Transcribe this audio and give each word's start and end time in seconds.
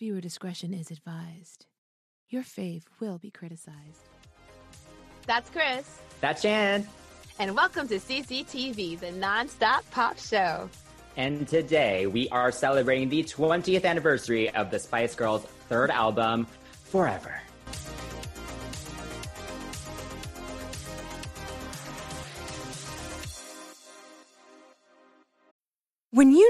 Viewer 0.00 0.22
discretion 0.22 0.72
is 0.72 0.90
advised. 0.90 1.66
Your 2.30 2.42
fave 2.42 2.84
will 3.00 3.18
be 3.18 3.30
criticized. 3.30 4.08
That's 5.26 5.50
Chris. 5.50 6.00
That's 6.22 6.40
Jan. 6.40 6.88
And 7.38 7.54
welcome 7.54 7.86
to 7.88 7.96
CCTV, 7.96 8.98
the 8.98 9.08
nonstop 9.08 9.82
pop 9.90 10.18
show. 10.18 10.70
And 11.18 11.46
today 11.46 12.06
we 12.06 12.30
are 12.30 12.50
celebrating 12.50 13.10
the 13.10 13.24
20th 13.24 13.84
anniversary 13.84 14.48
of 14.48 14.70
the 14.70 14.78
Spice 14.78 15.14
Girls' 15.14 15.42
third 15.68 15.90
album, 15.90 16.46
Forever. 16.84 17.38
When 26.12 26.32
you 26.32 26.49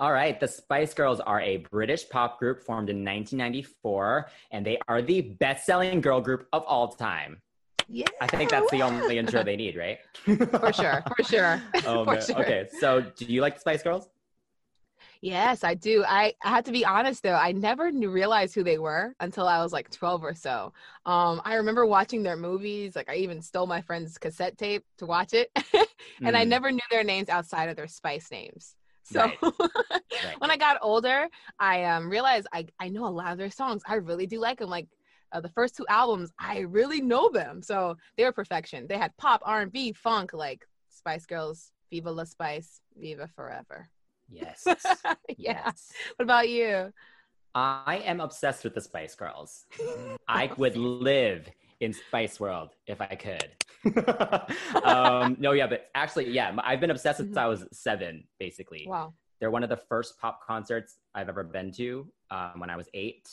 All 0.00 0.12
right, 0.12 0.38
the 0.38 0.46
Spice 0.46 0.94
Girls 0.94 1.18
are 1.18 1.40
a 1.40 1.56
British 1.72 2.08
pop 2.08 2.38
group 2.38 2.62
formed 2.62 2.88
in 2.88 2.98
1994, 2.98 4.30
and 4.52 4.64
they 4.64 4.78
are 4.86 5.02
the 5.02 5.22
best 5.22 5.66
selling 5.66 6.00
girl 6.00 6.20
group 6.20 6.46
of 6.52 6.62
all 6.68 6.86
time. 6.88 7.42
Yeah. 7.88 8.06
I 8.20 8.28
think 8.28 8.48
that's 8.48 8.70
the 8.70 8.82
only 8.82 9.18
intro 9.18 9.42
they 9.42 9.56
need, 9.56 9.76
right? 9.76 9.98
For 10.24 10.72
sure, 10.72 11.02
for 11.16 11.24
sure. 11.24 11.60
Oh, 11.84 12.04
for 12.04 12.20
sure. 12.20 12.36
Okay, 12.42 12.68
so 12.78 13.00
do 13.16 13.24
you 13.24 13.40
like 13.40 13.54
the 13.54 13.60
Spice 13.60 13.82
Girls? 13.82 14.08
Yes, 15.20 15.64
I 15.64 15.74
do. 15.74 16.04
I, 16.06 16.32
I 16.44 16.50
have 16.50 16.64
to 16.64 16.72
be 16.72 16.84
honest 16.84 17.24
though, 17.24 17.34
I 17.34 17.50
never 17.50 17.90
knew, 17.90 18.10
realized 18.10 18.54
who 18.54 18.62
they 18.62 18.78
were 18.78 19.14
until 19.18 19.48
I 19.48 19.60
was 19.62 19.72
like 19.72 19.90
12 19.90 20.22
or 20.22 20.34
so. 20.34 20.72
Um, 21.06 21.40
I 21.44 21.54
remember 21.54 21.86
watching 21.86 22.22
their 22.22 22.36
movies. 22.36 22.94
Like 22.94 23.08
I 23.10 23.16
even 23.16 23.42
stole 23.42 23.66
my 23.66 23.80
friend's 23.80 24.16
cassette 24.16 24.56
tape 24.58 24.84
to 24.98 25.06
watch 25.06 25.32
it, 25.32 25.50
and 26.22 26.36
I 26.36 26.44
Mm. 26.44 26.48
never 26.48 26.70
knew 26.70 26.78
their 26.90 27.02
names 27.02 27.28
outside 27.28 27.68
of 27.68 27.74
their 27.74 27.88
Spice 27.88 28.30
names. 28.30 28.76
So 29.10 29.20
Right. 29.20 29.38
Right. 30.24 30.40
when 30.40 30.50
I 30.50 30.56
got 30.56 30.78
older, 30.82 31.28
I 31.60 31.84
um, 31.84 32.10
realized 32.10 32.48
I, 32.52 32.66
I 32.80 32.88
know 32.88 33.06
a 33.06 33.08
lot 33.08 33.32
of 33.32 33.38
their 33.38 33.50
songs. 33.50 33.82
I 33.86 33.96
really 33.96 34.26
do 34.26 34.40
like 34.40 34.58
them. 34.58 34.68
Like 34.68 34.88
uh, 35.32 35.40
the 35.40 35.48
first 35.50 35.76
two 35.76 35.86
albums, 35.88 36.32
I 36.38 36.60
really 36.60 37.00
know 37.00 37.28
them. 37.30 37.62
So 37.62 37.96
they 38.16 38.24
were 38.24 38.32
perfection. 38.32 38.86
They 38.88 38.98
had 38.98 39.16
pop, 39.16 39.42
R&B, 39.44 39.92
funk, 39.92 40.32
like 40.32 40.66
Spice 40.88 41.26
Girls, 41.26 41.70
Viva 41.90 42.10
La 42.10 42.24
Spice, 42.24 42.80
Viva 42.96 43.28
Forever. 43.36 43.88
Yes. 44.28 44.64
yeah. 45.06 45.14
Yes. 45.36 45.92
What 46.16 46.24
about 46.24 46.48
you? 46.48 46.92
I 47.54 48.02
am 48.04 48.20
obsessed 48.20 48.64
with 48.64 48.74
the 48.74 48.80
Spice 48.80 49.14
Girls. 49.14 49.66
I 50.28 50.50
would 50.56 50.76
live 50.76 51.48
in 51.80 51.92
Spice 51.92 52.40
World 52.40 52.70
if 52.86 53.00
I 53.00 53.14
could. 53.14 53.50
um, 54.84 55.36
no, 55.38 55.52
yeah, 55.52 55.66
but 55.66 55.88
actually, 55.94 56.30
yeah, 56.30 56.54
I've 56.64 56.80
been 56.80 56.90
obsessed 56.90 57.18
since 57.18 57.36
Mhm. 57.36 57.40
I 57.40 57.46
was 57.46 57.66
seven, 57.72 58.24
basically. 58.38 58.86
Wow. 58.86 59.14
They're 59.40 59.50
one 59.50 59.62
of 59.62 59.68
the 59.70 59.76
first 59.76 60.18
pop 60.18 60.40
concerts 60.46 60.98
I've 61.14 61.28
ever 61.28 61.44
been 61.44 61.70
to 61.72 62.10
um, 62.30 62.54
when 62.58 62.70
I 62.70 62.76
was 62.76 62.88
eight, 62.94 63.30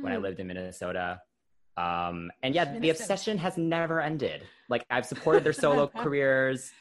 when 0.00 0.12
I 0.12 0.16
Mhm. 0.16 0.22
lived 0.22 0.40
in 0.40 0.46
Minnesota. 0.46 1.20
Um, 1.76 2.30
and 2.42 2.54
yeah, 2.54 2.78
the 2.78 2.90
obsession 2.90 3.36
has 3.38 3.58
never 3.58 4.00
ended. 4.00 4.42
Like, 4.68 4.84
I've 4.90 5.04
supported 5.06 5.44
their 5.44 5.52
solo 5.52 5.86
careers. 6.02 6.72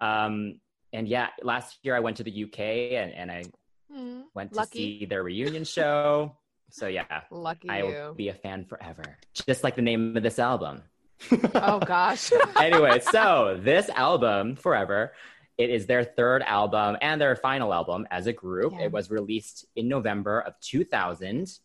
Um, 0.00 0.60
and 0.92 1.06
yeah, 1.08 1.28
last 1.42 1.78
year 1.82 1.94
I 1.94 2.00
went 2.00 2.16
to 2.18 2.24
the 2.24 2.44
UK 2.44 2.58
and, 2.92 3.12
and 3.12 3.30
I 3.30 3.44
Mm, 3.92 4.22
went 4.34 4.52
to 4.54 4.64
see 4.64 5.04
their 5.06 5.22
reunion 5.24 5.64
show. 5.76 6.36
So 6.70 6.86
yeah, 6.86 7.22
Lucky 7.32 7.68
I 7.68 7.78
you. 7.82 7.84
will 7.84 8.14
be 8.14 8.28
a 8.28 8.34
fan 8.34 8.64
forever. 8.64 9.18
Just 9.34 9.64
like 9.64 9.74
the 9.74 9.82
name 9.82 10.16
of 10.16 10.22
this 10.22 10.38
album. 10.38 10.82
Oh 11.54 11.78
gosh. 11.80 12.30
anyway, 12.60 13.00
so 13.00 13.58
this 13.60 13.88
album, 13.90 14.56
Forever, 14.56 15.12
it 15.58 15.70
is 15.70 15.86
their 15.86 16.04
third 16.04 16.42
album 16.42 16.96
and 17.02 17.20
their 17.20 17.36
final 17.36 17.74
album 17.74 18.06
as 18.10 18.26
a 18.26 18.32
group. 18.32 18.72
Yeah. 18.72 18.86
It 18.86 18.92
was 18.92 19.10
released 19.10 19.66
in 19.76 19.88
November 19.88 20.40
of 20.40 20.58
2000. 20.60 21.42
It 21.42 21.58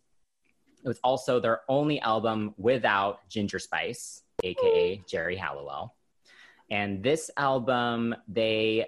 was 0.88 1.00
also 1.04 1.40
their 1.40 1.62
only 1.70 2.00
album 2.02 2.54
without 2.58 3.28
Ginger 3.30 3.60
Spice, 3.60 4.22
aka 4.44 5.02
Geri 5.08 5.38
Halliwell. 5.38 5.96
And 6.70 7.04
this 7.04 7.32
album, 7.38 8.16
they 8.28 8.88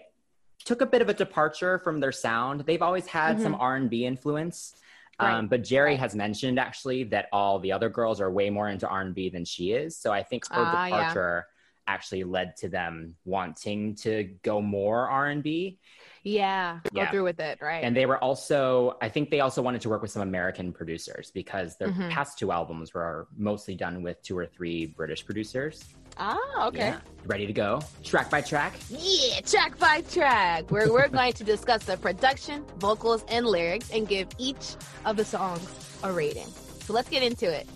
took 0.66 0.82
a 0.82 0.86
bit 0.86 1.02
of 1.02 1.10
a 1.10 1.14
departure 1.14 1.80
from 1.80 2.00
their 2.00 2.12
sound. 2.12 2.62
They've 2.62 2.82
always 2.82 3.08
had 3.08 3.40
some 3.42 3.54
mm-hmm. 3.54 3.62
R&B 3.62 4.06
influence. 4.06 4.76
Um, 5.20 5.48
but 5.48 5.64
Geri 5.64 5.92
Right. 5.92 6.00
has 6.00 6.14
mentioned 6.16 6.60
actually 6.60 7.04
that 7.06 7.28
all 7.32 7.60
the 7.60 7.72
other 7.72 7.90
girls 7.90 8.22
are 8.22 8.32
way 8.32 8.50
more 8.50 8.70
into 8.70 8.88
R&B 8.88 9.30
than 9.30 9.46
she 9.46 9.72
is. 9.72 9.98
So 9.98 10.12
I 10.14 10.24
think 10.24 10.44
her 10.52 10.64
yeah. 10.64 10.72
departure 10.72 11.48
actually 11.88 12.24
led 12.24 12.56
to 12.58 12.68
them 12.70 13.16
wanting 13.26 13.96
to 13.96 14.24
go 14.44 14.62
more 14.62 15.10
R&B. 15.10 15.80
yeah. 16.24 16.82
Go 16.94 17.02
Yeah. 17.04 17.10
through 17.12 17.24
with 17.24 17.40
it, 17.40 17.60
right? 17.62 17.82
And 17.86 17.96
they 17.96 18.06
were 18.06 18.22
also, 18.22 18.98
I 19.02 19.08
think 19.08 19.30
they 19.30 19.40
also 19.40 19.62
wanted 19.62 19.80
to 19.82 19.90
work 19.90 20.02
with 20.02 20.12
some 20.12 20.22
American 20.24 20.74
producers 20.74 21.32
because 21.32 21.78
their 21.78 21.88
Mhm. 21.88 22.10
past 22.10 22.38
two 22.38 22.52
albums 22.52 22.94
were 22.94 23.28
mostly 23.38 23.76
done 23.76 24.04
with 24.04 24.22
two 24.24 24.38
or 24.38 24.46
three 24.46 24.88
British 24.88 25.26
producers. 25.26 25.96
Ah, 26.20 26.68
okay. 26.68 26.80
Yeah. 26.90 27.00
Ready 27.26 27.46
to 27.46 27.54
go? 27.54 27.82
Track 28.04 28.30
by 28.30 28.42
track? 28.42 28.74
Yeah, 28.90 29.42
track 29.42 29.78
by 29.78 30.02
track, 30.02 30.72
where 30.72 30.92
we're 30.92 31.08
going 31.20 31.34
to 31.34 31.44
discuss 31.44 31.84
the 31.84 31.98
production, 31.98 32.64
vocals, 32.78 33.26
and 33.28 33.46
lyrics 33.46 33.90
and 33.92 34.08
give 34.08 34.28
each 34.38 34.76
of 35.06 35.18
the 35.18 35.26
songs 35.26 36.00
a 36.04 36.12
rating. 36.12 36.48
So 36.82 36.94
let's 36.94 37.10
get 37.10 37.24
into 37.24 37.52
it. 37.52 37.68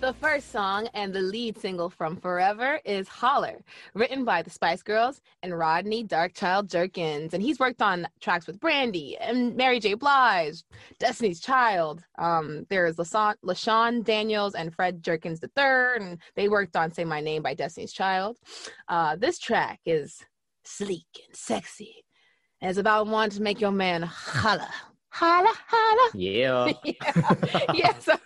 The 0.00 0.14
first 0.14 0.50
song 0.50 0.88
and 0.94 1.12
the 1.12 1.20
lead 1.20 1.58
single 1.58 1.90
from 1.90 2.16
Forever 2.16 2.80
is 2.86 3.06
Holler, 3.06 3.62
written 3.92 4.24
by 4.24 4.40
the 4.40 4.48
Spice 4.48 4.82
Girls 4.82 5.20
and 5.42 5.58
Rodney 5.58 6.04
Darkchild 6.04 6.68
Jerkins. 6.70 7.34
And 7.34 7.42
he's 7.42 7.58
worked 7.58 7.82
on 7.82 8.08
tracks 8.18 8.46
with 8.46 8.58
Brandy 8.58 9.18
and 9.18 9.54
Mary 9.56 9.78
J. 9.78 9.92
Blige, 9.92 10.62
Destiny's 10.98 11.38
Child. 11.38 12.02
Um, 12.18 12.64
there's 12.70 12.96
LaShawn, 12.96 13.34
LaShawn 13.44 14.02
Daniels 14.02 14.54
and 14.54 14.74
Fred 14.74 15.02
Jerkins 15.02 15.40
III, 15.42 15.96
and 15.96 16.18
they 16.34 16.48
worked 16.48 16.76
on 16.76 16.90
Say 16.90 17.04
My 17.04 17.20
Name 17.20 17.42
by 17.42 17.52
Destiny's 17.52 17.92
Child. 17.92 18.38
Uh, 18.88 19.16
this 19.16 19.38
track 19.38 19.80
is 19.84 20.24
sleek 20.64 21.08
and 21.26 21.36
sexy. 21.36 22.06
And 22.62 22.70
it's 22.70 22.78
about 22.78 23.06
wanting 23.06 23.36
to 23.36 23.42
make 23.42 23.60
your 23.60 23.70
man 23.70 24.02
holla. 24.04 24.70
Holla, 25.10 25.52
holla. 25.66 26.10
Yeah. 26.14 26.72
yeah. 26.84 27.34
yeah. 27.74 27.92
So, 28.00 28.16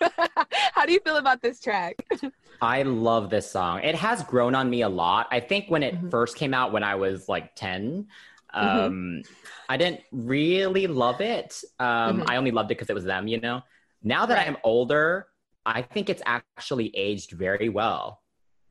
how 0.84 0.86
do 0.86 0.92
you 0.92 1.00
feel 1.00 1.16
about 1.16 1.40
this 1.40 1.60
track? 1.60 1.96
I 2.60 2.82
love 2.82 3.30
this 3.30 3.50
song. 3.50 3.80
It 3.82 3.94
has 3.94 4.22
grown 4.24 4.54
on 4.54 4.68
me 4.68 4.82
a 4.82 4.88
lot. 4.90 5.28
I 5.30 5.40
think 5.40 5.70
when 5.70 5.82
it 5.82 5.94
Mhm. 5.94 6.10
first 6.10 6.36
came 6.36 6.52
out 6.52 6.72
when 6.72 6.84
I 6.84 6.94
was 6.96 7.26
like 7.26 7.54
10, 7.56 8.06
um, 8.52 9.22
I 9.70 9.78
didn't 9.78 10.02
really 10.12 10.86
love 10.86 11.22
it. 11.22 11.58
Um, 11.78 12.20
Mhm. 12.20 12.28
I 12.28 12.36
only 12.36 12.50
loved 12.50 12.70
it 12.70 12.74
because 12.76 12.90
it 12.90 12.94
was 12.94 13.04
them, 13.04 13.28
you 13.28 13.40
know? 13.40 13.62
Now 14.02 14.26
that 14.26 14.36
Right. 14.36 14.46
I'm 14.46 14.58
older, 14.62 15.28
I 15.64 15.80
think 15.80 16.10
it's 16.10 16.20
actually 16.26 16.94
aged 16.94 17.30
very 17.30 17.70
well. 17.70 18.20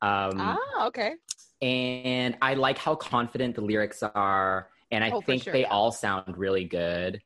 Um, 0.00 0.38
ah, 0.38 0.86
okay. 0.86 1.16
and 1.60 2.36
I 2.40 2.54
like 2.54 2.78
how 2.78 2.94
confident 2.94 3.56
the 3.56 3.62
lyrics 3.62 4.04
are. 4.04 4.68
And 4.92 5.02
I 5.02 5.10
Oh, 5.10 5.20
think 5.20 5.42
sure, 5.42 5.52
they 5.52 5.62
yeah. 5.62 5.70
all 5.72 5.90
sound 5.90 6.38
really 6.38 6.64
good. 6.64 7.20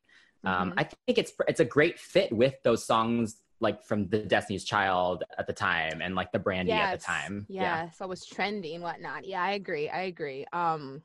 Um, 0.47 0.73
Mhm. 0.73 0.79
I 0.79 0.85
think 0.85 1.19
it's 1.19 1.33
it's 1.47 1.61
a 1.61 1.65
great 1.67 1.99
fit 1.99 2.33
with 2.33 2.55
those 2.63 2.87
songs 2.87 3.37
like 3.61 3.83
from 3.85 4.09
the 4.09 4.19
Destiny's 4.19 4.65
Child 4.65 5.25
at 5.39 5.47
the 5.47 5.53
time 5.53 6.01
and 6.01 6.15
like 6.15 6.33
the 6.33 6.39
Brandy 6.39 6.73
at 6.73 6.93
the 6.93 7.05
time. 7.05 7.47
Yeah, 7.49 7.91
so 7.91 8.05
it 8.05 8.09
was 8.09 8.25
trendy 8.27 8.75
and 8.75 8.83
whatnot. 8.83 9.27
Yeah, 9.27 9.43
I 9.43 9.53
agree. 9.53 9.89
I 9.89 10.03
agree. 10.03 10.47
Um, 10.53 11.03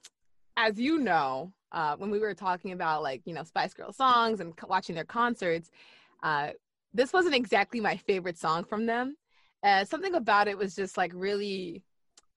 as 0.58 0.80
you 0.80 1.00
know, 1.00 1.52
uh, 1.72 1.96
when 1.98 2.12
we 2.12 2.20
were 2.20 2.36
talking 2.36 2.72
about 2.72 3.02
like 3.02 3.22
you 3.26 3.34
know 3.34 3.44
Spice 3.44 3.74
Girl 3.74 3.92
songs 3.92 4.40
and 4.40 4.54
c- 4.54 4.68
watching 4.70 4.94
their 4.96 5.04
concerts, 5.06 5.72
uh, 6.22 6.50
this 6.94 7.12
wasn't 7.12 7.36
exactly 7.36 7.80
my 7.80 7.98
favorite 7.98 8.38
song 8.38 8.64
from 8.64 8.86
them. 8.86 9.16
Uh, 9.64 9.84
something 9.86 10.14
about 10.14 10.48
it 10.48 10.58
was 10.58 10.76
just 10.76 10.98
like 10.98 11.12
really, 11.16 11.82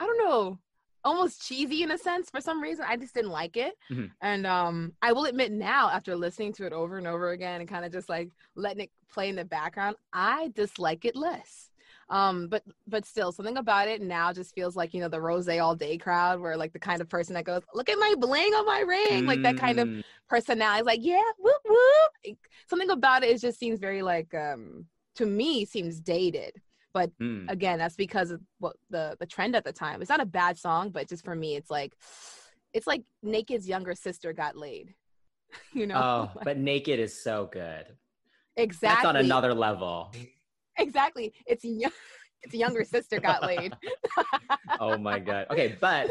I 0.00 0.06
don't 0.06 0.18
know, 0.18 0.58
almost 1.04 1.46
cheesy 1.46 1.82
in 1.82 1.90
a 1.90 1.98
sense 1.98 2.30
for 2.30 2.40
some 2.40 2.62
reason. 2.62 2.84
I 2.88 2.96
just 2.96 3.14
didn't 3.14 3.32
like 3.32 3.56
it. 3.56 3.74
Mhm. 3.90 4.10
And 4.22 4.46
um, 4.46 4.92
I 5.02 5.12
will 5.12 5.24
admit 5.26 5.52
now, 5.52 5.90
after 5.90 6.16
listening 6.16 6.52
to 6.54 6.66
it 6.66 6.72
over 6.72 6.96
and 6.96 7.06
over 7.06 7.30
again 7.30 7.60
and 7.60 7.68
kind 7.68 7.84
of 7.84 7.92
just 7.92 8.08
like 8.08 8.30
letting 8.54 8.84
it 8.84 8.90
play 9.12 9.28
in 9.28 9.36
the 9.36 9.44
background, 9.44 9.96
I 10.12 10.52
dislike 10.54 11.04
it 11.04 11.16
less. 11.16 11.70
Um, 12.08 12.48
but 12.48 12.62
but 12.86 13.04
still, 13.04 13.32
something 13.32 13.56
about 13.56 13.88
it 13.88 14.00
now 14.00 14.32
just 14.32 14.54
feels 14.54 14.76
like 14.76 14.94
you 14.94 15.00
know 15.00 15.08
the 15.08 15.20
rose 15.20 15.48
all 15.48 15.74
day 15.74 15.98
crowd, 15.98 16.40
where 16.40 16.56
like 16.56 16.72
the 16.72 16.78
kind 16.78 17.00
of 17.00 17.08
person 17.08 17.34
that 17.34 17.44
goes, 17.44 17.62
"Look 17.74 17.88
at 17.88 17.98
my 17.98 18.14
bling 18.18 18.52
on 18.54 18.64
my 18.66 18.80
ring," 18.80 19.26
like 19.26 19.42
that 19.42 19.56
kind 19.56 19.80
of 19.80 19.88
Mm, 19.88 20.02
personality. 20.28 20.84
Like, 20.84 21.00
yeah, 21.02 21.20
whoop 21.38 21.60
whoop. 21.64 22.36
Something 22.68 22.90
about 22.90 23.24
it, 23.24 23.30
it 23.30 23.40
just 23.40 23.58
seems 23.58 23.80
very 23.80 24.02
like 24.02 24.32
um 24.34 24.86
to 25.16 25.26
me 25.26 25.64
seems 25.64 26.00
dated. 26.00 26.52
But 26.92 27.10
mm. 27.20 27.50
again, 27.50 27.78
that's 27.78 27.96
because 27.96 28.30
of 28.30 28.40
what 28.58 28.76
the 28.90 29.16
the 29.18 29.26
trend 29.26 29.56
at 29.56 29.64
the 29.64 29.72
time. 29.72 30.00
It's 30.00 30.10
not 30.10 30.20
a 30.20 30.26
bad 30.26 30.58
song, 30.58 30.90
but 30.90 31.08
just 31.08 31.24
for 31.24 31.34
me, 31.34 31.56
it's 31.56 31.70
like 31.70 31.92
it's 32.72 32.86
like 32.86 33.02
Naked's 33.22 33.68
younger 33.68 33.94
sister 33.94 34.32
got 34.32 34.56
laid. 34.56 34.94
you 35.74 35.86
know, 35.86 36.00
Oh, 36.00 36.30
but 36.44 36.58
naked 36.58 37.00
is 37.00 37.20
so 37.22 37.48
good. 37.50 37.86
Exactly. 38.56 38.96
That's 38.96 39.06
on 39.06 39.16
another 39.16 39.54
level. 39.54 40.12
Exactly. 40.78 41.32
It's 41.46 41.64
young. 41.64 41.90
Its 42.42 42.54
younger 42.54 42.84
sister 42.84 43.18
got 43.18 43.42
laid. 43.42 43.74
Oh 44.80 44.96
my 44.98 45.18
god. 45.18 45.46
Okay, 45.50 45.76
but 45.80 46.10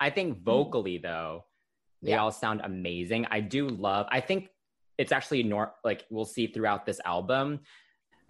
I 0.00 0.10
think 0.10 0.38
vocally 0.44 0.98
though, 0.98 1.44
they 2.02 2.10
Yeah. 2.10 2.18
all 2.22 2.30
sound 2.30 2.60
amazing. 2.64 3.26
I 3.30 3.40
do 3.40 3.68
love. 3.68 4.06
I 4.10 4.20
think 4.20 4.48
it's 4.96 5.12
actually 5.12 5.42
nor 5.42 5.74
like 5.84 6.06
we'll 6.08 6.24
see 6.24 6.46
throughout 6.46 6.86
this 6.86 7.00
album. 7.04 7.60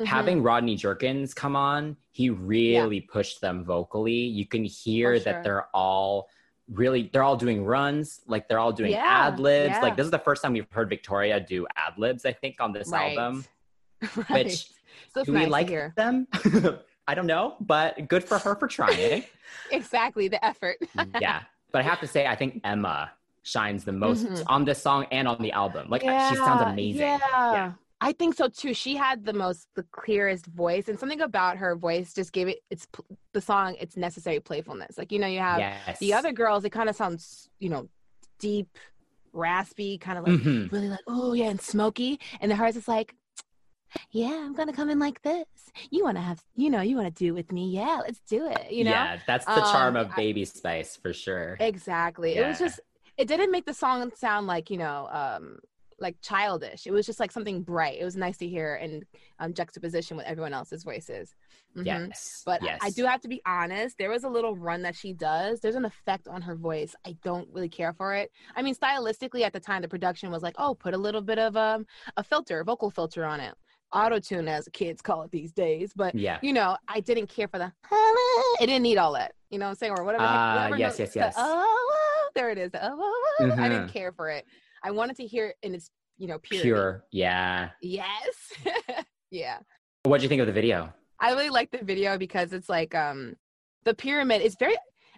Mhm. 0.00 0.06
Having 0.06 0.43
Rodney 0.43 0.76
Jerkins 0.76 1.35
come 1.35 1.55
on, 1.56 1.97
he 2.11 2.31
really 2.31 3.00
pushed 3.00 3.41
them 3.41 3.64
vocally. 3.64 4.12
You 4.12 4.47
can 4.47 4.64
hear 4.64 5.19
that 5.20 5.44
they're 5.44 5.69
all 5.75 6.29
really 6.73 7.09
they're 7.13 7.23
all 7.23 7.37
doing 7.37 7.65
runs, 7.65 8.21
like 8.27 8.49
they're 8.49 8.59
all 8.59 8.73
doing 8.73 8.93
Yeah, 8.93 9.05
ad 9.05 9.39
libs. 9.41 9.71
yeah. 9.75 9.81
Like 9.81 9.97
this 9.97 10.05
is 10.05 10.11
the 10.11 10.19
first 10.19 10.43
time 10.43 10.53
we've 10.53 10.67
heard 10.71 10.89
Victoria 10.89 11.39
do 11.41 11.67
ad 11.77 11.95
libs, 11.97 12.25
I 12.25 12.33
think, 12.33 12.57
on 12.61 12.73
this 12.73 12.89
Right. 12.89 13.17
album. 13.17 13.45
right. 14.31 14.47
Which 14.47 14.71
so 15.15 15.25
do 15.25 15.33
nice 15.33 15.45
we 15.47 15.51
like 15.51 15.95
them? 15.95 16.27
I 17.09 17.15
don't 17.15 17.27
know, 17.27 17.55
but 17.61 18.09
good 18.09 18.25
for 18.25 18.39
her 18.39 18.55
for 18.57 18.67
trying. 18.69 19.25
Exactly 19.71 20.27
the 20.29 20.45
effort. 20.45 20.77
yeah. 21.21 21.43
But 21.73 21.79
I 21.81 21.83
have 21.83 22.01
to 22.01 22.07
say, 22.07 22.27
I 22.27 22.35
think 22.35 22.61
Emma 22.65 23.13
shines 23.45 23.85
the 23.85 23.93
most 23.93 24.27
Mhm. 24.27 24.43
on 24.49 24.65
this 24.65 24.83
song 24.83 25.07
and 25.13 25.29
on 25.29 25.41
the 25.41 25.53
album. 25.53 25.89
Like 25.89 26.03
she 26.03 26.09
sounds 26.09 26.61
Yeah, 26.63 26.71
amazing. 26.73 27.01
Yeah. 27.01 27.73
I 28.00 28.12
think 28.12 28.34
so 28.34 28.48
too. 28.48 28.75
She 28.75 28.94
had 28.96 29.25
the 29.25 29.32
most, 29.32 29.69
the 29.75 29.84
clearest 29.90 30.46
voice, 30.46 30.88
and 30.88 30.98
something 30.98 31.20
about 31.22 31.56
her 31.56 31.75
voice 31.76 32.12
just 32.12 32.32
gave 32.32 32.48
it 32.48 32.58
its 32.70 32.87
the 33.32 33.40
song 33.40 33.75
its 33.81 33.96
necessary 33.96 34.38
playfulness. 34.40 34.98
Like 34.98 35.12
you 35.12 35.19
know, 35.19 35.26
you 35.26 35.38
have 35.40 35.60
Yes. 35.60 35.98
the 35.98 36.12
other 36.14 36.32
girls; 36.32 36.64
it 36.64 36.70
kind 36.70 36.88
of 36.90 36.96
sounds, 36.96 37.48
you 37.58 37.70
know, 37.70 37.88
deep, 38.38 38.69
raspy, 39.32 39.96
kind 39.98 40.19
of 40.19 40.25
like 40.26 40.40
Mhm. 40.40 40.70
really 40.70 40.88
like 40.88 41.00
oh 41.06 41.32
yeah, 41.32 41.46
and 41.48 41.60
smoky, 41.60 42.20
and 42.40 42.50
the 42.50 42.56
hers 42.56 42.76
is 42.76 42.88
like. 42.88 43.14
Yeah, 44.10 44.44
I'm 44.44 44.52
gonna 44.52 44.75
come 44.75 44.90
in 44.90 44.98
like 44.98 45.22
this. 45.22 45.46
You 45.90 46.04
want 46.04 46.19
to 46.19 46.20
have, 46.20 46.43
you 46.54 46.69
know, 46.69 46.82
you 46.82 46.96
want 46.96 47.08
to 47.08 47.25
do 47.25 47.32
with 47.32 47.50
me. 47.50 47.70
Yeah, 47.70 48.00
let's 48.04 48.20
do 48.28 48.46
it. 48.46 48.70
You 48.70 48.84
know, 48.84 48.90
Yeah, 48.90 49.20
that's 49.26 49.46
the 49.46 49.62
charm 49.72 49.96
Um, 49.96 50.04
of 50.04 50.10
I- 50.12 50.16
Baby 50.16 50.44
Spice 50.44 50.96
for 50.96 51.14
sure. 51.14 51.56
Exactly. 51.60 52.34
It 52.34 52.46
was 52.46 52.58
just 52.58 52.81
it 53.16 53.26
didn't 53.26 53.50
make 53.52 53.64
the 53.64 53.72
song 53.72 54.10
sound 54.14 54.46
like, 54.48 54.69
you 54.70 54.76
know, 54.76 55.08
um 55.10 55.60
like 55.98 56.16
childish. 56.20 56.87
It 56.87 56.90
was 56.93 57.06
just 57.06 57.19
like 57.20 57.32
something 57.32 57.62
bright. 57.62 57.98
It 57.98 58.04
was 58.04 58.16
nice 58.16 58.37
to 58.38 58.46
hear 58.48 58.76
in 58.76 59.02
um, 59.38 59.54
juxtaposition 59.54 60.16
with 60.16 60.26
everyone 60.26 60.52
else's 60.52 60.84
voices. 60.84 61.34
Mhm. 61.76 61.87
Yes. 61.87 62.43
But 62.44 62.62
yes. 62.62 62.81
I 62.82 62.90
do 62.90 63.04
have 63.06 63.20
to 63.22 63.28
be 63.28 63.40
honest, 63.46 63.96
there 63.98 64.10
was 64.10 64.25
a 64.25 64.28
little 64.28 64.54
run 64.56 64.82
that 64.82 64.94
she 64.94 65.12
does. 65.14 65.60
There's 65.60 65.75
an 65.75 65.84
effect 65.87 66.28
on 66.28 66.43
her 66.43 66.54
voice. 66.54 66.94
I 67.06 67.16
don't 67.25 67.48
really 67.50 67.69
care 67.70 67.93
for 67.94 68.14
it. 68.14 68.31
I 68.54 68.62
mean, 68.62 68.75
stylistically 68.75 69.43
at 69.43 69.52
the 69.54 69.60
time 69.60 69.81
the 69.82 69.88
production 69.88 70.31
was 70.31 70.43
like, 70.43 70.54
"Oh, 70.58 70.75
put 70.75 70.93
a 70.94 70.98
little 70.98 71.22
bit 71.22 71.38
of 71.38 71.56
um 71.56 71.87
a 72.16 72.22
filter, 72.22 72.62
vocal 72.64 72.90
filter 72.90 73.25
on 73.25 73.40
it." 73.40 73.54
Auto 73.93 74.19
tune 74.19 74.48
as 74.48 74.69
kids 74.72 75.00
call 75.00 75.22
it 75.22 75.31
these 75.31 75.52
days, 75.52 75.93
but 75.94 76.14
Yeah. 76.14 76.38
you 76.43 76.52
know, 76.52 76.76
I 76.88 77.00
didn't 77.00 77.28
care 77.28 77.48
for 77.48 77.58
the 77.58 77.72
it 78.60 78.66
didn't 78.66 78.82
need 78.82 78.98
all 78.98 79.12
that. 79.14 79.32
You 79.50 79.58
know 79.58 79.66
what 79.66 79.70
I'm 79.70 79.76
saying? 79.76 79.94
Or 79.96 80.04
whatever. 80.04 80.25
heck- 80.25 80.32
Ah, 80.37 80.54
whatever 80.64 80.76
yes, 80.78 80.98
yes, 80.98 81.12
the, 81.14 81.20
yes. 81.20 81.34
oh, 81.38 81.64
oh, 81.93 82.31
there 82.34 82.50
it 82.50 82.58
is. 82.58 82.70
The, 82.72 82.84
oh, 82.84 82.96
oh, 82.98 83.37
oh. 83.40 83.44
I 83.52 83.69
didn't 83.69 83.87
Mhm. 83.88 83.93
care 83.93 84.12
for 84.12 84.28
it. 84.28 84.44
I 84.87 84.93
wanted 84.93 85.17
to 85.17 85.27
hear 85.27 85.53
in 85.65 85.75
its, 85.75 85.91
you 86.17 86.29
know, 86.29 86.38
purity. 86.38 86.69
Pure. 86.69 87.05
Yeah. 87.11 87.71
Yes. 87.83 88.53
yeah. 89.33 89.59
What 90.05 90.19
do 90.19 90.23
you 90.23 90.29
think 90.29 90.41
of 90.41 90.47
the 90.47 90.53
video? 90.53 90.93
I 91.19 91.33
really 91.33 91.50
like 91.50 91.73
the 91.73 91.85
video 91.85 92.17
because 92.17 92.53
it's 92.53 92.69
like 92.69 92.94
um 92.94 93.35
the 93.85 93.94
pyramid 93.94 94.43
is 94.43 94.55
very 94.55 94.77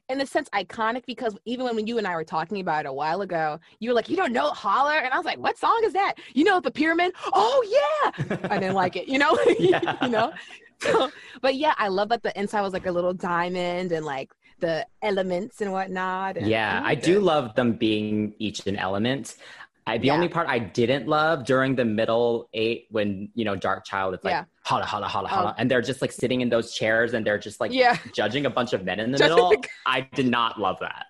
in 0.09 0.23
a 0.23 0.27
sense 0.27 0.49
iconic 0.55 1.05
because 1.05 1.37
even 1.45 1.67
when 1.67 1.87
you 1.87 1.99
and 1.99 2.07
I 2.07 2.15
were 2.15 2.25
talking 2.25 2.61
about 2.61 2.87
it 2.87 2.89
a 2.89 2.93
while 2.95 3.21
ago, 3.21 3.61
you 3.79 3.91
were 3.91 3.95
like, 3.95 4.09
You 4.09 4.17
don't 4.17 4.33
know 4.33 4.49
holler? 4.49 4.97
And 4.97 5.13
I 5.13 5.19
was 5.19 5.27
like, 5.27 5.39
What 5.39 5.59
song 5.59 5.79
is 5.85 5.93
that? 5.93 6.15
You 6.33 6.45
know 6.45 6.61
the 6.61 6.71
pyramid? 6.71 7.13
Oh 7.35 7.63
yeah. 7.69 8.39
I 8.51 8.59
didn't 8.59 8.75
like 8.75 8.97
it, 8.97 9.07
you 9.07 9.19
know? 9.19 9.39
Yeah. 9.59 10.03
you 10.03 10.09
know? 10.09 10.33
So, 10.81 11.11
but 11.43 11.57
yeah, 11.57 11.75
I 11.77 11.89
love 11.89 12.09
that 12.11 12.23
the 12.23 12.39
inside 12.39 12.61
was 12.63 12.73
like 12.73 12.87
a 12.87 12.93
little 12.93 13.13
diamond 13.15 13.93
and 13.93 14.05
like 14.07 14.31
the 14.61 14.87
elements 15.03 15.61
and 15.61 15.73
whatnot. 15.73 16.37
and 16.37 16.47
Yeah, 16.47 16.79
I 16.83 16.91
liked 16.91 17.05
do 17.05 17.19
it. 17.19 17.23
love 17.23 17.55
them 17.55 17.73
being 17.73 18.35
each 18.39 18.67
an 18.67 18.77
element. 18.77 19.35
I, 19.87 19.99
the 19.99 20.09
Yeah. 20.09 20.15
only 20.15 20.29
part 20.29 20.47
I 20.49 20.59
didn't 20.59 21.09
love 21.09 21.45
during 21.47 21.75
the 21.75 21.85
middle 21.85 22.49
eight 22.53 22.87
when 22.91 23.31
you 23.35 23.45
know 23.45 23.57
Dark 23.57 23.85
Child, 23.87 24.15
it's 24.15 24.25
like 24.25 24.33
Yeah. 24.33 24.45
holla 24.65 24.85
holla 24.85 25.07
holla 25.09 25.29
Oh. 25.33 25.55
and 25.59 25.71
they're 25.71 25.81
just 25.83 26.03
like 26.03 26.13
sitting 26.13 26.43
in 26.43 26.49
those 26.51 26.75
chairs 26.75 27.15
and 27.15 27.27
they're 27.27 27.39
just 27.39 27.59
like 27.61 27.73
Yeah. 27.73 27.97
judging 28.15 28.45
a 28.47 28.51
bunch 28.51 28.73
of 28.73 28.85
men 28.85 29.01
in 29.01 29.11
the 29.13 29.19
middle. 29.19 29.53
I 29.87 30.03
did 30.15 30.27
not 30.27 30.61
love 30.61 30.77
that. 30.81 31.07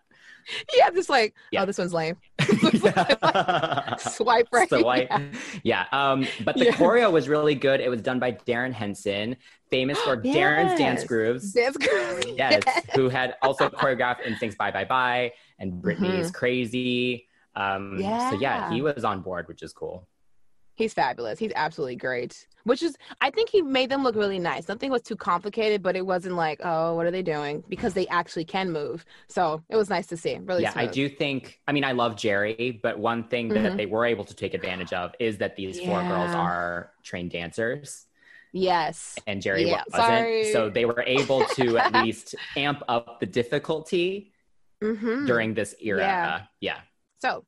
Yeah, 0.77 0.91
just 0.91 1.09
like, 1.11 1.35
Yeah. 1.51 1.63
oh, 1.63 1.67
this 1.67 1.79
one's 1.79 1.93
lame. 1.93 2.17
Swipe 3.99 4.49
right. 4.53 4.69
So 4.69 4.87
I, 4.89 4.97
Yeah. 5.03 5.29
yeah. 5.63 5.85
Um, 5.93 6.27
but 6.45 6.55
the 6.57 6.67
Yeah. 6.67 6.73
choreo 6.73 7.11
was 7.13 7.29
really 7.29 7.55
good. 7.55 7.81
It 7.81 7.89
was 7.89 8.03
done 8.03 8.19
by 8.19 8.33
Darrin 8.33 8.73
Henson, 8.73 9.37
famous 9.71 9.99
for 10.01 10.17
Darrin's 10.23 10.79
dance 10.79 11.05
grooves. 11.05 11.53
Dance 11.53 11.77
girl. 11.77 12.21
Yes, 12.37 12.63
who 12.95 13.09
had 13.09 13.37
also 13.43 13.69
choreographed 13.69 14.23
NSYNC's 14.25 14.57
Bye 14.57 14.71
Bye 14.71 14.85
Bye 14.85 15.33
and 15.59 15.83
Britney's 15.83 16.31
Crazy. 16.31 17.27
Um, 17.55 17.99
So 17.99 18.05
yeah, 18.05 18.29
Mm-hmm. 18.29 18.43
Yeah. 18.43 18.71
he 18.71 18.83
was 18.83 19.05
on 19.05 19.21
board, 19.23 19.49
which 19.49 19.63
is 19.63 19.73
cool. 19.73 20.07
He's 20.79 20.95
fabulous. 20.95 21.41
He's 21.41 21.51
absolutely 21.57 21.97
great. 21.97 22.47
Which 22.63 22.85
is, 22.85 22.97
I 23.21 23.31
think 23.31 23.51
he 23.51 23.63
made 23.63 23.91
them 23.91 24.05
look 24.05 24.15
really 24.15 24.39
nice. 24.39 24.69
Nothing 24.69 24.93
was 24.93 25.03
too 25.03 25.17
complicated, 25.17 25.83
but 25.83 25.97
it 25.97 26.07
wasn't 26.07 26.37
like, 26.37 26.61
oh, 26.63 26.95
what 26.95 27.05
are 27.05 27.11
they 27.11 27.23
doing? 27.23 27.65
Because 27.69 27.95
they 27.95 28.07
actually 28.07 28.45
can 28.45 28.71
move. 28.71 29.05
So 29.27 29.61
it 29.69 29.75
was 29.75 29.91
nice 29.91 30.07
to 30.07 30.17
see. 30.17 30.39
Really 30.39 30.63
yeah, 30.63 30.73
I 30.77 30.87
do 30.87 31.09
think. 31.09 31.59
I 31.67 31.73
mean, 31.73 31.83
I 31.83 31.91
love 31.93 32.15
Geri, 32.17 32.79
but 32.81 32.97
one 32.97 33.25
thing 33.25 33.49
that 33.49 33.73
Mhm. 33.73 33.77
they 33.77 33.87
were 33.87 34.05
able 34.05 34.25
to 34.25 34.35
take 34.37 34.55
advantage 34.55 34.93
of 34.93 35.13
is 35.19 35.39
that 35.39 35.57
these 35.57 35.81
four 35.81 36.01
girls 36.05 36.31
are 36.33 36.93
trained 37.03 37.33
dancers. 37.33 38.05
Yes. 38.53 39.17
and 39.27 39.43
Geri 39.43 39.65
Yeah, 39.69 39.83
wasn't. 39.91 40.07
sorry. 40.07 40.53
So 40.53 40.71
they 40.71 40.85
were 40.85 41.03
able 41.07 41.45
to 41.57 41.77
at 41.85 41.93
least 42.05 42.37
amp 42.57 42.83
up 42.89 43.19
the 43.19 43.27
difficulty 43.27 44.33
Mm-hmm. 44.81 45.27
during 45.27 45.55
this 45.55 45.75
era. 45.83 46.01
Yeah. 46.03 46.43
Yeah. 46.61 46.81
So, 47.21 47.45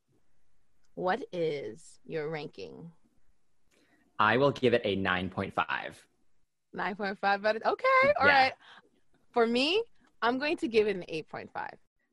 what 0.96 1.22
is 1.32 2.00
your 2.04 2.28
ranking? 2.28 2.90
I 4.20 4.36
will 4.36 4.52
give 4.52 4.74
it 4.74 4.82
a 4.84 4.96
9.5. 4.98 5.54
9.5 6.76 7.24
out 7.24 7.56
of, 7.56 7.62
okay. 7.64 8.12
all 8.20 8.26
right. 8.26 8.44
Yeah. 8.44 8.50
For 9.32 9.46
me, 9.46 9.82
I'm 10.20 10.38
going 10.38 10.58
to 10.58 10.68
give 10.68 10.86
it 10.86 10.94
an 10.94 11.04
8.5. 11.10 11.48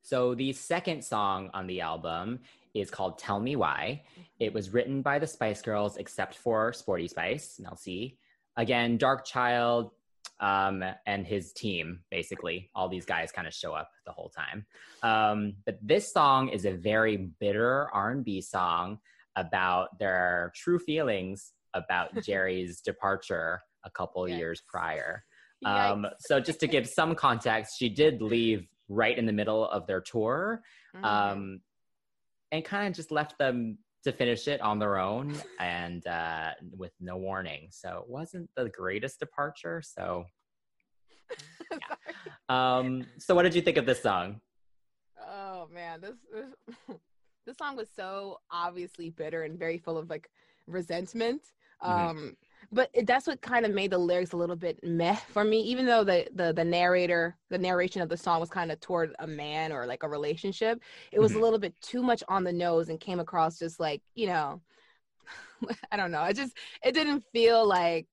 So 0.04 0.34
the 0.34 0.54
second 0.54 1.04
song 1.04 1.50
on 1.54 1.68
the 1.68 1.82
album 1.82 2.40
is 2.74 2.90
called 2.90 3.20
Tell 3.20 3.42
Me 3.42 3.58
Why. 3.58 4.04
It 4.40 4.54
was 4.54 4.70
written 4.70 5.02
by 5.02 5.20
the 5.20 5.28
Spice 5.28 5.62
Girls, 5.62 5.98
except 5.98 6.36
for 6.38 6.72
Sporty 6.72 7.10
Spice, 7.10 7.60
Mel 7.60 7.76
C. 7.76 8.18
Again, 8.56 8.98
Dark 8.98 9.26
Child 9.26 9.92
um, 10.40 10.84
and 11.06 11.28
his 11.28 11.52
team, 11.52 12.00
basically. 12.10 12.70
All 12.74 12.88
these 12.88 13.06
guys 13.06 13.34
kind 13.34 13.48
of 13.50 13.54
show 13.54 13.74
up 13.74 13.92
the 14.06 14.14
whole 14.14 14.30
time. 14.30 14.66
Um, 15.04 15.56
but 15.66 15.78
this 15.82 16.14
song 16.14 16.50
is 16.50 16.66
a 16.66 16.72
very 16.72 17.18
bitter 17.18 17.90
R&B 17.94 18.42
song 18.42 19.00
about 19.36 20.00
their 20.00 20.54
true 20.56 20.80
feelings 20.80 21.52
about 21.74 22.14
Geri's 22.24 22.82
departure 22.82 23.62
a 23.86 23.90
couple 23.92 24.24
Yikes. 24.24 24.38
years 24.38 24.62
prior. 24.68 25.24
Um, 25.66 26.06
so 26.20 26.40
just 26.40 26.60
to 26.60 26.68
give 26.68 26.88
some 26.88 27.16
context, 27.16 27.78
she 27.80 27.90
did 27.90 28.22
leave 28.22 28.68
right 28.90 29.18
in 29.18 29.26
the 29.26 29.34
middle 29.34 29.68
of 29.70 29.88
their 29.88 30.02
tour, 30.02 30.62
Mhm. 30.96 31.04
um, 31.04 31.62
and 32.52 32.64
kind 32.64 32.88
of 32.88 32.94
just 32.94 33.12
left 33.12 33.38
them 33.38 33.78
to 34.04 34.12
finish 34.12 34.48
it 34.48 34.62
on 34.62 34.80
their 34.80 34.98
own 34.98 35.36
and 35.60 36.06
uh, 36.08 36.52
with 36.72 36.94
no 37.00 37.18
warning. 37.18 37.68
So 37.72 38.00
it 38.04 38.10
wasn't 38.10 38.50
the 38.56 38.70
greatest 38.70 39.20
departure. 39.20 39.82
So, 39.82 40.26
um, 42.50 43.06
so 43.18 43.36
what 43.36 43.44
did 43.44 43.56
you 43.56 43.62
think 43.62 43.78
of 43.78 43.86
this 43.86 44.02
song? 44.02 44.40
Oh 45.20 45.68
man, 45.74 46.00
this 46.02 46.16
this, 46.32 46.78
this 47.46 47.58
song 47.58 47.76
was 47.76 47.90
so 47.94 48.40
obviously 48.52 49.10
bitter 49.10 49.44
and 49.44 49.58
very 49.60 49.78
full 49.78 49.98
of 49.98 50.10
like 50.10 50.30
resentment. 50.68 51.42
Mhm. 51.84 51.90
Um, 51.90 52.38
but 52.72 52.90
it, 52.94 53.08
that's 53.08 53.28
what 53.28 53.42
kind 53.42 53.66
of 53.66 53.72
made 53.74 53.92
the 53.92 53.98
lyrics 53.98 54.34
a 54.34 54.38
little 54.38 54.56
bit 54.56 54.80
meh 54.84 55.16
for 55.16 55.44
me. 55.44 55.62
Even 55.62 55.86
though 55.86 56.04
the 56.04 56.28
the 56.34 56.54
the 56.54 56.66
narrator, 56.66 57.38
the 57.50 57.58
narration 57.58 58.02
of 58.02 58.10
the 58.10 58.18
song 58.18 58.40
was 58.40 58.50
kind 58.50 58.72
of 58.72 58.80
toward 58.80 59.16
a 59.20 59.28
man 59.28 59.72
or 59.72 59.86
like 59.86 60.04
a 60.04 60.10
relationship, 60.10 60.82
it 61.12 61.20
was 61.20 61.34
Mhm. 61.34 61.36
a 61.36 61.40
little 61.40 61.60
bit 61.60 61.80
too 61.82 62.02
much 62.04 62.24
on 62.28 62.44
the 62.44 62.54
nose 62.54 62.90
and 62.90 63.00
came 63.00 63.20
across 63.20 63.60
just 63.60 63.80
like 63.80 64.02
you 64.16 64.28
know, 64.28 64.62
I 65.92 65.98
don't 65.98 66.12
know. 66.12 66.24
It 66.24 66.36
just 66.36 66.58
it 66.84 66.94
didn't 66.94 67.24
feel 67.32 67.66
like 67.66 68.08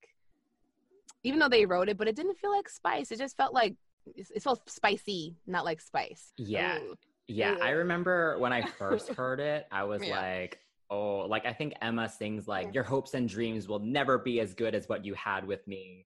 even 1.23 1.39
though 1.39 1.49
they 1.49 1.65
wrote 1.65 1.89
it, 1.89 1.97
but 1.97 2.07
it 2.07 2.15
didn't 2.15 2.37
feel 2.37 2.51
like 2.51 2.69
spice. 2.69 3.11
It 3.11 3.17
just 3.17 3.35
felt 3.35 3.53
like 3.53 3.75
it 4.15 4.43
felt 4.43 4.69
spicy, 4.69 5.35
not 5.47 5.65
like 5.65 5.81
spice. 5.81 6.31
Yeah. 6.37 6.77
Ooh. 6.79 6.95
Yeah, 7.27 7.55
I 7.59 7.71
remember 7.71 8.37
when 8.37 8.53
I 8.53 8.61
first 8.77 9.09
heard 9.09 9.39
it, 9.39 9.65
I 9.71 9.83
was 9.85 10.03
Yeah. 10.03 10.21
like, 10.21 10.59
oh, 10.89 11.25
like 11.27 11.45
I 11.45 11.53
think 11.53 11.73
Emma 11.81 12.09
sings 12.09 12.47
like, 12.47 12.73
your 12.73 12.83
hopes 12.83 13.13
and 13.13 13.27
dreams 13.27 13.67
will 13.67 13.79
never 13.79 14.17
be 14.17 14.39
as 14.39 14.53
good 14.53 14.75
as 14.75 14.87
what 14.87 15.05
you 15.05 15.13
had 15.13 15.45
with 15.45 15.67
me. 15.67 16.05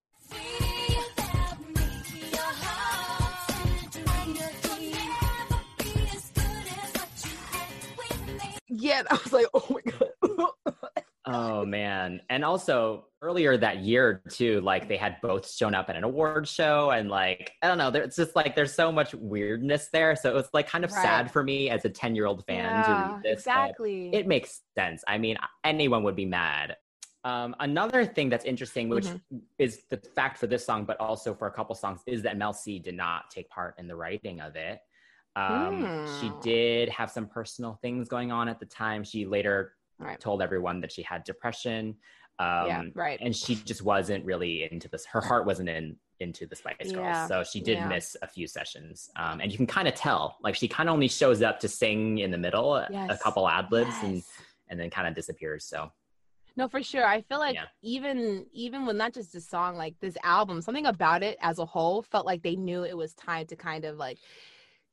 Yeah, 8.72 9.02
I 9.10 9.18
was 9.24 9.34
like, 9.34 9.48
oh 9.54 9.66
my 9.70 9.82
god. 9.92 11.04
Oh 11.26 11.66
man. 11.66 12.22
And 12.30 12.44
also 12.46 13.06
earlier 13.22 13.58
that 13.58 13.80
year 13.80 14.24
too, 14.30 14.62
like 14.62 14.88
they 14.88 14.96
had 14.98 15.18
both 15.22 15.50
shown 15.52 15.76
up 15.76 15.90
at 15.90 15.96
an 15.98 16.04
award 16.06 16.48
show 16.48 16.92
and 16.92 17.10
like, 17.10 17.52
I 17.62 17.68
don't 17.68 17.78
know, 17.78 17.92
there- 17.92 18.04
it's 18.04 18.16
just 18.16 18.36
like 18.36 18.56
there's 18.56 18.74
so 18.74 18.92
much 18.92 19.14
weirdness 19.14 19.90
there. 19.92 20.16
So 20.16 20.30
it 20.30 20.34
was 20.34 20.50
like 20.54 20.68
kind 20.70 20.86
of 20.86 20.92
Right. 20.92 21.02
sad 21.02 21.32
for 21.32 21.44
me 21.44 21.70
as 21.70 21.84
a 21.86 21.90
10 21.90 22.16
year 22.16 22.26
old 22.26 22.46
fan 22.46 22.82
to 22.84 22.96
read 22.96 23.18
this. 23.24 23.34
exactly. 23.34 24.10
It 24.14 24.28
makes 24.28 24.62
sense. 24.78 25.04
I 25.08 25.18
mean, 25.18 25.38
anyone 25.64 26.04
would 26.04 26.16
be 26.16 26.26
mad. 26.26 26.78
Um, 27.26 27.54
another 27.60 28.06
thing 28.06 28.30
that's 28.30 28.46
interesting, 28.46 28.88
which 28.90 29.08
Mm-hmm. 29.08 29.38
is 29.60 29.84
the 29.90 29.98
fact 30.16 30.38
for 30.38 30.48
this 30.48 30.66
song, 30.66 30.86
but 30.86 30.98
also 31.02 31.34
for 31.36 31.48
a 31.48 31.52
couple 31.52 31.76
songs, 31.76 32.02
is 32.08 32.22
that 32.24 32.38
Mel 32.38 32.54
C 32.54 32.80
did 32.80 32.96
not 32.96 33.30
take 33.30 33.50
part 33.50 33.76
in 33.78 33.88
the 33.88 33.96
writing 33.96 34.40
of 34.40 34.56
it. 34.56 34.80
Um, 35.36 35.92
She 36.06 36.30
Hmm. 36.32 36.40
did 36.42 36.90
have 36.90 37.12
some 37.12 37.28
personal 37.28 37.76
things 37.82 38.08
going 38.10 38.32
on 38.32 38.48
at 38.50 38.60
the 38.60 38.66
time. 38.66 39.04
She 39.04 39.26
later 39.26 39.76
Right. 40.00 40.20
told 40.20 40.42
everyone 40.42 40.80
that 40.82 40.92
she 40.92 41.02
had 41.04 41.24
depression. 41.24 41.96
Um, 42.40 42.66
Yeah, 42.68 42.84
right. 42.96 43.20
And 43.22 43.36
she 43.36 43.56
just 43.56 43.82
wasn't 43.84 44.24
really 44.26 44.64
into 44.72 44.88
this. 44.88 45.06
Her 45.06 45.20
heart 45.22 45.46
wasn't 45.46 45.70
in 45.70 45.98
into 46.22 46.46
the 46.46 46.56
Spice 46.56 46.76
Yeah, 46.84 46.94
Girls, 46.94 47.28
so 47.30 47.44
she 47.46 47.62
did 47.62 47.78
yeah. 47.78 47.88
miss 47.88 48.16
a 48.22 48.28
few 48.28 48.46
sessions. 48.46 49.10
Um, 49.16 49.40
and 49.40 49.50
you 49.52 49.58
can 49.58 49.66
kind 49.68 49.88
of 49.88 49.96
tell, 49.96 50.36
like 50.42 50.54
she 50.54 50.68
kind 50.68 50.90
of 50.90 50.94
only 50.94 51.08
shows 51.08 51.42
up 51.42 51.62
to 51.62 51.70
sing 51.70 52.18
in 52.20 52.30
the 52.30 52.38
middle, 52.38 52.76
a- 52.76 52.88
a 53.10 53.18
couple 53.18 53.48
ad 53.48 53.72
libs, 53.72 53.96
and 54.04 54.16
Yes. 54.16 54.30
and 54.70 54.78
then 54.80 54.90
kind 54.90 55.08
of 55.08 55.16
disappears. 55.16 55.64
So 55.66 55.92
No, 56.58 56.68
for 56.68 56.84
sure. 56.84 57.06
I 57.06 57.22
feel 57.22 57.40
like 57.40 57.56
Yeah. 57.56 57.66
even 57.82 58.46
even 58.52 58.86
with 58.86 58.98
not 58.98 59.14
just 59.14 59.32
the 59.34 59.40
song, 59.42 59.76
like 59.78 59.96
this 60.02 60.18
album, 60.24 60.62
something 60.62 60.86
about 60.88 61.24
it 61.24 61.38
as 61.42 61.58
a 61.60 61.66
whole 61.66 62.02
felt 62.02 62.26
like 62.26 62.42
they 62.42 62.56
knew 62.58 62.84
it 62.84 62.98
was 62.98 63.14
time 63.14 63.46
to 63.48 63.56
kind 63.56 63.86
of 63.86 63.96
like 63.98 64.18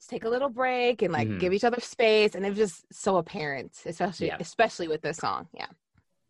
take 0.09 0.25
a 0.25 0.29
little 0.29 0.49
break 0.51 1.03
and 1.03 1.13
like 1.13 1.29
Mhm. 1.29 1.41
give 1.41 1.53
each 1.53 1.65
other 1.65 1.81
space, 1.81 2.35
and 2.35 2.45
it 2.45 2.51
was 2.51 2.59
just 2.59 2.85
so 2.93 3.17
apparent, 3.17 3.73
especially 3.87 4.29
Yeah. 4.29 4.37
especially 4.41 4.89
with 4.89 5.03
this 5.03 5.17
song. 5.19 5.49
Yeah. 5.53 5.67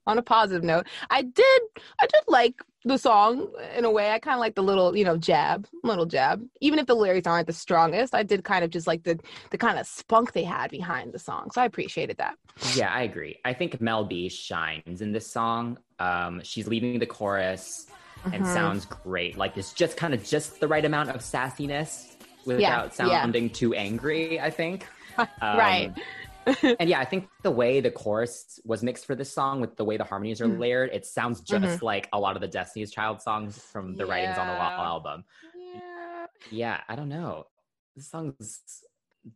On 0.06 0.18
a 0.18 0.22
positive 0.22 0.62
note, 0.62 0.86
I 1.10 1.22
did 1.22 1.62
I 2.00 2.06
did 2.06 2.22
like 2.28 2.62
the 2.84 2.96
song 2.96 3.52
in 3.76 3.84
a 3.84 3.90
way. 3.90 4.12
I 4.12 4.20
kind 4.20 4.34
of 4.34 4.40
like 4.40 4.54
the 4.54 4.62
little 4.62 4.96
you 4.96 5.04
know 5.04 5.16
jab, 5.16 5.66
little 5.82 6.06
jab. 6.06 6.46
Even 6.60 6.78
if 6.78 6.86
the 6.86 6.94
lyrics 6.94 7.26
aren't 7.26 7.48
the 7.48 7.52
strongest, 7.52 8.14
I 8.14 8.22
did 8.22 8.44
kind 8.44 8.62
of 8.64 8.70
just 8.70 8.86
like 8.86 9.02
the 9.02 9.18
the 9.50 9.58
kind 9.58 9.78
of 9.80 9.86
spunk 9.86 10.32
they 10.32 10.44
had 10.44 10.70
behind 10.70 11.12
the 11.12 11.18
song. 11.18 11.50
So 11.50 11.60
I 11.60 11.64
appreciated 11.64 12.18
that. 12.18 12.36
yeah, 12.76 12.90
I 12.92 13.02
agree. 13.02 13.40
I 13.44 13.52
think 13.52 13.80
Mel 13.80 14.04
B 14.04 14.28
shines 14.28 15.02
in 15.02 15.10
this 15.12 15.26
song. 15.30 15.78
Um, 15.98 16.40
she's 16.44 16.68
leading 16.68 16.98
the 17.00 17.06
chorus 17.06 17.86
and 18.32 18.44
Mhm. 18.44 18.46
sounds 18.46 18.84
great. 18.86 19.36
Like 19.36 19.56
it's 19.56 19.72
just 19.72 19.96
kind 19.96 20.14
of 20.14 20.22
just 20.24 20.60
the 20.60 20.68
right 20.68 20.84
amount 20.84 21.10
of 21.10 21.20
sassiness 21.20 22.15
without 22.46 22.86
yeah. 22.98 23.20
sounding 23.22 23.50
too 23.50 23.74
angry. 23.74 24.40
I 24.40 24.50
think. 24.50 24.86
Um, 25.18 25.56
right. 25.58 25.94
and 26.78 26.90
yeah, 26.90 27.00
I 27.00 27.06
think 27.06 27.26
the 27.42 27.50
way 27.50 27.80
the 27.80 27.90
chorus 27.90 28.60
was 28.66 28.82
mixed 28.82 29.06
for 29.06 29.14
this 29.14 29.32
song 29.32 29.62
with 29.62 29.76
the 29.76 29.84
way 29.84 29.96
the 29.96 30.04
harmonies 30.04 30.42
are 30.42 30.46
Mhm. 30.46 30.58
layered, 30.58 30.90
it 30.92 31.06
sounds 31.06 31.40
just 31.40 31.80
Mhm. 31.80 31.82
like 31.82 32.06
a 32.12 32.20
lot 32.20 32.36
of 32.36 32.42
the 32.42 32.48
Destiny's 32.48 32.92
Child 32.92 33.22
songs 33.22 33.58
from 33.58 33.94
the 33.94 34.04
Writing's 34.04 34.36
on 34.36 34.46
the 34.46 34.52
Wall 34.52 34.70
album. 34.70 35.24
Yeah. 35.56 36.26
Yeah, 36.50 36.80
I 36.86 36.96
don't 36.96 37.08
know. 37.08 37.46
This 37.96 38.10
song's 38.10 38.60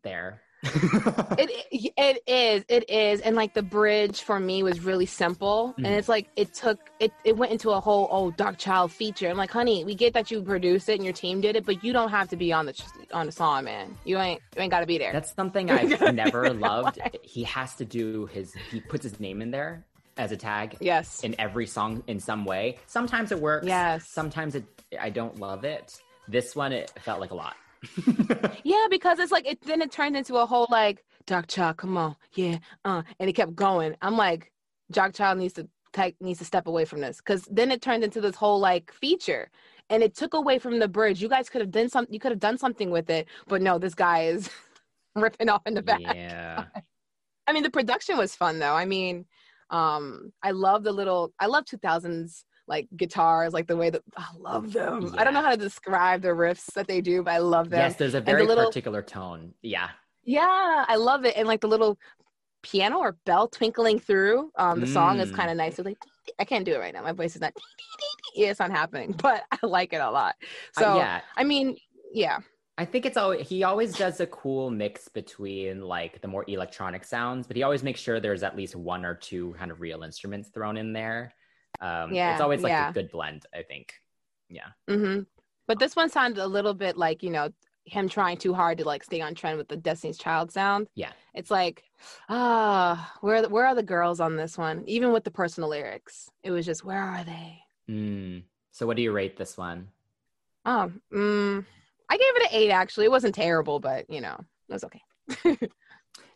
there. 0.02 0.42
It 0.62 1.92
it 1.96 2.22
is 2.26 2.64
it 2.68 2.90
is 2.90 3.20
and 3.20 3.34
like 3.36 3.54
the 3.54 3.62
bridge 3.62 4.22
for 4.22 4.38
me 4.38 4.62
was 4.62 4.80
really 4.80 5.06
simple 5.06 5.74
and 5.78 5.86
Mhm. 5.86 5.98
it's 5.98 6.08
like 6.08 6.28
it 6.36 6.52
took 6.52 6.78
it 6.98 7.12
it 7.24 7.36
went 7.36 7.52
into 7.52 7.70
a 7.70 7.80
whole 7.80 8.08
oh 8.10 8.30
dark 8.30 8.58
child 8.58 8.92
feature. 8.92 9.28
I'm 9.28 9.36
like, 9.36 9.50
honey, 9.50 9.84
we 9.84 9.94
get 9.94 10.12
that 10.14 10.30
you 10.30 10.42
produced 10.42 10.88
it 10.88 10.94
and 10.96 11.04
your 11.04 11.14
team 11.14 11.40
did 11.40 11.56
it, 11.56 11.64
but 11.64 11.82
you 11.82 11.92
don't 11.92 12.10
have 12.10 12.28
to 12.28 12.36
be 12.36 12.52
on 12.52 12.66
the 12.66 12.74
on 13.12 13.26
the 13.26 13.32
song, 13.32 13.64
man. 13.64 13.96
You 14.04 14.18
ain't 14.18 14.42
you 14.56 14.62
ain't 14.62 14.70
got 14.70 14.80
to 14.80 14.86
be 14.86 14.98
there. 14.98 15.12
That's 15.12 15.34
something 15.34 15.70
I've 15.70 16.14
never 16.14 16.50
loved. 16.52 16.98
He 17.22 17.44
has 17.44 17.74
to 17.76 17.84
do 17.84 18.26
his 18.26 18.52
he 18.70 18.80
puts 18.80 19.04
his 19.04 19.18
name 19.18 19.40
in 19.42 19.50
there 19.50 19.84
as 20.16 20.32
a 20.32 20.36
tag 20.36 20.76
yes. 20.80 21.24
in 21.24 21.34
every 21.38 21.66
song 21.66 22.02
in 22.06 22.20
some 22.20 22.44
way. 22.44 22.78
Sometimes 22.86 23.32
it 23.32 23.40
works. 23.40 23.66
Yes. 23.66 24.06
Sometimes 24.08 24.54
it 24.54 24.64
I 25.00 25.08
don't 25.10 25.38
love 25.38 25.64
it. 25.64 25.98
This 26.28 26.54
one 26.54 26.72
it 26.72 26.90
felt 27.00 27.20
like 27.20 27.30
a 27.30 27.34
lot. 27.34 27.56
Yeah, 28.64 28.86
because 28.90 29.18
it's 29.18 29.32
like 29.32 29.46
it 29.46 29.60
then 29.62 29.82
it 29.82 29.90
turned 29.90 30.16
into 30.16 30.36
a 30.36 30.46
whole 30.46 30.66
like 30.70 31.04
Dark 31.26 31.46
Child, 31.46 31.78
come 31.78 31.96
on, 31.96 32.16
yeah, 32.34 32.58
uh, 32.84 33.02
and 33.18 33.28
it 33.28 33.34
kept 33.34 33.54
going. 33.54 33.96
I'm 34.02 34.16
like, 34.16 34.52
Dark 34.90 35.14
Child 35.14 35.38
needs 35.38 35.54
to 35.54 35.68
take 35.92 36.16
needs 36.20 36.38
to 36.38 36.44
step 36.44 36.66
away 36.66 36.84
from 36.84 37.00
this 37.00 37.18
because 37.18 37.48
then 37.50 37.70
it 37.70 37.82
turned 37.82 38.04
into 38.04 38.20
this 38.20 38.36
whole 38.36 38.58
like 38.58 38.92
feature, 38.92 39.50
and 39.88 40.02
it 40.02 40.14
took 40.14 40.34
away 40.34 40.58
from 40.58 40.78
the 40.78 40.88
bridge. 40.88 41.22
You 41.22 41.28
guys 41.28 41.48
could 41.48 41.60
have 41.60 41.70
done 41.70 41.88
some, 41.88 42.06
you 42.10 42.20
could 42.20 42.32
have 42.32 42.40
done 42.40 42.58
something 42.58 42.90
with 42.90 43.10
it, 43.10 43.28
but 43.48 43.62
no, 43.62 43.78
this 43.78 43.94
guy 43.94 44.24
is 44.24 44.50
ripping 45.14 45.48
off 45.48 45.62
in 45.66 45.74
the 45.74 45.82
back. 45.82 46.00
yeah. 46.00 46.64
I 47.46 47.52
mean, 47.52 47.64
the 47.64 47.70
production 47.70 48.16
was 48.16 48.36
fun 48.36 48.58
though. 48.60 48.74
I 48.74 48.84
mean, 48.84 49.24
um, 49.70 50.32
I 50.42 50.52
love 50.52 50.84
the 50.84 50.92
little, 50.92 51.32
I 51.40 51.46
love 51.46 51.64
2000s 51.64 52.44
like 52.70 52.86
guitars, 52.96 53.52
like 53.52 53.66
the 53.66 53.76
way 53.76 53.90
that 53.90 54.00
I 54.16 54.28
love 54.38 54.72
them. 54.72 55.12
I 55.18 55.24
don't 55.24 55.34
know 55.34 55.42
how 55.42 55.50
to 55.50 55.56
describe 55.56 56.22
the 56.22 56.28
riffs 56.28 56.72
that 56.74 56.86
they 56.86 57.00
do, 57.00 57.22
but 57.24 57.32
I 57.32 57.38
love 57.38 57.68
them. 57.68 57.80
Yes, 57.80 57.96
there's 57.96 58.14
a 58.14 58.20
the 58.20 58.24
very 58.32 58.46
little- 58.46 58.66
particular 58.66 59.02
tone. 59.02 59.52
Yeah. 59.60 59.88
Yeah, 60.24 60.84
I 60.88 60.96
love 60.96 61.24
it. 61.24 61.34
And 61.36 61.48
like 61.48 61.60
the 61.60 61.66
little 61.68 61.98
piano 62.62 62.98
or 62.98 63.16
bell 63.26 63.48
twinkling 63.48 63.98
through 63.98 64.50
um, 64.56 64.80
the 64.80 64.86
song 64.86 65.18
is 65.18 65.30
Mm. 65.32 65.34
kind 65.36 65.50
of 65.50 65.56
nice. 65.56 65.78
It's 65.78 65.86
like 65.86 65.98
I 66.38 66.44
can't 66.44 66.64
do 66.64 66.72
it 66.74 66.78
right 66.78 66.94
now. 66.94 67.02
My 67.02 67.12
voice 67.12 67.34
is 67.34 67.40
not. 67.40 67.52
Yeah, 68.36 68.50
it's 68.50 68.60
not 68.60 68.70
happening, 68.70 69.12
but 69.22 69.42
I 69.50 69.66
like 69.66 69.92
it 69.92 70.00
a 70.00 70.10
lot. 70.10 70.36
Uh, 70.76 70.80
So 70.80 70.96
yeah. 70.96 71.20
I 71.36 71.42
mean, 71.42 71.76
yeah, 72.12 72.38
I 72.78 72.84
think 72.84 73.04
it's 73.06 73.16
always 73.16 73.48
he 73.48 73.64
always 73.64 73.94
does 73.94 74.20
a 74.20 74.26
cool 74.26 74.70
mix 74.70 75.08
between 75.08 75.80
like 75.82 76.20
the 76.20 76.28
more 76.28 76.44
electronic 76.46 77.02
sounds, 77.04 77.46
but 77.48 77.56
he 77.56 77.62
always 77.64 77.82
makes 77.82 77.98
sure 78.00 78.20
there's 78.20 78.42
at 78.44 78.54
least 78.56 78.76
one 78.76 79.04
or 79.04 79.14
two 79.16 79.54
kind 79.58 79.70
of 79.72 79.80
real 79.80 80.02
instruments 80.04 80.50
thrown 80.50 80.76
in 80.76 80.92
there. 80.92 81.32
Um, 81.80 82.12
Yeah, 82.12 82.32
it's 82.32 82.40
always 82.40 82.62
like 82.62 82.70
yeah. 82.70 82.90
a 82.90 82.92
good 82.92 83.10
blend. 83.10 83.46
I 83.54 83.62
think. 83.62 83.94
Yeah, 84.48 84.68
Mm-hmm. 84.88 85.22
but 85.68 85.78
this 85.78 85.94
one 85.94 86.10
sounded 86.10 86.42
a 86.42 86.46
little 86.46 86.74
bit 86.74 86.96
like 86.96 87.22
you 87.22 87.30
know 87.30 87.50
him 87.84 88.08
trying 88.08 88.36
too 88.36 88.52
hard 88.52 88.78
to 88.78 88.84
like 88.84 89.02
stay 89.02 89.20
on 89.20 89.34
trend 89.34 89.58
with 89.58 89.68
the 89.68 89.76
Destiny's 89.76 90.18
Child 90.18 90.52
sound. 90.52 90.88
Yeah. 90.94 91.12
it's 91.34 91.50
like 91.50 91.84
ah, 92.28 93.12
where 93.20 93.48
where 93.48 93.66
are 93.66 93.74
the 93.74 93.82
girls 93.82 94.20
on 94.20 94.36
this 94.36 94.58
one? 94.58 94.84
Even 94.86 95.12
with 95.12 95.24
the 95.24 95.30
personal 95.30 95.70
lyrics, 95.70 96.28
it 96.42 96.50
was 96.50 96.66
just 96.66 96.84
where 96.84 97.00
are 97.02 97.24
they? 97.24 97.58
Mm. 97.88 98.42
So, 98.72 98.86
what 98.86 98.96
do 98.96 99.02
you 99.02 99.12
rate 99.12 99.36
this 99.36 99.56
one? 99.56 99.88
Oh, 100.64 100.92
mm, 101.12 101.64
I 102.08 102.16
gave 102.16 102.36
it 102.36 102.42
an 102.42 102.48
eight. 102.52 102.70
Actually, 102.70 103.06
it 103.06 103.10
wasn't 103.10 103.34
terrible, 103.34 103.80
but 103.80 104.04
you 104.10 104.20
know, 104.20 104.36
it 104.68 104.72
was 104.72 104.84
okay. 104.84 105.02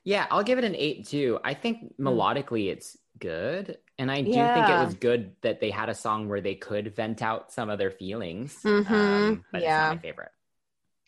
Yeah, 0.07 0.27
I'll 0.31 0.43
give 0.43 0.59
it 0.59 0.65
an 0.65 0.75
eight 0.77 1.07
too. 1.07 1.39
I 1.45 1.55
think 1.55 1.95
melodically 1.99 2.71
it's 2.71 2.97
good, 3.19 3.79
and 3.99 4.11
I 4.11 4.23
do 4.23 4.33
think 4.33 4.69
it. 4.69 4.79
Was 4.79 4.95
good 4.95 5.33
that 5.43 5.61
they 5.61 5.71
had 5.71 5.89
a 5.89 5.95
song 5.95 6.29
where 6.29 6.41
they 6.41 6.55
could 6.55 6.95
vent 6.95 7.23
out 7.23 7.53
some 7.53 7.71
of 7.71 7.79
their 7.79 7.91
feelings. 7.91 8.61
Mhm, 8.65 8.91
Um, 8.91 9.45
but 9.53 9.59
it's 9.59 9.65
yeah. 9.67 9.79
not 9.79 9.97
my 9.97 10.03
favorite. 10.03 10.33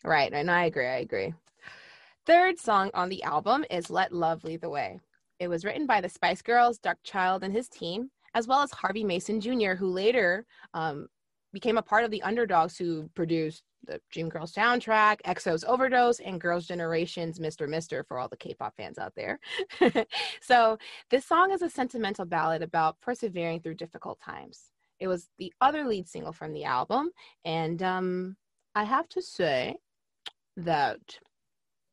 Right, 0.03 0.31
and 0.31 0.49
I 0.49 0.65
agree. 0.65 0.85
I 0.85 0.97
agree. 0.97 1.33
Third 2.25 2.59
song 2.59 2.91
on 2.93 3.09
the 3.09 3.23
album 3.23 3.65
is 3.69 3.89
"Let 3.89 4.11
Love 4.13 4.43
Lead 4.43 4.61
the 4.61 4.69
Way." 4.69 4.99
It 5.39 5.47
was 5.47 5.65
written 5.65 5.85
by 5.85 6.01
the 6.01 6.09
Spice 6.09 6.41
Girls, 6.41 6.79
Dark 6.79 6.97
Child, 7.03 7.43
and 7.43 7.53
his 7.53 7.69
team, 7.69 8.09
as 8.33 8.47
well 8.47 8.61
as 8.61 8.71
Harvey 8.71 9.03
Mason 9.03 9.39
Jr., 9.39 9.73
who 9.73 9.87
later 9.87 10.45
um, 10.73 11.07
became 11.53 11.77
a 11.77 11.81
part 11.81 12.03
of 12.03 12.11
the 12.11 12.21
Underdogs, 12.23 12.77
who 12.77 13.09
produced 13.15 13.63
the 13.87 13.99
Dream 14.11 14.29
Girls 14.29 14.53
soundtrack, 14.53 15.21
EXO's 15.25 15.63
Overdose, 15.63 16.19
and 16.19 16.39
Girls' 16.39 16.67
Generation's 16.67 17.39
"Mr. 17.39 17.67
Mister" 17.67 18.03
for 18.03 18.19
all 18.19 18.27
the 18.27 18.37
K-pop 18.37 18.75
fans 18.75 18.97
out 18.97 19.13
there. 19.15 19.39
so 20.41 20.77
this 21.09 21.25
song 21.25 21.51
is 21.51 21.61
a 21.61 21.69
sentimental 21.69 22.25
ballad 22.25 22.61
about 22.61 22.99
persevering 23.01 23.61
through 23.61 23.75
difficult 23.75 24.19
times. 24.19 24.71
It 24.99 25.07
was 25.07 25.29
the 25.39 25.53
other 25.61 25.83
lead 25.85 26.07
single 26.07 26.33
from 26.33 26.53
the 26.53 26.65
album, 26.65 27.09
and 27.45 27.81
um, 27.81 28.37
I 28.75 28.83
have 28.83 29.07
to 29.09 29.21
say 29.21 29.77
that 30.57 30.99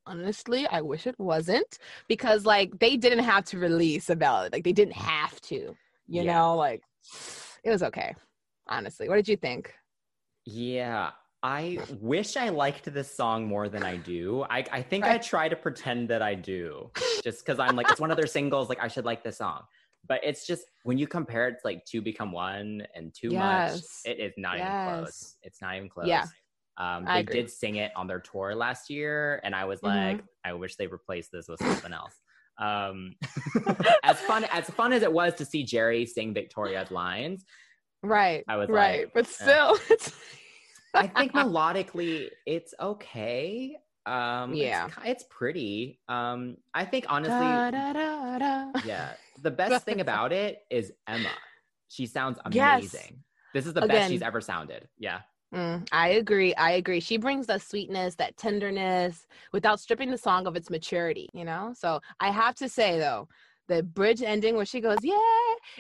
honestly, 0.07 0.67
I 0.67 0.81
wish 0.83 1.07
it 1.07 1.19
wasn't 1.19 1.79
because 2.09 2.45
like 2.45 2.79
they 2.79 2.97
didn't 2.97 3.25
have 3.25 3.45
to 3.47 3.59
release 3.59 4.11
a 4.11 4.17
ballad. 4.17 4.53
Like 4.53 4.65
they 4.65 4.73
didn't 4.73 4.97
have 4.97 5.41
to, 5.43 5.55
you 5.55 6.23
Yeah. 6.23 6.35
know, 6.35 6.57
like 6.57 6.83
it 7.63 7.71
was 7.71 7.83
okay. 7.83 8.15
Honestly. 8.69 9.09
What 9.09 9.17
did 9.17 9.29
you 9.29 9.37
think? 9.37 9.73
Yeah, 10.47 11.11
I 11.45 11.79
wish 12.01 12.39
I 12.39 12.49
liked 12.49 12.91
this 12.93 13.15
song 13.15 13.45
more 13.47 13.69
than 13.69 13.83
I 13.83 13.97
do. 13.99 14.45
I, 14.49 14.65
I 14.73 14.81
think 14.81 15.05
I 15.05 15.19
try 15.19 15.47
to 15.47 15.55
pretend 15.55 16.09
that 16.09 16.23
I 16.23 16.35
do, 16.35 16.91
just 17.23 17.45
because 17.45 17.59
I'm 17.59 17.77
like, 17.77 17.91
it's 17.91 18.01
one 18.01 18.11
of 18.11 18.17
their 18.17 18.27
singles. 18.27 18.71
Like, 18.71 18.83
I 18.83 18.89
should 18.89 19.05
like 19.05 19.23
this 19.23 19.37
song. 19.37 19.63
but 20.09 20.21
it's 20.25 20.47
just 20.47 20.65
when 20.85 20.97
you 20.97 21.07
compare 21.07 21.49
it 21.49 21.53
to 21.53 21.59
like 21.65 21.85
two 21.85 22.01
become 22.01 22.33
one 22.33 22.87
and 22.95 23.13
too 23.15 23.31
much, 23.31 23.81
it 24.07 24.19
is 24.21 24.33
not 24.39 24.57
even 24.57 24.71
close. 25.03 25.37
It's 25.43 25.61
not 25.61 25.77
even 25.77 25.91
close. 25.91 26.07
Yeah. 26.09 26.25
Um, 26.79 27.05
they 27.05 27.23
did 27.23 27.51
sing 27.51 27.77
it 27.77 27.93
on 27.95 28.07
their 28.07 28.21
tour 28.21 28.55
last 28.55 28.89
year, 28.91 29.41
and 29.45 29.55
I 29.55 29.67
was 29.67 29.81
Mhm. 29.81 30.13
like, 30.15 30.25
I 30.45 30.55
wish 30.55 30.77
they 30.77 30.87
replaced 30.87 31.31
this 31.31 31.47
with 31.47 31.61
something 31.61 31.93
else. 31.93 32.15
Um, 32.59 33.17
as 34.03 34.19
fun 34.21 34.45
as 34.45 34.71
fun 34.71 34.93
as 34.95 35.03
it 35.03 35.13
was 35.13 35.35
to 35.35 35.45
see 35.45 35.63
Geri 35.63 36.07
sing 36.07 36.33
Victoria's 36.33 36.91
lines, 36.91 37.45
Right. 38.03 38.45
I 38.49 38.57
was 38.57 38.69
right. 38.71 39.05
like, 39.05 39.15
but 39.15 39.25
eh. 39.27 39.29
still, 39.29 39.79
it's 39.91 40.13
I 40.95 41.07
think 41.07 41.33
melodically 41.35 42.31
it's 42.47 42.75
okay. 42.81 43.77
Um, 44.07 44.55
Yeah. 44.55 44.89
ki- 44.89 45.11
it's, 45.11 45.25
pretty. 45.31 46.01
Um, 46.09 46.57
I 46.75 46.85
think 46.85 47.07
honestly, 47.09 47.37
Da, 47.37 47.93
da, 47.93 48.39
da, 48.39 48.73
yeah, 48.85 49.15
the 49.43 49.51
best 49.63 49.85
thing 49.85 50.01
about 50.01 50.33
it 50.33 50.59
is 50.71 50.93
Emma. 51.09 51.37
She 51.89 52.07
sounds 52.07 52.39
Yes. 52.51 52.81
amazing. 52.83 53.25
This 53.55 53.67
is 53.67 53.75
the 53.75 53.83
Again. 53.83 53.97
best 53.97 54.11
she's 54.11 54.23
ever 54.23 54.41
sounded. 54.41 54.89
Yeah. 54.99 55.21
Mm, 55.55 55.87
I 55.93 56.09
agree. 56.09 56.53
I 56.57 56.73
agree. 56.73 56.99
She 57.01 57.17
brings 57.17 57.47
that 57.47 57.63
sweetness, 57.63 58.17
that 58.17 58.37
tenderness, 58.37 59.27
without 59.53 59.79
stripping 59.79 60.11
the 60.11 60.19
song 60.19 60.47
of 60.47 60.57
its 60.57 60.69
maturity. 60.69 61.29
You 61.33 61.45
know. 61.45 61.73
So 61.77 62.01
I 62.21 62.31
have 62.31 62.57
to 62.57 62.69
say 62.69 62.99
though, 62.99 63.29
the 63.69 63.83
bridge 63.85 64.21
ending 64.23 64.57
where 64.57 64.67
she 64.67 64.81
goes, 64.81 64.99
"Yeah," 65.05 65.17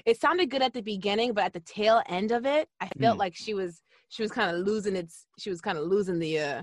it 0.06 0.20
sounded 0.20 0.48
good 0.50 0.62
at 0.62 0.72
the 0.72 0.80
beginning, 0.80 1.32
but 1.34 1.44
at 1.44 1.52
the 1.52 1.60
tail 1.60 2.02
end 2.08 2.30
of 2.30 2.46
it, 2.46 2.68
I 2.80 2.88
felt 3.00 3.16
Mm. 3.16 3.20
like 3.20 3.34
she 3.34 3.52
was 3.52 3.82
she 4.14 4.22
was 4.22 4.30
kind 4.30 4.56
of 4.56 4.64
losing 4.64 4.94
its. 4.94 5.26
She 5.40 5.50
was 5.50 5.60
kind 5.60 5.76
of 5.76 5.88
losing 5.88 6.20
the 6.20 6.38
uh 6.38 6.62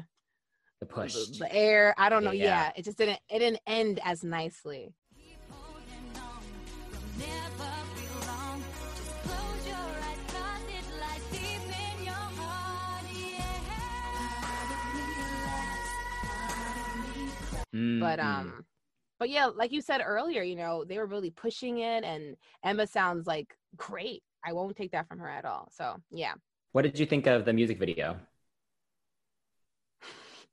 The 0.80 0.86
push. 0.86 1.14
the, 1.14 1.40
the 1.40 1.54
air. 1.54 1.94
I 1.98 2.08
don't 2.08 2.24
know. 2.24 2.32
Yeah. 2.32 2.46
Yeah. 2.46 2.72
it 2.78 2.86
just 2.86 2.98
didn't. 2.98 3.20
It 3.30 3.40
didn't 3.40 3.60
end 3.68 4.00
as 4.06 4.24
nicely. 4.24 4.94
but 17.74 18.20
Mm-mm. 18.20 18.20
um 18.20 18.66
but 19.18 19.30
yeah 19.30 19.46
like 19.46 19.72
you 19.72 19.80
said 19.82 20.02
earlier 20.06 20.42
you 20.44 20.58
know 20.58 20.84
they 20.84 20.98
were 20.98 21.06
really 21.06 21.30
pushing 21.32 21.78
it 21.80 22.04
and 22.04 22.36
emma 22.66 22.86
sounds 22.86 23.26
like 23.26 23.56
great 23.78 24.24
i 24.44 24.52
won't 24.52 24.76
take 24.76 24.92
that 24.92 25.08
from 25.08 25.20
her 25.20 25.30
at 25.30 25.46
all 25.46 25.70
so 25.72 25.96
yeah 26.10 26.34
what 26.72 26.84
did 26.84 26.98
you 27.00 27.06
think 27.06 27.28
of 27.28 27.46
the 27.46 27.54
music 27.54 27.78
video? 27.80 28.18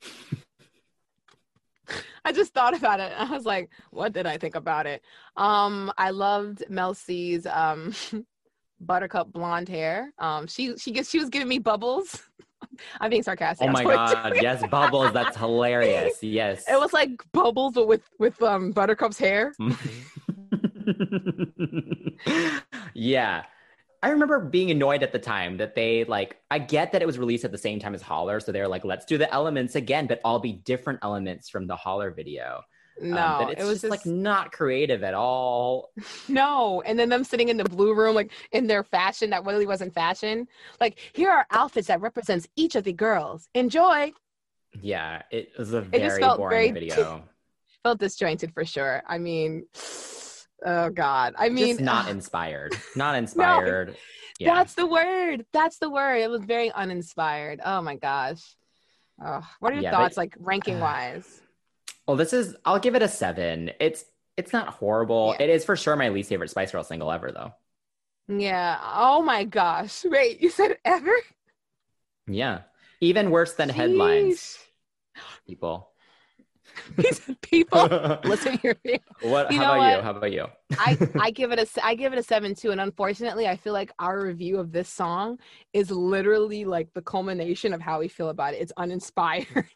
i 2.24 2.32
just 2.32 2.52
thought 2.52 2.76
about 2.76 3.00
it 3.00 3.10
i 3.16 3.30
was 3.32 3.46
like 3.46 3.70
what 3.90 4.12
did 4.12 4.26
i 4.26 4.36
think 4.36 4.54
about 4.54 4.86
it 4.86 5.02
um 5.36 5.90
i 5.96 6.10
loved 6.10 6.62
mel 6.68 6.92
c's 6.92 7.46
um 7.46 7.94
buttercup 8.80 9.32
blonde 9.32 9.68
hair 9.68 10.12
um 10.18 10.46
she 10.46 10.76
she 10.76 10.90
gets 10.92 11.08
she 11.08 11.18
was 11.18 11.30
giving 11.30 11.48
me 11.48 11.58
bubbles 11.58 12.22
i'm 13.00 13.08
being 13.08 13.22
sarcastic 13.22 13.66
Oh 13.66 13.72
my 13.72 13.82
god, 13.82 14.36
yes, 14.42 14.62
bubbles. 14.70 15.12
That's 15.12 15.36
hilarious. 15.36 16.22
Yes. 16.22 16.64
it 16.68 16.78
was 16.78 16.92
like 16.92 17.10
bubbles 17.32 17.74
but 17.74 17.88
with 17.88 18.02
with 18.18 18.40
um 18.42 18.72
buttercup's 18.72 19.18
hair 19.18 19.54
yeah. 22.94 23.44
I 24.02 24.10
remember 24.10 24.38
being 24.38 24.70
annoyed 24.70 25.02
at 25.02 25.12
the 25.12 25.18
time 25.18 25.56
that 25.56 25.74
they 25.74 26.04
like 26.04 26.36
I 26.50 26.58
get 26.58 26.92
that 26.92 27.02
it 27.02 27.06
was 27.06 27.18
released 27.18 27.44
at 27.44 27.52
the 27.52 27.58
same 27.58 27.80
time 27.80 27.94
as 27.94 28.02
Holler, 28.02 28.40
so 28.40 28.52
they're 28.52 28.68
like, 28.68 28.84
let's 28.84 29.04
do 29.04 29.18
the 29.18 29.32
elements 29.32 29.74
again, 29.74 30.06
but 30.06 30.20
all 30.24 30.38
be 30.38 30.52
different 30.52 31.00
elements 31.02 31.48
from 31.48 31.66
the 31.66 31.76
Holler 31.76 32.10
video. 32.10 32.62
Um, 33.00 33.10
no 33.10 33.36
but 33.40 33.52
it's 33.52 33.62
it 33.62 33.64
was 33.64 33.80
just, 33.82 33.90
like 33.90 34.06
not 34.06 34.52
creative 34.52 35.02
at 35.02 35.14
all. 35.14 35.90
No, 36.28 36.82
and 36.82 36.98
then 36.98 37.08
them 37.08 37.24
sitting 37.24 37.48
in 37.48 37.56
the 37.56 37.64
blue 37.64 37.94
room, 37.94 38.14
like 38.14 38.32
in 38.52 38.66
their 38.66 38.84
fashion 38.84 39.30
that 39.30 39.44
really 39.46 39.66
wasn't 39.66 39.94
fashion. 39.94 40.46
Like, 40.80 40.98
here 41.14 41.30
are 41.30 41.46
outfits 41.50 41.88
that 41.88 42.00
represents 42.02 42.46
each 42.54 42.76
of 42.76 42.84
the 42.84 42.92
girls. 42.92 43.48
Enjoy. 43.54 44.12
Yeah, 44.82 45.22
it 45.30 45.52
was 45.58 45.72
a 45.72 45.80
very 45.80 46.20
felt 46.20 46.38
boring 46.38 46.74
very 46.74 46.86
video. 46.86 47.24
Felt 47.84 48.00
disjointed 48.00 48.52
for 48.52 48.64
sure. 48.64 49.04
I 49.06 49.18
mean, 49.18 49.64
oh 50.64 50.68
mm. 50.90 50.94
god. 50.94 51.34
I 51.38 51.48
mean, 51.48 51.68
just 51.68 51.80
not 51.80 52.08
inspired. 52.10 52.74
Not 52.96 53.14
inspired. 53.16 53.96
yeah. 54.38 54.54
that's 54.54 54.74
the 54.74 54.86
word. 54.86 55.44
That's 55.52 55.78
the 55.78 55.90
word. 55.90 56.16
It 56.16 56.30
was 56.30 56.42
very 56.44 56.70
uninspired. 56.70 57.60
Oh 57.64 57.80
my 57.82 57.96
gosh. 57.96 58.42
Oh, 59.24 59.46
what 59.60 59.72
are 59.72 59.74
your 59.76 59.82
Yeah, 59.84 59.90
but- 59.92 59.96
thoughts, 59.96 60.16
like 60.16 60.34
ranking 60.38 60.80
wise? 60.80 61.40
Well, 62.06 62.16
this 62.16 62.32
is 62.32 62.56
I'll 62.64 62.78
give 62.78 62.94
it 62.94 63.02
a 63.02 63.08
seven. 63.08 63.70
It's 63.80 64.02
it's 64.38 64.50
not 64.54 64.68
horrible. 64.68 65.34
Yeah. 65.38 65.44
It 65.44 65.50
is 65.50 65.66
for 65.66 65.76
sure 65.76 65.94
my 65.94 66.08
least 66.08 66.30
favorite 66.30 66.48
Spice 66.48 66.72
Girl 66.72 66.82
single 66.82 67.12
ever 67.12 67.32
though. 67.32 67.52
yeah. 68.28 68.78
Oh 68.94 69.20
my 69.20 69.44
gosh. 69.44 70.06
Wait, 70.06 70.40
you 70.40 70.48
said 70.48 70.78
ever? 70.86 71.12
Yeah. 72.26 72.60
Even 73.02 73.30
worse 73.30 73.52
than 73.54 73.68
headlines, 73.68 74.56
people. 75.46 75.90
People. 77.42 78.18
Listen 78.24 78.58
here. 78.58 78.76
What 79.22 79.50
You 79.52 79.58
how 79.58 79.74
about 79.74 79.96
you? 79.96 80.02
How 80.02 80.10
about 80.10 80.32
you? 80.32 80.46
I 80.78 80.98
I 81.20 81.30
give 81.30 81.52
it 81.52 81.58
a 81.58 81.84
I 81.84 81.94
give 81.94 82.12
it 82.12 82.18
a 82.18 82.22
seven 82.22 82.54
too, 82.54 82.70
and 82.70 82.80
unfortunately, 82.80 83.46
I 83.46 83.56
feel 83.56 83.72
like 83.72 83.92
our 83.98 84.22
review 84.24 84.58
of 84.58 84.72
this 84.72 84.88
song 84.88 85.38
is 85.72 85.90
literally 85.90 86.64
like 86.64 86.88
the 86.94 87.02
culmination 87.02 87.72
of 87.72 87.80
how 87.80 88.00
we 88.00 88.08
feel 88.08 88.28
about 88.30 88.54
it. 88.54 88.58
It's 88.58 88.72
uninspired. 88.76 89.66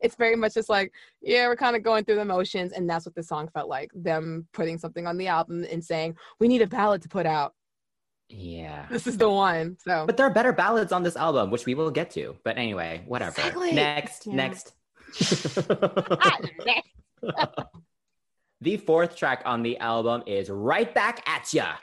It's 0.00 0.16
very 0.16 0.34
much 0.34 0.54
just 0.54 0.68
like, 0.68 0.92
yeah, 1.20 1.46
we're 1.46 1.54
kind 1.54 1.76
of 1.76 1.84
going 1.84 2.04
through 2.04 2.16
the 2.16 2.24
motions, 2.24 2.72
and 2.72 2.90
that's 2.90 3.06
what 3.06 3.14
the 3.14 3.22
song 3.22 3.48
felt 3.54 3.68
like. 3.68 3.88
Them 3.94 4.48
putting 4.52 4.76
something 4.76 5.06
on 5.06 5.16
the 5.16 5.28
album 5.28 5.64
and 5.70 5.84
saying, 5.84 6.16
"We 6.40 6.48
need 6.48 6.60
a 6.60 6.66
ballad 6.66 7.02
to 7.02 7.08
put 7.08 7.24
out. 7.24 7.54
Yeah. 8.28 8.86
This 8.90 9.06
is 9.06 9.16
the 9.16 9.30
one." 9.30 9.76
So, 9.78 10.04
But 10.04 10.16
there 10.16 10.26
are 10.26 10.30
better 10.34 10.52
ballads 10.52 10.90
on 10.90 11.04
this 11.04 11.14
album, 11.14 11.50
which 11.50 11.66
we 11.66 11.74
will 11.76 11.92
get 11.92 12.10
to. 12.12 12.36
But 12.42 12.58
anyway, 12.58 13.04
whatever. 13.06 13.30
Exactly. 13.30 13.72
Next, 13.72 14.26
Yeah. 14.26 14.34
next. 14.34 14.72
The 18.62 18.76
fourth 18.76 19.16
track 19.16 19.42
on 19.44 19.64
the 19.64 19.76
album 19.78 20.22
is 20.24 20.48
Right 20.48 20.94
Back 20.94 21.28
at 21.28 21.52
Ya. 21.52 21.74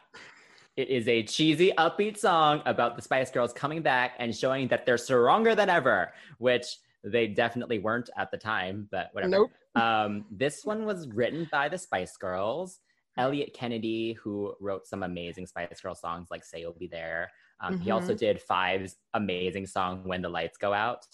It 0.77 0.87
is 0.87 1.09
a 1.09 1.23
cheesy, 1.23 1.73
upbeat 1.77 2.17
song 2.17 2.61
about 2.65 2.95
the 2.95 3.01
Spice 3.01 3.29
Girls 3.31 3.51
coming 3.51 3.81
back 3.81 4.13
and 4.17 4.33
showing 4.33 4.69
that 4.69 4.85
they're 4.85 4.97
stronger 4.97 5.55
than 5.55 5.69
ever, 5.69 6.13
which 6.37 6.77
they 7.03 7.27
definitely 7.27 7.79
weren't 7.79 8.09
at 8.17 8.31
the 8.31 8.37
time, 8.37 8.87
but 8.91 9.09
whatever. 9.11 9.31
nope. 9.31 9.51
Um, 9.75 10.23
this 10.31 10.63
one 10.63 10.85
was 10.85 11.09
written 11.09 11.49
by 11.51 11.67
the 11.67 11.77
Spice 11.77 12.15
Girls. 12.15 12.79
Elliot 13.17 13.53
Kennedy, 13.53 14.13
who 14.13 14.53
wrote 14.61 14.87
some 14.87 15.03
amazing 15.03 15.47
Spice 15.47 15.81
Girl 15.81 15.95
songs 15.95 16.29
like 16.31 16.45
Say 16.45 16.61
You'll 16.61 16.71
Be 16.79 16.87
There. 16.87 17.29
Um, 17.59 17.77
He 17.77 17.91
also 17.91 18.13
did 18.13 18.41
Five's 18.41 18.95
amazing 19.13 19.65
song 19.65 20.03
When 20.05 20.21
the 20.21 20.29
Lights 20.29 20.57
Go 20.57 20.71
Out. 20.71 21.05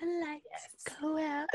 The 0.00 0.06
lights 0.06 1.00
go 1.00 1.18
out. 1.18 1.48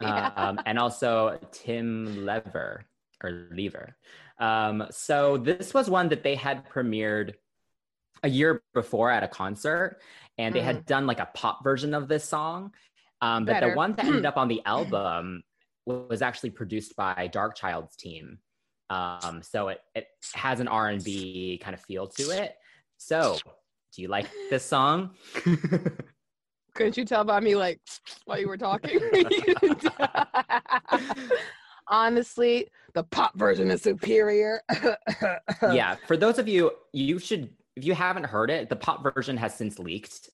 Yeah. 0.00 0.32
Um, 0.36 0.60
and 0.66 0.78
also 0.78 1.38
Tim 1.52 2.24
Lever 2.24 2.84
or 3.22 3.48
Lever. 3.50 3.96
Um, 4.38 4.86
so 4.90 5.38
this 5.38 5.72
was 5.72 5.88
one 5.88 6.08
that 6.10 6.22
they 6.22 6.34
had 6.34 6.68
premiered 6.68 7.34
a 8.22 8.28
year 8.28 8.62
before 8.74 9.10
at 9.10 9.22
a 9.22 9.28
concert, 9.28 10.00
and 10.38 10.54
they 10.54 10.60
had 10.60 10.86
done 10.86 11.06
like 11.06 11.20
a 11.20 11.28
pop 11.34 11.62
version 11.64 11.94
of 11.94 12.08
this 12.08 12.24
song. 12.24 12.72
Um, 13.20 13.44
but 13.44 13.54
Better. 13.54 13.70
the 13.70 13.76
one 13.76 13.92
that 13.92 14.04
ended 14.04 14.26
up 14.30 14.36
on 14.36 14.48
the 14.48 14.62
album 14.66 15.42
was 15.86 16.20
actually 16.20 16.50
produced 16.50 16.96
by 16.96 17.28
Dark 17.32 17.56
Child's 17.56 17.96
team. 17.96 18.38
Um, 18.90 19.42
so 19.42 19.68
it, 19.68 19.80
it 19.94 20.06
has 20.34 20.60
an 20.60 20.68
R&B 20.68 21.60
kind 21.62 21.74
of 21.74 21.80
feel 21.80 22.06
to 22.08 22.30
it. 22.30 22.54
So 22.98 23.38
do 23.94 24.02
you 24.02 24.08
like 24.08 24.26
this 24.50 24.64
song? 24.64 25.10
Couldn't 26.76 26.96
you 26.96 27.04
tell 27.04 27.24
by 27.24 27.40
me 27.40 27.56
like 27.56 27.80
while 28.26 28.38
you 28.38 28.48
were 28.48 28.58
talking? 28.58 29.00
Honestly, 31.88 32.68
the 32.94 33.04
pop 33.04 33.36
version 33.36 33.70
is 33.70 33.82
superior. 33.82 34.60
yeah, 35.62 35.96
for 36.06 36.16
those 36.16 36.38
of 36.38 36.48
you, 36.48 36.72
you 36.92 37.18
should, 37.18 37.48
if 37.76 37.84
you 37.84 37.94
haven't 37.94 38.24
heard 38.24 38.50
it, 38.50 38.68
the 38.68 38.76
pop 38.76 39.02
version 39.02 39.36
has 39.36 39.54
since 39.54 39.78
leaked. 39.78 40.30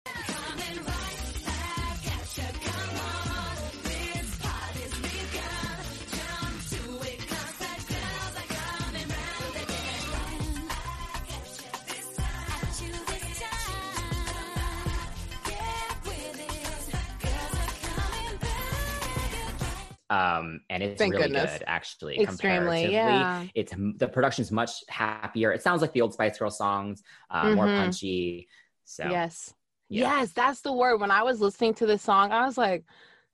Um, 20.13 20.61
and 20.69 20.83
it's 20.83 20.99
Thank 20.99 21.13
really 21.15 21.23
goodness. 21.25 21.53
good, 21.53 21.65
actually. 21.67 22.21
Extremely, 22.21 22.83
comparatively. 22.83 22.93
yeah. 22.93 23.47
It's 23.55 23.73
the 24.03 24.09
production's 24.09 24.51
much 24.53 24.73
happier. 24.89 25.53
It 25.53 25.63
sounds 25.63 25.81
like 25.81 25.93
the 25.95 26.03
old 26.03 26.13
Spice 26.13 26.39
Girl 26.39 26.51
songs, 26.51 27.03
uh, 27.31 27.51
more 27.51 27.67
Mhm. 27.67 27.77
punchy. 27.77 28.49
So 28.85 29.05
Yes. 29.09 29.55
yeah. 29.89 30.03
Yes, 30.03 30.33
that's 30.33 30.61
the 30.61 30.73
word. 30.73 31.01
When 31.01 31.11
I 31.11 31.23
was 31.23 31.41
listening 31.41 31.75
to 31.75 31.87
this 31.87 32.03
song, 32.03 32.31
I 32.33 32.45
was 32.45 32.59
like, 32.59 32.85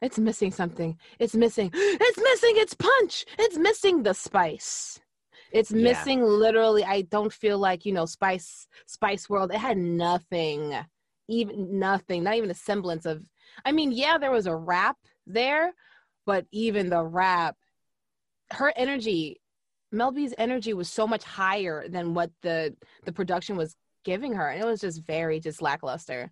it's 0.01 0.19
missing 0.19 0.53
something. 0.53 0.97
It's 1.19 1.35
missing. 1.35 1.71
It's 2.07 2.19
missing 2.31 2.55
its 2.63 2.75
punch. 2.75 3.25
It's 3.39 3.59
missing 3.59 4.03
the 4.05 4.15
spice. 4.15 5.01
It's 5.51 5.73
Yeah. 5.73 5.83
missing 5.83 6.23
literally. 6.23 6.85
I 6.85 7.03
don't 7.03 7.33
feel 7.33 7.59
like 7.59 7.85
you 7.87 7.93
know 7.93 8.07
Spice 8.07 8.69
Spice 8.87 9.29
World. 9.31 9.51
It 9.53 9.59
had 9.59 9.79
nothing, 9.79 10.75
even 11.29 11.79
nothing, 11.79 12.23
not 12.23 12.37
even 12.37 12.51
a 12.51 12.55
semblance 12.55 13.07
of. 13.07 13.25
I 13.65 13.73
mean, 13.73 13.91
yeah, 13.93 14.19
there 14.19 14.31
was 14.31 14.47
a 14.47 14.55
rap 14.73 14.97
there, 15.27 15.73
but 16.29 16.45
even 16.53 16.91
the 16.91 17.03
rap, 17.03 17.57
her 18.51 18.71
energy, 18.77 19.41
Mel 19.91 20.13
B's 20.13 20.35
energy 20.37 20.75
was 20.75 20.91
so 20.91 21.07
much 21.07 21.25
higher 21.25 21.89
than 21.89 22.13
what 22.13 22.31
the 22.43 22.77
the 23.07 23.13
production 23.13 23.57
was 23.57 23.75
giving 24.05 24.35
her, 24.35 24.51
and 24.51 24.61
it 24.61 24.67
was 24.67 24.83
just 24.83 25.03
very 25.07 25.41
just 25.41 25.63
lackluster. 25.63 26.31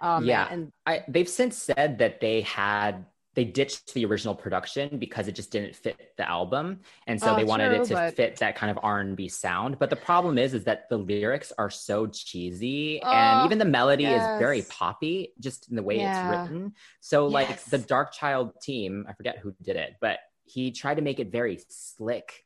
Um, 0.00 0.24
Yeah. 0.24 0.48
and 0.50 0.72
I, 0.84 1.04
they've 1.06 1.28
since 1.28 1.56
said 1.56 1.98
that 1.98 2.20
they 2.20 2.40
had 2.40 3.06
they 3.36 3.44
ditched 3.44 3.94
the 3.94 4.04
original 4.06 4.34
production 4.34 4.98
because 4.98 5.28
it 5.28 5.32
just 5.36 5.52
didn't 5.52 5.76
fit 5.76 6.12
the 6.16 6.28
album, 6.28 6.80
and 7.06 7.20
so 7.20 7.32
Oh, 7.32 7.36
they 7.36 7.44
wanted 7.44 7.68
true, 7.68 7.82
it 7.82 7.86
to 7.88 7.94
but- 7.94 8.14
fit 8.16 8.36
that 8.38 8.56
kind 8.56 8.70
of 8.70 8.78
R 8.82 8.98
and 9.00 9.14
B 9.16 9.28
sound. 9.28 9.78
But 9.78 9.90
the 9.90 9.96
problem 9.96 10.38
is, 10.38 10.54
is 10.54 10.64
that 10.64 10.88
the 10.88 10.96
lyrics 10.96 11.52
are 11.58 11.70
so 11.70 12.06
cheesy, 12.08 13.00
Oh, 13.04 13.10
and 13.12 13.46
even 13.46 13.58
the 13.58 13.64
melody 13.66 14.06
is 14.06 14.22
very 14.40 14.62
poppy, 14.62 15.32
just 15.38 15.68
in 15.68 15.76
the 15.76 15.82
way 15.84 15.98
Yeah. 15.98 16.42
it's 16.42 16.50
written. 16.50 16.74
So, 17.00 17.26
like 17.28 17.62
the 17.66 17.78
Dark 17.78 18.12
Child 18.12 18.60
team, 18.60 19.06
I 19.08 19.12
forget 19.12 19.38
who 19.38 19.54
did 19.62 19.76
it, 19.76 19.96
but 20.00 20.18
he 20.44 20.72
tried 20.72 20.94
to 20.96 21.02
make 21.02 21.20
it 21.20 21.30
very 21.30 21.60
slick 21.68 22.42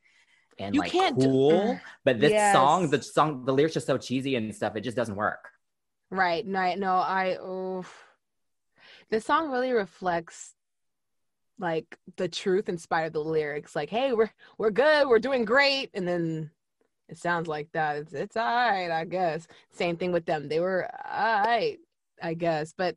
and 0.59 0.75
You 0.75 0.81
like 0.83 0.91
can't 0.93 1.19
do- 1.19 1.27
cool. 1.27 1.71
Uh, 1.73 1.79
but 2.05 2.19
this 2.21 2.53
song, 2.53 2.91
the 2.91 3.01
song, 3.03 3.45
the 3.47 3.53
lyrics 3.53 3.77
are 3.77 3.81
so 3.81 3.97
cheesy 3.97 4.35
and 4.37 4.55
stuff. 4.55 4.77
It 4.77 4.81
just 4.83 4.97
doesn't 4.97 5.17
work. 5.17 5.49
Right. 6.11 6.45
No, 6.47 6.75
no, 6.75 6.95
I 6.97 7.37
oh 7.41 7.85
the 9.11 9.21
song 9.21 9.51
really 9.51 9.73
reflects 9.73 10.55
like 11.61 11.99
the 12.17 12.29
truth 12.29 12.69
in 12.69 12.79
spite 12.79 13.07
of 13.07 13.13
the 13.13 13.21
lyrics. 13.23 13.77
Like, 13.77 13.91
hey, 13.91 14.13
we're 14.13 14.31
we're 14.59 14.71
good, 14.71 15.07
we're 15.09 15.19
doing 15.19 15.45
great, 15.45 15.91
and 15.95 16.07
then 16.09 16.51
it 17.09 17.19
sounds 17.19 17.49
like 17.49 17.69
that. 17.73 17.97
It's 17.97 18.13
it's 18.13 18.37
all 18.37 18.45
right, 18.45 18.91
I 18.91 19.05
guess. 19.05 19.47
Same 19.71 19.97
thing 19.97 20.13
with 20.13 20.27
them. 20.27 20.49
They 20.49 20.61
were 20.61 20.89
all 21.13 21.43
right, 21.45 21.79
I 22.23 22.35
guess. 22.35 22.73
But 22.77 22.97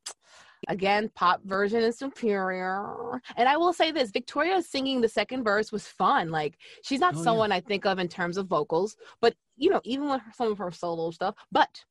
again, 0.69 1.09
pop 1.15 1.41
version 1.43 1.81
is 1.83 1.97
superior. 1.97 3.19
And 3.35 3.49
I 3.49 3.57
will 3.57 3.73
say 3.73 3.91
this, 3.91 4.11
Victoria 4.11 4.61
singing 4.61 5.01
the 5.01 5.09
second 5.09 5.43
verse 5.43 5.71
was 5.71 5.87
fun. 5.87 6.31
Like 6.31 6.57
she's 6.83 6.99
not 6.99 7.15
Oh, 7.15 7.17
yeah. 7.17 7.23
someone 7.23 7.51
I 7.51 7.59
think 7.61 7.85
of 7.85 7.99
in 7.99 8.07
terms 8.07 8.37
of 8.37 8.47
vocals, 8.47 8.95
but 9.21 9.35
you 9.57 9.69
know, 9.69 9.81
even 9.83 10.09
with 10.09 10.21
some 10.35 10.51
of 10.51 10.57
her 10.57 10.71
solo 10.71 11.11
stuff, 11.11 11.35
but 11.51 11.83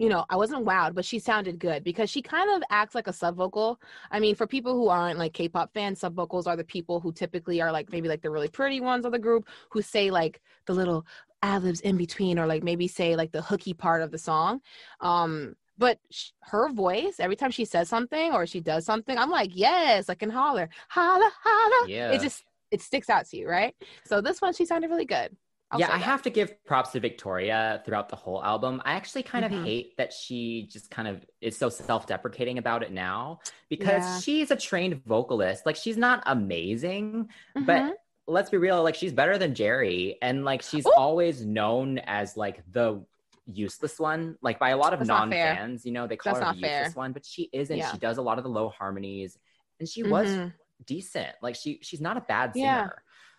you 0.00 0.08
know, 0.08 0.24
I 0.30 0.36
wasn't 0.36 0.64
wowed, 0.64 0.94
but 0.94 1.04
she 1.04 1.18
sounded 1.18 1.58
good 1.58 1.84
because 1.84 2.08
she 2.08 2.22
kind 2.22 2.50
of 2.56 2.62
acts 2.70 2.94
like 2.94 3.06
a 3.06 3.12
sub 3.12 3.36
vocal. 3.36 3.78
I 4.10 4.18
mean, 4.18 4.34
for 4.34 4.46
people 4.46 4.72
who 4.72 4.88
aren't 4.88 5.18
like 5.18 5.34
K-pop 5.34 5.74
fans, 5.74 6.00
sub 6.00 6.14
vocals 6.14 6.46
are 6.46 6.56
the 6.56 6.64
people 6.64 7.00
who 7.00 7.12
typically 7.12 7.60
are 7.60 7.70
like 7.70 7.92
maybe 7.92 8.08
like 8.08 8.22
the 8.22 8.30
really 8.30 8.48
pretty 8.48 8.80
ones 8.80 9.04
of 9.04 9.12
the 9.12 9.18
group 9.18 9.46
who 9.68 9.82
say 9.82 10.10
like 10.10 10.40
the 10.64 10.72
little 10.72 11.04
ad 11.42 11.64
libs 11.64 11.82
in 11.82 11.98
between 11.98 12.38
or 12.38 12.46
like 12.46 12.62
maybe 12.62 12.88
say 12.88 13.14
like 13.14 13.30
the 13.30 13.42
hooky 13.42 13.74
part 13.74 14.00
of 14.00 14.10
the 14.10 14.16
song. 14.16 14.62
Um, 15.02 15.54
but 15.76 15.98
sh- 16.10 16.30
her 16.44 16.72
voice, 16.72 17.20
every 17.20 17.36
time 17.36 17.50
she 17.50 17.66
says 17.66 17.90
something 17.90 18.32
or 18.32 18.46
she 18.46 18.60
does 18.60 18.86
something, 18.86 19.18
I'm 19.18 19.30
like, 19.30 19.50
yes, 19.52 20.08
I 20.08 20.14
can 20.14 20.30
holler, 20.30 20.70
holla, 20.88 21.30
holla. 21.44 21.88
Yeah. 21.90 22.12
It 22.12 22.22
just 22.22 22.42
it 22.70 22.80
sticks 22.80 23.10
out 23.10 23.26
to 23.26 23.36
you, 23.36 23.50
right? 23.50 23.74
So 24.06 24.22
this 24.22 24.40
one, 24.40 24.54
she 24.54 24.64
sounded 24.64 24.88
really 24.88 25.04
good. 25.04 25.36
I'll 25.72 25.78
yeah, 25.78 25.86
I 25.88 25.98
that. 25.98 26.02
have 26.04 26.22
to 26.22 26.30
give 26.30 26.64
props 26.64 26.90
to 26.92 27.00
Victoria 27.00 27.80
throughout 27.84 28.08
the 28.08 28.16
whole 28.16 28.42
album. 28.42 28.82
I 28.84 28.94
actually 28.94 29.22
kind 29.22 29.44
Mhm. 29.44 29.58
of 29.58 29.64
hate 29.64 29.96
that 29.98 30.12
she 30.12 30.66
just 30.70 30.90
kind 30.90 31.06
of 31.06 31.24
is 31.40 31.56
so 31.56 31.68
self-deprecating 31.68 32.58
about 32.58 32.82
it 32.82 32.90
now 32.92 33.40
because 33.68 34.02
Yeah. 34.02 34.18
she's 34.20 34.50
a 34.50 34.56
trained 34.56 35.04
vocalist. 35.04 35.66
Like 35.66 35.76
she's 35.76 35.96
not 35.96 36.22
amazing, 36.26 37.28
Mhm. 37.56 37.66
but 37.66 37.96
let's 38.26 38.50
be 38.50 38.56
real, 38.56 38.82
like 38.82 38.96
she's 38.96 39.12
better 39.12 39.38
than 39.38 39.54
Geri 39.54 40.18
and 40.20 40.44
like 40.44 40.62
she's 40.62 40.86
Ooh. 40.86 40.92
always 40.96 41.44
known 41.46 41.98
as 42.00 42.36
like 42.36 42.62
the 42.72 43.04
useless 43.46 43.98
one 43.98 44.36
like 44.42 44.60
by 44.60 44.70
a 44.70 44.76
lot 44.76 44.92
of 44.92 45.00
fair. 45.00 45.06
non-fans 45.06 45.84
you 45.84 45.90
know 45.90 46.06
they 46.06 46.16
call 46.16 46.34
That's 46.34 46.46
her 46.46 46.52
the 46.52 46.60
useless 46.60 46.94
one 46.94 47.12
but 47.12 47.26
she 47.26 47.48
isn't 47.52 47.76
Yeah. 47.76 47.90
she 47.90 47.98
does 47.98 48.18
a 48.18 48.22
lot 48.22 48.38
of 48.38 48.44
the 48.44 48.50
low 48.50 48.68
harmonies 48.68 49.36
and 49.80 49.88
she 49.88 50.04
was 50.04 50.28
Mhm. 50.30 50.52
decent 50.86 51.34
like 51.42 51.56
she 51.56 51.80
she's 51.82 52.00
not 52.00 52.16
a 52.16 52.20
bad 52.20 52.52
singer 52.52 52.64
Yeah. 52.64 52.88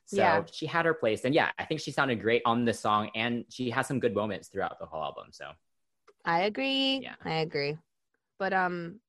So 0.05 0.15
Yeah. 0.17 0.43
she 0.51 0.65
had 0.65 0.85
her 0.85 0.93
place 0.93 1.23
and 1.25 1.33
yeah 1.33 1.51
i 1.59 1.65
think 1.65 1.79
she 1.81 1.91
sounded 1.91 2.21
great 2.21 2.41
on 2.45 2.65
this 2.65 2.79
song 2.79 3.09
and 3.15 3.45
she 3.49 3.69
has 3.69 3.87
some 3.87 3.99
good 3.99 4.13
moments 4.15 4.47
throughout 4.49 4.79
the 4.79 4.85
whole 4.85 5.03
album 5.03 5.27
so 5.31 5.51
I 6.23 6.41
agree. 6.41 6.99
Yeah. 7.01 7.15
I 7.25 7.35
agree. 7.41 7.77
But 8.37 8.53
um 8.53 8.99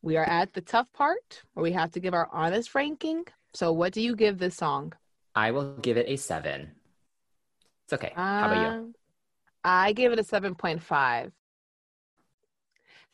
we 0.00 0.16
are 0.16 0.24
at 0.24 0.52
the 0.54 0.60
tough 0.62 0.90
part 0.92 1.42
where 1.52 1.62
we 1.62 1.72
have 1.72 1.90
to 1.92 2.00
give 2.00 2.14
our 2.14 2.28
honest 2.32 2.74
ranking. 2.74 3.24
So 3.54 3.72
what 3.72 3.92
do 3.92 4.00
you 4.00 4.16
give 4.16 4.38
this 4.38 4.56
song? 4.56 4.94
i 5.34 5.50
will 5.50 5.76
give 5.78 5.96
it 5.96 6.06
a 6.08 6.16
seven 6.16 6.72
it's 7.84 7.92
okay 7.92 8.12
how 8.14 8.46
about 8.46 8.58
you 8.58 8.68
Uh, 8.68 8.92
I 9.64 9.92
give 9.92 10.12
it 10.12 10.18
a 10.18 10.24
7.5. 10.24 11.32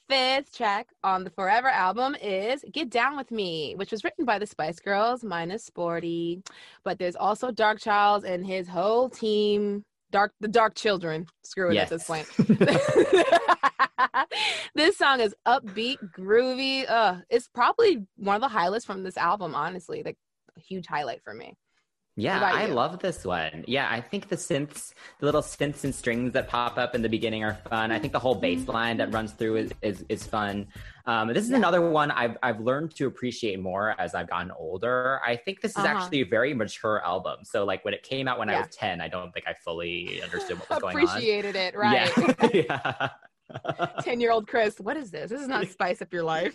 Fifth 0.09 0.57
track 0.57 0.89
on 1.05 1.23
the 1.23 1.31
Forever 1.31 1.69
album 1.69 2.17
is 2.23 2.65
Get 2.73 2.89
Down 2.89 3.15
With 3.15 3.31
Me, 3.31 3.75
which 3.77 3.91
was 3.91 4.05
written 4.05 4.25
by 4.25 4.39
the 4.39 4.47
Spice 4.47 4.81
Girls 4.81 5.23
minus 5.23 5.65
Sporty. 5.65 6.43
But 6.83 6.99
there's 6.99 7.15
also 7.15 7.51
Dark 7.51 7.79
Charles 7.79 8.25
and 8.25 8.47
his 8.47 8.67
whole 8.67 9.11
team, 9.11 9.85
Dark 10.11 10.33
the 10.41 10.49
Dark 10.49 10.77
Children. 10.77 11.27
Screw 11.45 11.73
it 11.73 11.77
at 11.77 11.91
this 11.91 12.05
point. 12.05 12.27
this 14.75 14.97
song 14.97 15.21
is 15.21 15.35
upbeat, 15.47 15.99
groovy. 16.19 16.89
Uh, 16.89 17.17
it's 17.29 17.49
probably 17.49 18.07
one 18.17 18.37
of 18.37 18.41
the 18.41 18.49
highlights 18.49 18.87
from 18.87 19.03
this 19.03 19.19
album, 19.19 19.55
honestly. 19.55 20.03
Like 20.03 20.17
a 20.57 20.61
huge 20.61 20.87
highlight 20.87 21.23
for 21.23 21.35
me. 21.35 21.53
Yeah, 22.21 22.43
I 22.43 22.67
you? 22.67 22.75
love 22.75 22.99
this 22.99 23.25
one. 23.25 23.65
Yeah, 23.69 23.87
I 23.89 24.01
think 24.01 24.29
the 24.29 24.35
synths, 24.35 24.93
the 25.21 25.27
little 25.27 25.41
synths 25.41 25.85
and 25.85 25.95
strings 25.95 26.33
that 26.33 26.49
pop 26.49 26.77
up 26.77 26.97
in 26.97 27.03
the 27.03 27.09
beginning 27.09 27.45
are 27.45 27.55
fun. 27.71 27.93
I 27.93 28.01
think 28.01 28.13
the 28.13 28.19
whole 28.19 28.35
bass 28.35 28.67
line 28.67 28.97
that 28.97 29.13
runs 29.15 29.31
through 29.33 29.57
is 29.57 29.73
is, 29.83 30.05
is 30.09 30.27
fun. 30.27 30.67
Um, 31.07 31.29
this 31.33 31.45
is 31.45 31.51
another 31.53 31.81
one 31.89 32.11
I've 32.11 32.37
I've 32.43 32.59
learned 32.59 32.95
to 32.97 33.07
appreciate 33.07 33.61
more 33.61 33.95
as 34.01 34.17
I've 34.17 34.29
gotten 34.29 34.51
older. 34.51 35.21
I 35.25 35.37
think 35.37 35.61
this 35.61 35.71
is 35.73 35.77
Uh-huh. 35.77 35.87
actually 35.97 36.23
a 36.23 36.27
very 36.27 36.53
mature 36.55 37.01
album. 37.05 37.39
So 37.45 37.65
like 37.65 37.85
when 37.85 37.95
it 37.95 38.03
came 38.03 38.27
out 38.27 38.37
when 38.41 38.51
I 38.51 38.59
was 38.59 38.69
ten, 38.75 39.01
I 39.01 39.07
don't 39.07 39.31
think 39.33 39.47
I 39.47 39.55
fully 39.55 40.21
understood 40.21 40.59
what 40.59 40.69
was 40.71 40.79
going 40.81 40.97
on. 40.97 41.03
Appreciated 41.07 41.55
it, 41.55 41.77
right? 41.79 42.11
Yeah. 42.53 43.09
yeah. 43.55 43.91
10 44.03 44.21
year 44.21 44.31
old 44.33 44.47
Chris, 44.47 44.79
what 44.81 44.97
is 44.97 45.11
this? 45.11 45.31
This 45.31 45.41
is 45.41 45.49
not 45.49 45.67
spice 45.69 46.03
up 46.03 46.13
your 46.13 46.25
life. 46.25 46.55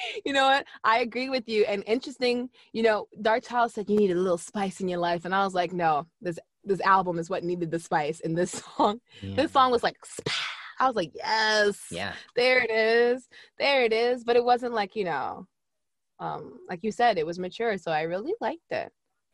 you 0.24 0.32
know 0.32 0.44
what? 0.46 0.64
I 0.84 0.98
agree 1.00 1.28
with 1.28 1.48
you. 1.48 1.64
And 1.64 1.82
interesting, 1.86 2.48
you 2.72 2.82
know, 2.82 3.06
Dark 3.22 3.44
Child 3.44 3.72
said 3.72 3.88
you 3.90 3.96
need 3.96 4.10
a 4.10 4.14
little 4.14 4.38
spice 4.38 4.80
in 4.80 4.88
your 4.88 4.98
life. 4.98 5.24
And 5.24 5.34
I 5.34 5.44
was 5.44 5.54
like, 5.54 5.72
no, 5.72 6.06
this 6.20 6.38
this 6.64 6.80
album 6.80 7.18
is 7.18 7.30
what 7.30 7.44
needed 7.44 7.70
the 7.70 7.78
spice. 7.78 8.20
And 8.20 8.36
this 8.36 8.62
song, 8.76 9.00
this 9.22 9.52
song 9.52 9.70
was 9.70 9.82
like. 9.82 9.96
I 10.78 10.86
was 10.86 10.94
like, 10.96 11.12
yes, 11.14 11.86
Yeah. 11.90 12.12
there 12.34 12.58
it 12.62 12.70
is. 12.70 13.26
There 13.58 13.84
it 13.84 13.94
is. 13.94 14.24
But 14.24 14.36
it 14.36 14.44
wasn't 14.44 14.74
like, 14.74 14.94
you 14.94 15.04
know, 15.04 15.46
um, 16.20 16.58
like 16.68 16.80
you 16.82 16.92
said, 16.92 17.16
it 17.16 17.24
was 17.24 17.38
mature. 17.38 17.78
So 17.78 17.90
I 17.90 18.02
really 18.02 18.34
liked 18.42 18.70
it. 18.70 18.92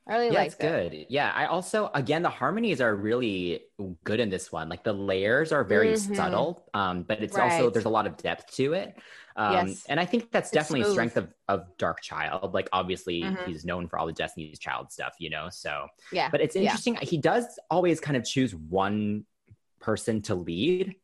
I 0.09 0.15
really 0.17 0.31
yeah, 0.31 0.43
it's 0.43 0.55
it. 0.59 0.83
good. 0.91 1.07
Yeah, 1.09 1.31
I 1.35 1.47
also 1.47 1.91
again 1.95 2.23
the 2.23 2.31
harmonies 2.31 2.81
are 2.81 2.95
really 2.97 3.61
good 4.05 4.19
in 4.21 4.31
this 4.31 4.51
one. 4.51 4.69
Like 4.69 4.83
the 4.85 4.93
layers 4.93 5.53
are 5.53 5.63
very 5.65 5.95
Mhm. 5.95 6.07
subtle, 6.17 6.69
um, 6.75 7.05
but 7.05 7.23
it's 7.23 7.39
also 7.39 7.71
there's 7.71 7.85
a 7.85 7.89
lot 7.91 8.07
of 8.07 8.17
depth 8.17 8.53
to 8.57 8.73
it. 8.73 8.97
Um, 9.37 9.79
Yes. 9.79 9.87
and 9.89 10.01
I 10.01 10.05
think 10.05 10.31
that's 10.33 10.51
It's 10.53 10.53
definitely 10.53 10.83
a 10.83 10.85
smooth. 10.85 10.87
strength 10.87 11.17
of 11.17 11.33
of 11.49 11.67
Dark 11.79 12.01
Child. 12.03 12.55
Like 12.55 12.69
obviously 12.73 13.31
Mhm. 13.31 13.37
he's 13.45 13.65
known 13.65 13.89
for 13.89 13.99
all 13.99 14.07
the 14.07 14.13
Destiny's 14.13 14.59
Child 14.59 14.91
stuff, 14.93 15.15
you 15.21 15.31
know. 15.31 15.49
So, 15.51 15.87
Yeah. 16.11 16.31
but 16.31 16.41
it's 16.41 16.57
Yeah. 16.59 16.79
interesting. 16.79 16.97
He 17.03 17.19
does 17.19 17.47
always 17.71 18.01
kind 18.01 18.17
of 18.17 18.25
choose 18.25 18.55
one 18.55 19.25
person 19.81 20.23
to 20.23 20.35
lead, 20.35 20.97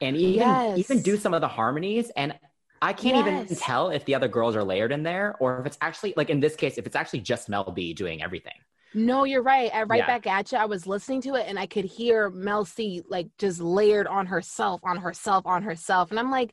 and 0.00 0.16
even 0.16 0.64
even 0.74 1.02
do 1.02 1.16
some 1.16 1.34
of 1.34 1.40
the 1.40 1.48
harmonies 1.48 2.10
and. 2.16 2.38
I 2.82 2.92
can't 2.92 3.16
even 3.16 3.46
tell 3.56 3.90
if 3.90 4.04
the 4.06 4.14
other 4.14 4.28
girls 4.28 4.56
are 4.56 4.64
layered 4.64 4.92
in 4.92 5.02
there 5.02 5.36
or 5.38 5.60
if 5.60 5.66
it's 5.66 5.78
actually 5.80 6.14
like 6.16 6.30
in 6.30 6.40
this 6.40 6.56
case, 6.56 6.78
if 6.78 6.86
it's 6.86 6.96
actually 6.96 7.20
just 7.20 7.48
Mel 7.48 7.70
B 7.70 7.92
doing 7.92 8.22
everything. 8.22 8.54
No, 8.92 9.24
you're 9.24 9.42
right. 9.42 9.70
I 9.72 9.84
right 9.84 9.98
Yeah. 9.98 10.06
back 10.06 10.26
at 10.26 10.50
you. 10.50 10.58
I 10.58 10.64
was 10.64 10.86
listening 10.86 11.20
to 11.22 11.34
it 11.34 11.46
and 11.46 11.58
I 11.58 11.66
could 11.66 11.84
hear 11.84 12.30
Mel 12.30 12.64
C 12.64 13.02
like 13.08 13.28
just 13.38 13.60
layered 13.60 14.06
on 14.06 14.26
herself, 14.26 14.80
on 14.82 14.96
herself, 14.96 15.46
on 15.46 15.62
herself. 15.62 16.10
And 16.10 16.18
I'm 16.18 16.30
like, 16.30 16.52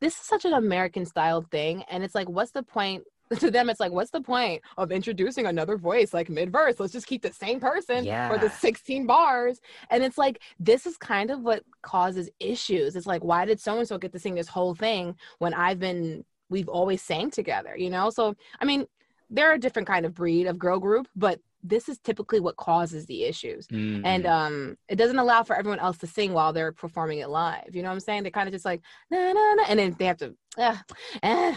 this 0.00 0.14
is 0.14 0.20
such 0.20 0.44
an 0.44 0.52
American 0.54 1.04
style 1.06 1.42
thing. 1.42 1.82
And 1.90 2.04
it's 2.04 2.14
like, 2.14 2.28
what's 2.28 2.52
the 2.52 2.62
point? 2.62 3.04
To 3.40 3.50
them, 3.50 3.68
it's 3.68 3.80
like, 3.80 3.92
what's 3.92 4.10
the 4.12 4.20
point 4.20 4.62
of 4.78 4.92
introducing 4.92 5.46
another 5.46 5.76
voice 5.76 6.14
like 6.14 6.28
mid 6.28 6.52
verse? 6.52 6.78
Let's 6.78 6.92
just 6.92 7.06
keep 7.08 7.22
the 7.22 7.32
same 7.32 7.58
person 7.60 8.04
for 8.28 8.38
the 8.38 8.48
16 8.48 9.06
bars. 9.06 9.60
And 9.90 10.04
it's 10.04 10.16
like, 10.16 10.40
this 10.60 10.86
is 10.86 10.96
kind 10.96 11.30
of 11.30 11.42
what 11.42 11.64
causes 11.82 12.30
issues. 12.38 12.94
It's 12.94 13.06
like, 13.06 13.24
why 13.24 13.44
did 13.44 13.60
so 13.60 13.78
and 13.78 13.88
so 13.88 13.98
get 13.98 14.12
to 14.12 14.18
sing 14.18 14.36
this 14.36 14.48
whole 14.48 14.74
thing 14.74 15.16
when 15.38 15.54
I've 15.54 15.80
been, 15.80 16.24
we've 16.50 16.68
always 16.68 17.02
sang 17.02 17.30
together, 17.30 17.76
you 17.76 17.90
know? 17.90 18.10
So, 18.10 18.34
I 18.60 18.64
mean, 18.64 18.86
they're 19.28 19.54
a 19.54 19.58
different 19.58 19.88
kind 19.88 20.06
of 20.06 20.14
breed 20.14 20.46
of 20.46 20.56
girl 20.58 20.78
group, 20.78 21.08
but 21.16 21.40
this 21.64 21.88
is 21.88 21.98
typically 21.98 22.38
what 22.38 22.54
causes 22.56 23.06
the 23.06 23.24
issues. 23.24 23.66
And 24.04 24.24
Mhm. 24.24 24.30
um, 24.30 24.76
it 24.88 24.96
doesn't 24.96 25.18
allow 25.18 25.42
for 25.42 25.56
everyone 25.56 25.80
else 25.80 25.98
to 25.98 26.06
sing 26.06 26.32
while 26.32 26.52
they're 26.52 26.70
performing 26.70 27.18
it 27.18 27.28
live. 27.28 27.74
You 27.74 27.82
know 27.82 27.88
what 27.88 27.94
I'm 27.94 28.00
saying? 28.00 28.22
They 28.22 28.30
kind 28.30 28.48
of 28.48 28.52
just 28.52 28.64
like, 28.64 28.82
na 29.10 29.32
na 29.32 29.54
na, 29.54 29.64
and 29.68 29.78
then 29.80 29.96
they 29.98 30.04
have 30.04 30.18
to, 30.18 30.36
uh, 30.58 30.76
eh, 31.24 31.56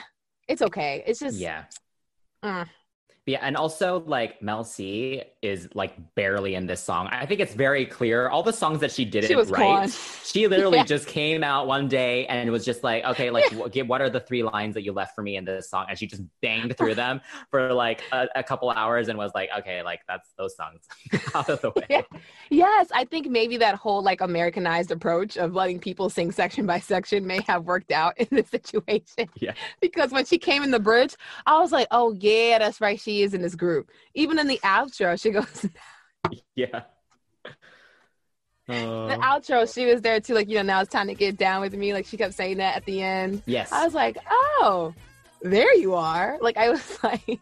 it's 0.49 0.61
okay. 0.61 1.03
It's 1.07 1.19
just, 1.19 1.37
yeah. 1.37 1.65
Mm. 2.43 2.67
Yeah, 3.29 3.39
and 3.43 3.55
also 3.55 3.99
like 4.07 4.41
Mel 4.41 4.63
C 4.63 5.21
is 5.43 5.69
like 5.75 5.93
barely 6.15 6.55
in 6.55 6.65
this 6.65 6.81
song. 6.81 7.07
I 7.11 7.27
think 7.27 7.39
it's 7.39 7.53
very 7.53 7.85
clear. 7.85 8.27
All 8.27 8.41
the 8.41 8.51
songs 8.51 8.79
that 8.79 8.91
she 8.91 9.05
didn't 9.05 9.27
She 9.27 9.35
write, 9.35 9.47
gone. 9.47 9.89
she 10.23 10.47
literally 10.47 10.77
Yeah. 10.79 10.83
just 10.85 11.07
came 11.07 11.43
out 11.43 11.67
one 11.67 11.87
day 11.87 12.25
and 12.25 12.49
was 12.49 12.65
just 12.65 12.83
like, 12.83 13.03
okay, 13.05 13.29
like 13.29 13.45
give, 13.71 13.87
what 13.87 14.01
are 14.01 14.09
the 14.09 14.19
three 14.19 14.41
lines 14.41 14.73
that 14.73 14.83
you 14.83 14.93
left 14.93 15.13
for 15.13 15.21
me 15.21 15.37
in 15.37 15.45
this 15.45 15.69
song? 15.69 15.85
And 15.89 15.97
she 15.99 16.07
just 16.07 16.23
banged 16.41 16.75
through 16.75 16.95
them 16.95 17.21
for 17.51 17.71
like 17.71 18.01
a, 18.11 18.27
a 18.35 18.43
couple 18.43 18.69
hours 18.71 19.09
and 19.09 19.17
was 19.17 19.31
like, 19.35 19.49
okay, 19.59 19.83
like 19.83 19.99
that's 20.07 20.29
those 20.37 20.55
songs 20.55 20.87
out 21.35 21.49
of 21.49 21.61
the 21.61 21.69
way. 21.69 21.85
Yeah. 21.87 22.01
Yes, 22.49 22.87
I 22.93 23.05
think 23.05 23.27
maybe 23.27 23.57
that 23.57 23.75
whole 23.75 24.01
like 24.01 24.21
Americanized 24.21 24.89
approach 24.89 25.37
of 25.37 25.53
letting 25.53 25.77
people 25.79 26.09
sing 26.09 26.31
section 26.31 26.65
by 26.65 26.79
section 26.79 27.27
may 27.27 27.41
have 27.47 27.65
worked 27.65 27.91
out 27.91 28.17
in 28.17 28.27
this 28.31 28.49
situation. 28.49 29.29
Yeah. 29.35 29.53
Because 29.81 30.11
when 30.11 30.25
she 30.25 30.39
came 30.39 30.63
in 30.63 30.71
the 30.71 30.79
bridge, 30.79 31.15
I 31.45 31.59
was 31.59 31.71
like, 31.71 31.87
oh 31.91 32.13
yeah, 32.19 32.57
that's 32.57 32.81
right, 32.81 32.99
she 32.99 33.18
is 33.23 33.33
in 33.33 33.41
this 33.41 33.55
group. 33.55 33.89
Even 34.13 34.39
in 34.39 34.47
the 34.47 34.59
outro, 34.63 35.19
she 35.21 35.31
goes 35.31 35.65
Yeah. 36.55 36.83
the 38.67 38.75
Oh. 38.75 39.17
outro, 39.21 39.71
she 39.73 39.85
was 39.91 40.01
there 40.01 40.19
too, 40.19 40.33
like, 40.35 40.47
you 40.47 40.55
know, 40.57 40.61
now 40.61 40.81
it's 40.81 40.91
time 40.91 41.07
to 41.07 41.15
get 41.15 41.37
down 41.37 41.61
with 41.61 41.73
me. 41.73 41.93
Like 41.93 42.05
she 42.05 42.17
kept 42.17 42.33
saying 42.35 42.57
that 42.57 42.75
at 42.77 42.85
the 42.85 43.01
end. 43.01 43.41
yes. 43.45 43.71
I 43.71 43.83
was 43.83 43.93
like, 43.95 44.17
oh, 44.29 44.93
there 45.41 45.73
you 45.75 45.95
are. 45.95 46.37
Like 46.39 46.57
I 46.57 46.69
was 46.69 46.99
like, 47.03 47.39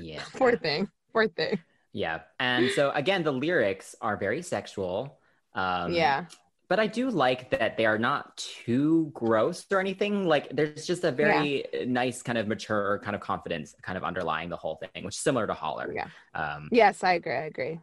yeah. 0.00 0.22
poor 0.34 0.56
thing. 0.56 0.88
Poor 1.12 1.26
thing. 1.28 1.58
Yeah. 1.92 2.20
And 2.38 2.70
so 2.70 2.90
again, 2.92 3.22
the 3.24 3.32
lyrics 3.32 3.94
are 4.00 4.16
very 4.16 4.42
sexual. 4.42 5.18
Um, 5.54 5.92
yeah. 5.92 6.26
But 6.72 6.80
I 6.80 6.86
do 6.86 7.10
like 7.10 7.50
that 7.50 7.76
they 7.76 7.84
are 7.84 7.98
not 7.98 8.34
too 8.38 9.10
gross 9.12 9.66
or 9.70 9.78
anything. 9.78 10.24
Like 10.24 10.48
there's 10.56 10.86
just 10.86 11.04
a 11.04 11.12
very 11.12 11.66
nice 11.86 12.22
kind 12.22 12.38
of 12.38 12.48
mature 12.48 12.98
kind 13.04 13.14
of 13.14 13.20
confidence 13.20 13.74
kind 13.82 13.98
of 13.98 14.04
underlying 14.04 14.48
the 14.48 14.56
whole 14.56 14.76
thing, 14.76 15.04
which 15.04 15.14
is 15.14 15.20
similar 15.20 15.46
to 15.46 15.52
Holler. 15.52 15.92
Yeah. 15.94 16.06
Um, 16.34 16.70
Yes, 16.72 17.04
I 17.04 17.12
agree. 17.12 17.34
I 17.34 17.44
agree. 17.44 17.78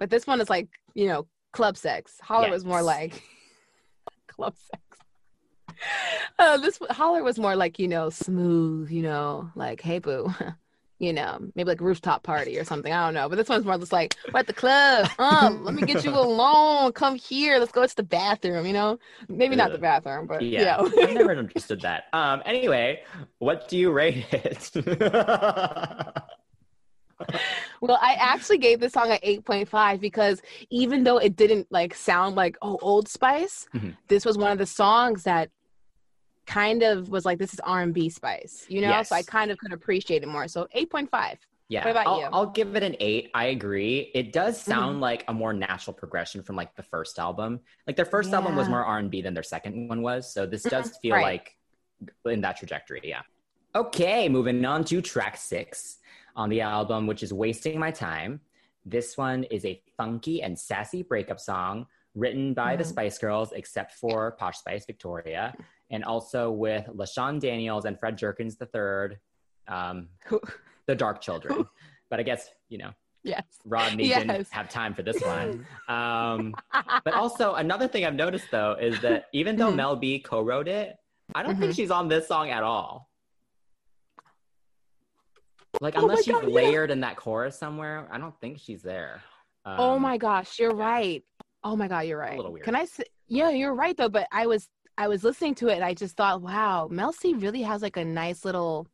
But 0.00 0.10
this 0.10 0.26
one 0.26 0.40
is 0.40 0.50
like, 0.50 0.66
you 0.94 1.06
know, 1.06 1.28
club 1.52 1.76
sex. 1.76 2.18
Holler 2.20 2.50
was 2.50 2.64
more 2.64 2.82
like 2.82 3.22
club 4.26 4.56
sex. 4.56 5.78
Uh, 6.40 6.56
this 6.56 6.80
Holler 6.90 7.22
was 7.22 7.38
more 7.38 7.54
like, 7.54 7.78
you 7.78 7.86
know, 7.86 8.10
smooth, 8.10 8.90
you 8.90 9.02
know, 9.02 9.48
like, 9.54 9.80
hey 9.80 10.00
boo, 10.00 10.34
you 10.98 11.12
know, 11.12 11.38
maybe 11.54 11.68
like 11.68 11.80
rooftop 11.80 12.22
party 12.24 12.58
or 12.58 12.64
something. 12.64 12.92
I 12.92 13.06
don't 13.06 13.14
know. 13.14 13.28
But 13.28 13.36
this 13.36 13.48
one's 13.48 13.64
more 13.64 13.78
just 13.78 13.92
like, 13.92 14.16
we're 14.32 14.40
at 14.40 14.46
the 14.48 14.52
club. 14.52 15.08
Um, 15.18 15.64
let 15.64 15.74
me 15.74 15.82
get 15.82 16.04
you 16.04 16.10
alone. 16.14 16.92
Come 16.92 17.14
here. 17.14 17.58
Let's 17.58 17.70
go 17.72 17.86
to 17.86 17.96
the 17.96 18.02
bathroom, 18.02 18.66
you 18.66 18.72
know? 18.72 18.98
Maybe 19.28 19.54
not 19.54 19.70
the 19.70 19.78
bathroom, 19.78 20.26
but 20.26 20.42
yeah. 20.42 20.78
I've 20.80 21.14
never 21.14 21.36
understood 21.36 21.80
that. 21.82 22.04
Um, 22.12 22.42
anyway, 22.44 23.02
what 23.38 23.68
do 23.68 23.76
you 23.78 23.92
rate 23.92 24.26
it? 24.32 24.70
Well, 27.80 27.98
I 28.00 28.14
actually 28.14 28.58
gave 28.58 28.78
this 28.80 28.92
song 28.92 29.10
an 29.10 29.18
8.5 29.24 30.00
because 30.00 30.40
even 30.70 31.02
though 31.04 31.18
it 31.18 31.34
didn't 31.36 31.66
like 31.70 31.94
sound 31.94 32.36
like 32.36 32.56
oh 32.62 32.78
Old 32.80 33.08
Spice, 33.08 33.66
Mhm. 33.74 33.96
this 34.08 34.24
was 34.24 34.38
one 34.38 34.52
of 34.52 34.58
the 34.58 34.66
songs 34.66 35.24
that 35.24 35.50
kind 36.48 36.82
of 36.82 37.10
was 37.10 37.24
like 37.24 37.38
this 37.38 37.52
is 37.52 37.60
R&B 37.60 38.08
Spice, 38.08 38.64
you 38.68 38.80
know? 38.80 39.02
So 39.04 39.14
I 39.14 39.22
kind 39.22 39.50
of 39.52 39.58
could 39.58 39.72
appreciate 39.72 40.22
it 40.22 40.28
more. 40.28 40.48
So 40.48 40.66
8.5. 40.74 41.36
Yeah, 41.68 41.84
What 41.84 41.90
about 41.90 42.06
I'll, 42.06 42.18
you? 42.20 42.28
I'll 42.32 42.46
give 42.46 42.74
it 42.76 42.82
an 42.82 42.96
eight. 42.98 43.30
I 43.34 43.46
agree. 43.46 44.10
It 44.14 44.32
does 44.32 44.58
Mm-hmm. 44.58 44.70
sound 44.70 45.00
like 45.02 45.24
a 45.28 45.34
more 45.34 45.52
natural 45.52 45.92
progression 45.92 46.42
from 46.42 46.56
like 46.56 46.74
the 46.74 46.82
first 46.82 47.18
album. 47.18 47.60
Like 47.86 47.96
their 47.96 48.06
first 48.06 48.32
album 48.32 48.56
was 48.56 48.68
more 48.70 48.82
R 48.84 48.98
and 48.98 49.10
B 49.10 49.20
than 49.20 49.34
their 49.34 49.42
second 49.42 49.86
one 49.88 50.00
was. 50.00 50.32
So 50.32 50.46
this 50.46 50.62
does 50.62 50.96
feel 51.02 51.14
Right. 51.16 51.42
like 52.24 52.32
in 52.34 52.40
that 52.40 52.56
trajectory. 52.56 53.02
Yeah. 53.04 53.20
Okay, 53.76 54.30
moving 54.30 54.64
on 54.64 54.82
to 54.84 55.02
track 55.02 55.36
six 55.36 55.98
on 56.34 56.48
the 56.48 56.62
album, 56.62 57.06
which 57.06 57.22
is 57.22 57.32
"Wasting 57.34 57.78
My 57.78 57.90
Time." 57.90 58.40
This 58.86 59.18
one 59.18 59.44
is 59.44 59.66
a 59.66 59.82
funky 59.98 60.42
and 60.42 60.58
sassy 60.58 61.02
breakup 61.02 61.38
song 61.38 61.86
written 62.14 62.54
by 62.54 62.76
the 62.76 62.84
Mhm. 62.84 62.88
Spice 62.94 63.18
Girls, 63.18 63.52
except 63.52 63.92
for 63.92 64.32
Posh 64.40 64.56
Spice 64.58 64.86
Victoria, 64.86 65.54
and 65.90 66.04
also 66.04 66.50
with 66.50 66.86
LaShawn 66.86 67.40
Daniels 67.40 67.84
and 67.84 67.98
Fred 67.98 68.16
Jerkins 68.18 68.56
III. 68.60 69.16
Um, 69.68 70.08
the 70.86 70.94
Dark 70.94 71.20
Children. 71.20 71.66
but 72.10 72.18
I 72.20 72.22
guess, 72.22 72.48
you 72.68 72.78
know, 72.78 72.90
yes. 73.22 73.44
Rodney 73.64 74.08
didn't 74.08 74.48
have 74.50 74.68
time 74.70 74.94
for 74.94 75.02
this 75.02 75.20
one. 75.22 75.66
Um, 75.88 76.54
but 77.04 77.14
also, 77.14 77.54
another 77.54 77.88
thing 77.88 78.04
I've 78.04 78.14
noticed 78.14 78.46
though 78.50 78.76
is 78.78 79.00
that 79.00 79.26
even 79.32 79.56
though 79.56 79.70
Mhm. 79.72 79.76
Mel 79.76 79.96
B 79.96 80.18
co 80.20 80.42
wrote 80.42 80.68
it, 80.68 80.96
I 81.34 81.42
don't 81.42 81.58
think 81.58 81.72
Mhm. 81.72 81.76
she's 81.76 81.90
on 81.90 82.08
this 82.08 82.28
song 82.28 82.50
at 82.50 82.62
all. 82.62 83.08
Like, 85.80 85.94
Oh 85.96 86.02
unless 86.02 86.24
she's 86.24 86.34
God, 86.34 86.44
yeah. 86.48 86.54
layered 86.54 86.90
in 86.90 87.00
that 87.00 87.16
chorus 87.16 87.58
somewhere, 87.58 88.08
I 88.10 88.18
don't 88.18 88.38
think 88.40 88.58
she's 88.58 88.82
there. 88.82 89.22
oh 89.64 89.92
Um, 89.92 90.02
my 90.02 90.16
gosh, 90.18 90.58
you're 90.58 90.74
right. 90.74 91.22
Oh 91.64 91.76
my 91.76 91.88
god, 91.88 92.00
you're 92.06 92.18
right. 92.18 92.34
A 92.34 92.36
little 92.36 92.52
weird. 92.52 92.64
Can 92.64 92.74
I 92.74 92.84
say 92.84 93.04
Yeah, 93.26 93.50
you're 93.50 93.74
right 93.74 93.96
though, 93.96 94.08
but 94.08 94.26
I 94.32 94.46
was 94.46 94.68
I 94.98 95.06
was 95.06 95.22
listening 95.22 95.54
to 95.56 95.68
it 95.68 95.76
and 95.76 95.84
I 95.84 95.94
just 95.94 96.16
thought, 96.16 96.42
wow, 96.42 96.88
Mel 96.90 97.12
C 97.12 97.32
really 97.32 97.62
has 97.62 97.82
like 97.82 97.96
a 97.96 98.04
nice 98.04 98.44
little 98.44 98.88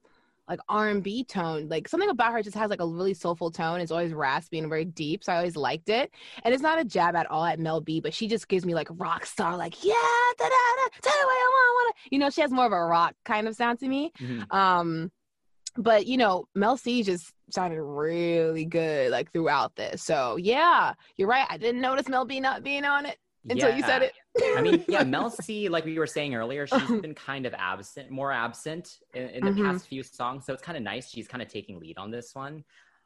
like 0.46 0.60
R&B 0.68 1.24
tone. 1.24 1.66
Like 1.70 1.88
something 1.88 2.10
about 2.10 2.32
her 2.34 2.42
just 2.42 2.56
has 2.58 2.68
like 2.68 2.82
a 2.82 2.86
really 2.86 3.14
soulful 3.14 3.50
tone. 3.50 3.80
It's 3.80 3.90
always 3.90 4.12
raspy 4.12 4.58
and 4.58 4.68
very 4.68 4.84
deep, 4.84 5.24
so 5.24 5.32
I 5.32 5.36
always 5.38 5.56
liked 5.56 5.88
it. 5.88 6.12
And 6.44 6.52
it's 6.52 6.62
not 6.62 6.78
a 6.78 6.84
jab 6.84 7.16
at 7.16 7.30
all 7.30 7.46
at 7.46 7.58
Mel 7.58 7.80
B, 7.80 8.00
but 8.00 8.12
she 8.12 8.28
just 8.28 8.48
gives 8.48 8.66
me 8.66 8.74
like 8.74 8.88
rock 8.90 9.24
star 9.24 9.56
like, 9.56 9.82
yeah, 9.82 9.94
da 10.38 10.44
da 10.44 10.50
da, 10.50 10.88
tell 11.00 11.18
you 11.18 11.26
what 11.26 11.32
I 11.32 11.50
want, 11.50 11.86
wanna. 11.86 11.94
You 12.10 12.18
know, 12.18 12.28
she 12.28 12.42
has 12.42 12.50
more 12.50 12.66
of 12.66 12.72
a 12.72 12.84
rock 12.84 13.14
kind 13.24 13.48
of 13.48 13.56
sound 13.56 13.78
to 13.80 13.88
me. 13.88 14.12
mhm. 14.20 14.52
Um, 14.54 15.10
but 15.76 16.06
you 16.06 16.18
know, 16.18 16.44
Mel 16.54 16.76
C 16.76 17.02
just 17.02 17.32
sounded 17.50 17.82
really 17.82 18.66
good 18.66 19.10
like 19.10 19.32
throughout 19.32 19.74
this. 19.76 20.02
So 20.02 20.36
yeah, 20.36 20.92
you're 21.16 21.28
right. 21.28 21.46
I 21.48 21.56
didn't 21.56 21.80
notice 21.80 22.08
Mel 22.08 22.26
B 22.26 22.38
not 22.40 22.62
being 22.62 22.84
on 22.84 23.06
it 23.06 23.16
until 23.48 23.74
you 23.76 23.82
said 23.82 24.02
Yeah. 24.02 24.08
it. 24.48 24.58
I 24.58 24.62
mean, 24.62 24.84
yeah, 24.88 25.04
Mel 25.14 25.30
C, 25.30 25.68
like 25.68 25.84
we 25.84 25.98
were 25.98 26.06
saying 26.06 26.34
earlier, 26.34 26.66
she's 26.66 27.00
been 27.00 27.14
kind 27.14 27.46
of 27.46 27.54
absent, 27.54 28.10
more 28.10 28.32
absent 28.32 28.98
in, 29.14 29.28
in 29.28 29.44
the 29.44 29.50
Mhm. 29.50 29.64
past 29.72 29.86
few 29.86 30.02
songs. 30.02 30.44
So 30.46 30.52
it's 30.52 30.62
kind 30.62 30.76
of 30.76 30.82
nice. 30.82 31.08
She's 31.10 31.28
kind 31.28 31.42
of 31.42 31.48
taking 31.48 31.78
lead 31.78 31.98
on 31.98 32.10
this 32.10 32.34
one. 32.34 32.64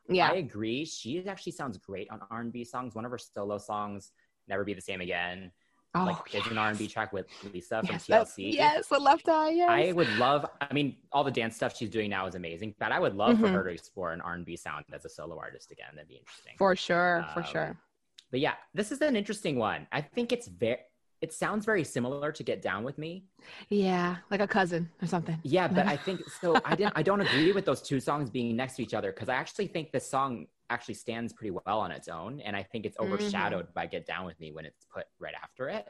yeah, 0.08 0.30
I 0.30 0.36
agree. 0.36 0.84
She 0.86 1.26
actually 1.28 1.52
sounds 1.52 1.76
great 1.76 2.08
on 2.10 2.20
R&B 2.30 2.64
songs. 2.64 2.94
One 2.94 3.04
of 3.04 3.10
her 3.10 3.18
solo 3.18 3.58
songs, 3.58 4.12
"Never 4.48 4.64
Be 4.64 4.72
the 4.72 4.80
Same 4.80 5.02
Again," 5.02 5.52
oh, 5.94 6.04
like 6.04 6.34
is 6.34 6.46
an 6.50 6.56
R&B 6.56 6.88
track 6.88 7.12
with 7.12 7.26
Lisa 7.52 7.80
from 7.82 7.90
yes, 7.92 8.06
that's- 8.06 8.34
TLC. 8.34 8.54
yes, 8.54 8.88
the 8.88 8.98
left 8.98 9.28
eye. 9.28 9.50
Yes, 9.50 9.68
I 9.70 9.92
would 9.92 10.08
love. 10.16 10.46
I 10.62 10.72
mean, 10.72 10.96
all 11.12 11.24
the 11.24 11.30
dance 11.30 11.56
stuff 11.56 11.76
she's 11.76 11.90
doing 11.90 12.08
now 12.08 12.26
is 12.26 12.34
amazing, 12.36 12.74
but 12.78 12.90
I 12.90 12.98
would 12.98 13.14
love 13.16 13.38
for 13.38 13.48
Mhm. 13.48 13.52
her 13.52 13.64
to 13.64 13.70
explore 13.70 14.12
an 14.12 14.22
R&B 14.22 14.56
sound 14.56 14.86
as 14.94 15.04
a 15.04 15.10
solo 15.10 15.38
artist 15.38 15.72
again. 15.72 15.88
That'd 15.94 16.08
be 16.08 16.16
interesting. 16.16 16.54
for 16.56 16.74
sure, 16.74 17.26
for 17.34 17.40
Um, 17.40 17.46
sure. 17.46 17.80
But 18.30 18.40
yeah, 18.40 18.54
this 18.74 18.92
is 18.92 19.00
an 19.00 19.16
interesting 19.16 19.56
one. 19.58 19.86
I 19.92 20.00
think 20.02 20.32
it's 20.32 20.48
very. 20.48 20.78
It 21.20 21.32
sounds 21.32 21.64
very 21.64 21.84
similar 21.84 22.30
to 22.32 22.42
"Get 22.44 22.62
Down 22.62 22.84
with 22.84 22.98
Me." 22.98 23.24
Yeah, 23.68 24.16
like 24.30 24.40
a 24.40 24.46
cousin 24.48 24.90
or 25.02 25.06
something. 25.06 25.42
Yeah, 25.44 25.68
but 25.68 25.86
I 25.88 25.96
think 25.96 26.28
so. 26.28 26.60
I 26.64 26.74
didn't. 26.74 26.92
I 26.96 27.02
don't 27.02 27.20
agree 27.20 27.52
with 27.52 27.64
those 27.64 27.80
two 27.82 28.00
songs 28.00 28.28
being 28.30 28.56
next 28.56 28.76
to 28.76 28.82
each 28.82 28.94
other 28.94 29.12
because 29.12 29.28
I 29.28 29.34
actually 29.34 29.68
think 29.68 29.92
this 29.92 30.08
song 30.08 30.46
actually 30.70 30.94
stands 30.94 31.32
pretty 31.32 31.52
well 31.52 31.80
on 31.80 31.90
its 31.92 32.08
own, 32.08 32.40
and 32.40 32.56
I 32.56 32.62
think 32.62 32.84
it's 32.86 32.98
Mm-hmm. 33.02 33.54
overshadowed 33.54 33.72
by 33.74 33.86
"Get 33.86 34.06
Down 34.06 34.26
with 34.26 34.38
Me" 34.40 34.52
when 34.52 34.64
it's 34.66 34.84
put 34.92 35.06
right 35.20 35.34
after 35.40 35.68
it. 35.68 35.86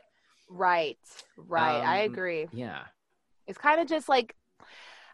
Right, 0.48 0.98
right. 1.36 1.82
I 1.84 1.98
Um, 1.98 1.98
agree. 1.98 2.48
Yeah, 2.50 2.84
It's 3.46 3.58
kind 3.58 3.80
of 3.80 3.88
just 3.88 4.08
like 4.08 4.34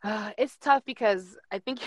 uh, 0.05 0.33
it's 0.39 0.57
tough 0.59 0.85
because 0.87 1.37
I 1.53 1.59
think 1.61 1.81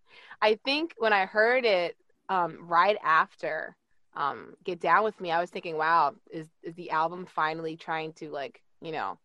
I 0.42 0.58
think 0.64 0.94
when 0.98 1.12
I 1.12 1.26
heard 1.26 1.64
it 1.64 1.96
um, 2.28 2.58
right 2.68 2.96
after 3.04 3.76
um, 4.14 4.54
"Get 4.64 4.80
Down 4.80 5.04
with 5.04 5.20
Me," 5.20 5.30
I 5.30 5.40
was 5.40 5.50
thinking, 5.50 5.76
"Wow, 5.76 6.14
is 6.30 6.48
is 6.62 6.74
the 6.74 6.90
album 6.90 7.26
finally 7.26 7.76
trying 7.76 8.12
to 8.14 8.30
like 8.30 8.60
you 8.80 8.92
know 8.92 9.18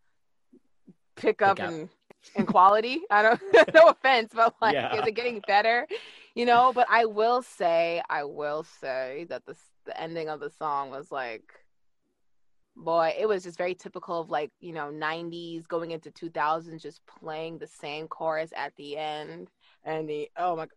pick 1.16 1.42
up, 1.42 1.58
Pick 1.58 1.66
up. 1.66 1.72
in 1.72 1.90
in 2.36 2.46
quality?" 2.46 3.02
I 3.10 3.22
don't. 3.22 3.42
no 3.74 3.88
offense, 3.90 4.32
but 4.34 4.56
like, 4.62 4.74
Yeah. 4.74 4.96
is 5.00 5.08
it 5.08 5.12
getting 5.14 5.42
better? 5.48 5.88
You 6.36 6.46
know. 6.46 6.72
But 6.74 6.88
I 6.90 7.06
will 7.06 7.42
say, 7.42 8.02
I 8.10 8.24
will 8.24 8.64
say 8.64 9.26
that 9.30 9.46
the 9.46 9.56
the 9.86 10.00
ending 10.00 10.30
of 10.30 10.40
the 10.40 10.50
song 10.52 10.92
was 10.92 11.12
like 11.12 11.44
boy 12.76 13.14
it 13.20 13.28
was 13.28 13.44
just 13.44 13.58
very 13.58 13.74
typical 13.76 14.20
of 14.22 14.30
like 14.30 14.52
you 14.60 14.72
know 14.72 14.90
90s 14.92 15.68
going 15.68 15.92
into 15.92 16.12
2000s 16.12 16.82
just 16.82 17.02
playing 17.08 17.58
the 17.58 17.68
same 17.68 18.08
chorus 18.08 18.52
at 18.56 18.74
the 18.78 18.98
end 18.98 19.50
and 19.84 20.08
the 20.10 20.30
oh 20.38 20.56
my 20.56 20.68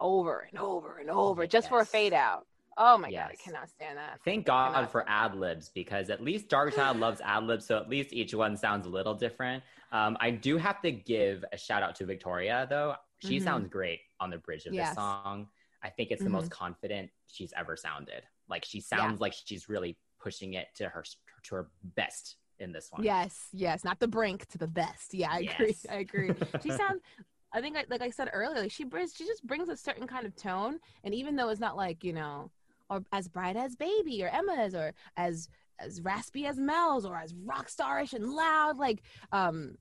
over 0.00 0.48
and 0.50 0.58
over 0.58 0.98
and 0.98 1.10
over 1.10 1.46
just 1.46 1.68
for 1.68 1.80
a 1.80 1.84
fade 1.84 2.12
out 2.12 2.46
oh 2.78 2.96
my 2.96 3.10
god 3.10 3.30
i 3.32 3.34
cannot 3.36 3.68
stand 3.68 3.98
that 3.98 4.18
thank 4.24 4.46
God 4.46 4.90
for 4.90 5.04
ad 5.08 5.34
libs 5.34 5.68
because 5.74 6.10
at 6.10 6.22
least 6.22 6.48
Dark 6.48 6.74
Child 6.74 6.98
loves 7.00 7.20
ad 7.20 7.44
libs, 7.44 7.66
so 7.66 7.76
at 7.76 7.88
least 7.88 8.12
each 8.12 8.34
one 8.34 8.56
sounds 8.56 8.86
a 8.86 8.90
little 8.90 9.14
different. 9.14 9.62
Um, 9.92 10.16
I 10.20 10.30
do 10.30 10.56
have 10.56 10.82
to 10.82 10.90
give 10.90 11.44
a 11.52 11.56
shout 11.58 11.82
out 11.82 11.94
to 11.96 12.04
Victoria 12.06 12.66
though. 12.68 12.94
She 13.20 13.38
Mhm. 13.38 13.42
sounds 13.44 13.68
great 13.68 14.00
on 14.20 14.30
the 14.30 14.38
bridge 14.38 14.66
of 14.66 14.74
Yes. 14.74 14.88
this 14.88 14.96
song. 14.96 15.48
I 15.82 15.90
think 15.90 16.10
it's 16.10 16.24
the 16.24 16.30
most 16.30 16.50
confident 16.50 17.10
she's 17.26 17.52
ever 17.56 17.76
sounded. 17.76 18.22
Like 18.48 18.64
she 18.64 18.80
sounds 18.80 19.20
like 19.20 19.32
she's 19.32 19.68
really 19.68 19.96
pushing 20.20 20.54
it 20.54 20.66
to 20.76 20.88
her 20.88 21.04
to 21.44 21.54
her 21.54 21.70
best 21.94 22.36
in 22.58 22.72
this 22.72 22.90
one. 22.90 23.04
yes 23.04 23.48
yes 23.52 23.84
not 23.84 24.00
the 24.00 24.08
brink 24.08 24.44
to 24.48 24.58
the 24.58 24.66
best 24.66 25.14
yeah 25.14 25.30
i 25.30 25.38
agree 25.40 25.76
i 25.88 25.94
agree 25.96 26.34
she 26.62 26.70
sounds 26.82 27.00
I 27.50 27.62
think, 27.62 27.74
like, 27.76 27.86
like 27.88 28.02
I 28.02 28.10
said 28.10 28.28
earlier, 28.30 28.60
like 28.60 28.70
she 28.70 28.84
brings, 28.84 29.14
she 29.14 29.24
just 29.24 29.46
brings 29.46 29.70
a 29.70 29.76
certain 29.76 30.06
kind 30.06 30.26
of 30.26 30.36
tone, 30.36 30.80
and 31.02 31.14
even 31.14 31.34
though 31.34 31.48
it's 31.48 31.60
not 31.60 31.78
like 31.78 32.04
you 32.04 32.12
know, 32.12 32.50
or 32.90 33.02
as 33.12 33.28
bright 33.28 33.56
as 33.56 33.76
Baby 33.76 34.22
or 34.24 34.28
Emma's, 34.28 34.74
or 34.74 34.92
as 35.16 35.48
as 35.80 36.00
raspy 36.02 36.46
as 36.46 36.58
Mel's, 36.58 37.04
or 37.06 37.16
as 37.16 37.34
rock 37.34 37.68
starish 37.68 38.12
and 38.12 38.28
loud 38.32 38.78
like 38.78 39.02
um, 39.32 39.76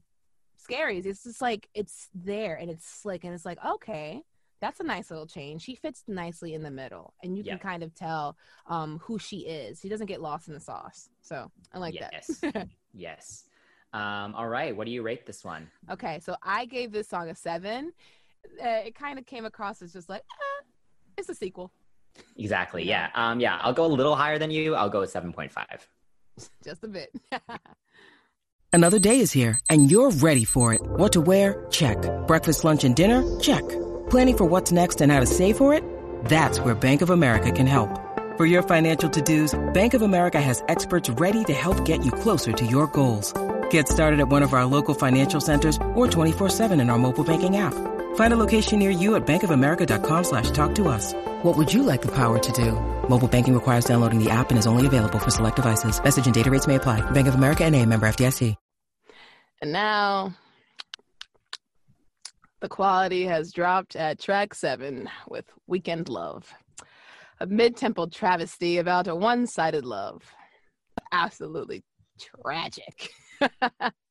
Scary's, 0.58 1.06
it's 1.06 1.24
just 1.24 1.42
like 1.42 1.68
it's 1.74 2.10
there 2.14 2.56
and 2.56 2.70
it's 2.70 2.88
slick, 2.88 3.24
and 3.24 3.34
it's 3.34 3.46
like 3.46 3.58
okay, 3.66 4.22
that's 4.62 4.80
a 4.80 4.84
nice 4.84 5.10
little 5.10 5.28
change. 5.28 5.62
She 5.62 5.76
fits 5.76 6.04
nicely 6.08 6.54
in 6.54 6.64
the 6.64 6.72
middle, 6.72 7.14
and 7.24 7.38
you 7.38 7.44
Yeah. 7.44 7.54
can 7.54 7.60
kind 7.60 7.84
of 7.84 7.94
tell 7.96 8.38
um 8.68 9.00
who 9.00 9.18
she 9.20 9.38
is. 9.40 9.80
She 9.80 9.90
doesn't 9.90 10.08
get 10.08 10.22
lost 10.22 10.48
in 10.48 10.54
the 10.54 10.60
sauce, 10.60 11.10
so 11.22 11.52
I 11.74 11.80
like 11.80 11.94
yes. 11.96 12.28
that. 12.42 12.68
yes. 12.94 13.46
Um, 13.94 14.36
all 14.36 14.50
right. 14.50 14.76
What 14.76 14.86
do 14.86 14.92
you 14.92 15.02
rate 15.02 15.26
this 15.26 15.46
one? 15.46 15.70
Okay, 15.90 16.20
so 16.20 16.36
I 16.44 16.66
gave 16.66 16.92
this 16.92 17.08
song 17.08 17.30
a 17.30 17.36
seven. 17.36 17.94
Uh, 18.62 18.82
it 18.86 18.96
kind 18.96 19.18
of 19.18 19.26
came 19.26 19.46
across 19.46 19.82
as 19.82 19.94
just 19.94 20.10
like, 20.10 20.22
eh, 20.22 20.66
it's 21.18 21.30
a 21.30 21.34
sequel, 21.36 21.72
Exactly. 22.38 22.84
Yeah. 22.84 23.10
Yeah. 23.14 23.30
Um, 23.32 23.40
yeah. 23.40 23.58
I'll 23.62 23.74
go 23.74 23.86
a 23.86 23.88
little 23.88 24.16
higher 24.16 24.38
than 24.40 24.52
you. 24.52 24.76
I'll 24.76 24.90
go 24.90 25.02
with 25.02 25.14
7.5. 25.14 25.52
just 26.64 26.84
a 26.84 26.88
bit. 26.88 27.12
Another 28.74 29.00
day 29.00 29.22
is 29.22 29.32
here, 29.32 29.60
and 29.70 29.90
you're 29.90 30.12
ready 30.12 30.46
for 30.46 30.74
it. 30.74 30.82
What 30.84 31.14
to 31.14 31.22
wear? 31.22 31.66
Check. 31.72 31.98
Breakfast, 32.28 32.64
lunch, 32.64 32.84
and 32.84 32.96
dinner? 32.96 33.24
Check. 33.40 33.68
Planning 34.10 34.38
for 34.38 34.46
what's 34.46 34.72
next 34.72 35.02
and 35.02 35.12
how 35.12 35.20
to 35.20 35.26
save 35.26 35.58
for 35.58 35.74
it? 35.74 35.84
That's 36.26 36.60
where 36.60 36.76
Bank 36.76 37.02
of 37.02 37.10
America 37.10 37.52
can 37.52 37.66
help. 37.66 37.90
For 38.38 38.46
your 38.46 38.62
financial 38.62 39.10
to-dos, 39.10 39.58
Bank 39.74 39.96
of 39.96 40.04
America 40.04 40.40
has 40.40 40.64
experts 40.68 41.10
ready 41.10 41.44
to 41.46 41.54
help 41.54 41.86
get 41.86 42.06
you 42.06 42.12
closer 42.12 42.52
to 42.52 42.66
your 42.68 42.86
goals. 42.88 43.34
Get 43.72 43.88
started 43.88 44.20
at 44.20 44.28
one 44.28 44.44
of 44.44 44.54
our 44.54 44.66
local 44.66 44.94
financial 44.94 45.42
centers 45.42 45.78
or 45.96 46.06
24-7 46.06 46.80
in 46.80 46.92
our 46.92 47.00
mobile 47.00 47.24
banking 47.24 47.58
app. 47.58 47.74
Find 48.18 48.34
a 48.34 48.38
location 48.38 48.78
near 48.80 48.90
you 48.90 49.16
at 49.16 49.26
bankofamerica.com 49.26 50.24
slash 50.24 50.52
talk 50.52 50.76
to 50.76 50.88
us. 50.88 51.14
What 51.44 51.56
would 51.58 51.74
you 51.74 51.84
like 51.84 52.02
the 52.02 52.12
power 52.12 52.38
to 52.38 52.52
do? 52.52 52.72
Mobile 53.10 53.28
banking 53.28 53.54
requires 53.54 53.86
downloading 53.86 54.24
the 54.24 54.30
app 54.30 54.50
and 54.50 54.60
is 54.60 54.68
only 54.68 54.86
available 54.86 55.20
for 55.20 55.32
select 55.32 55.56
devices. 55.56 56.04
Message 56.04 56.26
and 56.26 56.36
data 56.36 56.52
rates 56.52 56.68
may 56.68 56.76
apply. 56.76 57.02
Bank 57.12 57.28
of 57.28 57.36
America 57.36 57.64
and 57.64 57.76
a 57.76 57.86
member 57.86 58.08
FDIC. 58.08 58.56
and 59.62 59.72
now 59.72 60.34
the 62.60 62.70
quality 62.70 63.24
has 63.26 63.52
dropped 63.52 63.96
at 63.96 64.20
track 64.20 64.56
seven 64.56 65.10
with 65.30 65.46
Weekend 65.68 66.10
Love, 66.10 66.52
a 67.40 67.46
mid-tempo 67.46 68.08
travesty 68.08 68.80
about 68.80 69.08
a 69.08 69.16
one-sided 69.16 69.86
love. 69.86 70.24
Absolutely 71.12 71.84
tragic. 72.20 73.12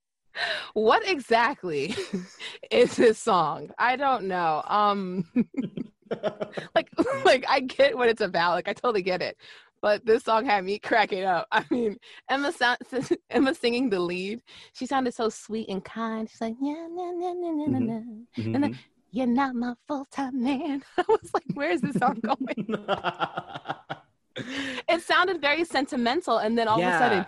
what 0.75 1.09
exactly 1.09 1.95
is 2.71 2.97
this 2.97 3.19
song? 3.19 3.71
I 3.79 3.97
don't 3.97 4.25
know. 4.25 4.63
Um 4.67 5.25
like 6.75 6.91
like 7.25 7.45
I 7.49 7.61
get 7.61 7.97
what 7.97 8.09
it's 8.09 8.21
about. 8.21 8.53
Like 8.53 8.69
I 8.69 8.73
totally 8.73 9.03
get 9.03 9.23
it. 9.23 9.37
But 9.83 10.05
this 10.07 10.25
song 10.25 10.47
had 10.47 10.65
me 10.65 10.79
cracking 10.79 11.25
up. 11.25 11.47
I 11.53 11.65
mean, 11.71 11.97
Emma 12.31 12.51
sound, 12.51 12.79
Emma 13.31 13.55
singing 13.55 13.91
the 13.91 14.01
lead. 14.01 14.41
She 14.73 14.87
sounded 14.87 15.15
so 15.15 15.29
sweet 15.29 15.69
and 15.69 15.85
kind. 15.85 16.29
She's 16.29 16.41
like, 16.41 16.55
yeah, 16.63 16.87
nah, 16.91 17.13
nah, 17.13 17.33
nah, 17.35 17.53
nah, 17.53 17.67
nah, 17.67 17.79
nah. 17.79 18.01
And 18.55 18.65
then, 18.65 18.71
Mhm. 18.73 18.79
you're 19.13 19.27
not 19.27 19.55
my 19.55 19.75
full 19.87 20.07
time 20.11 20.43
man. 20.43 20.83
I 20.99 21.05
was 21.09 21.31
like, 21.35 21.45
where 21.55 21.71
is 21.71 21.83
this 21.83 21.97
song 21.97 22.21
going? 22.21 22.67
it 24.89 25.03
sounded 25.03 25.41
very 25.41 25.65
sentimental, 25.65 26.39
and 26.39 26.57
then 26.59 26.69
all 26.69 26.79
of 26.81 26.87
a 26.87 26.99
sudden, 26.99 27.19
Yeah. 27.19 27.25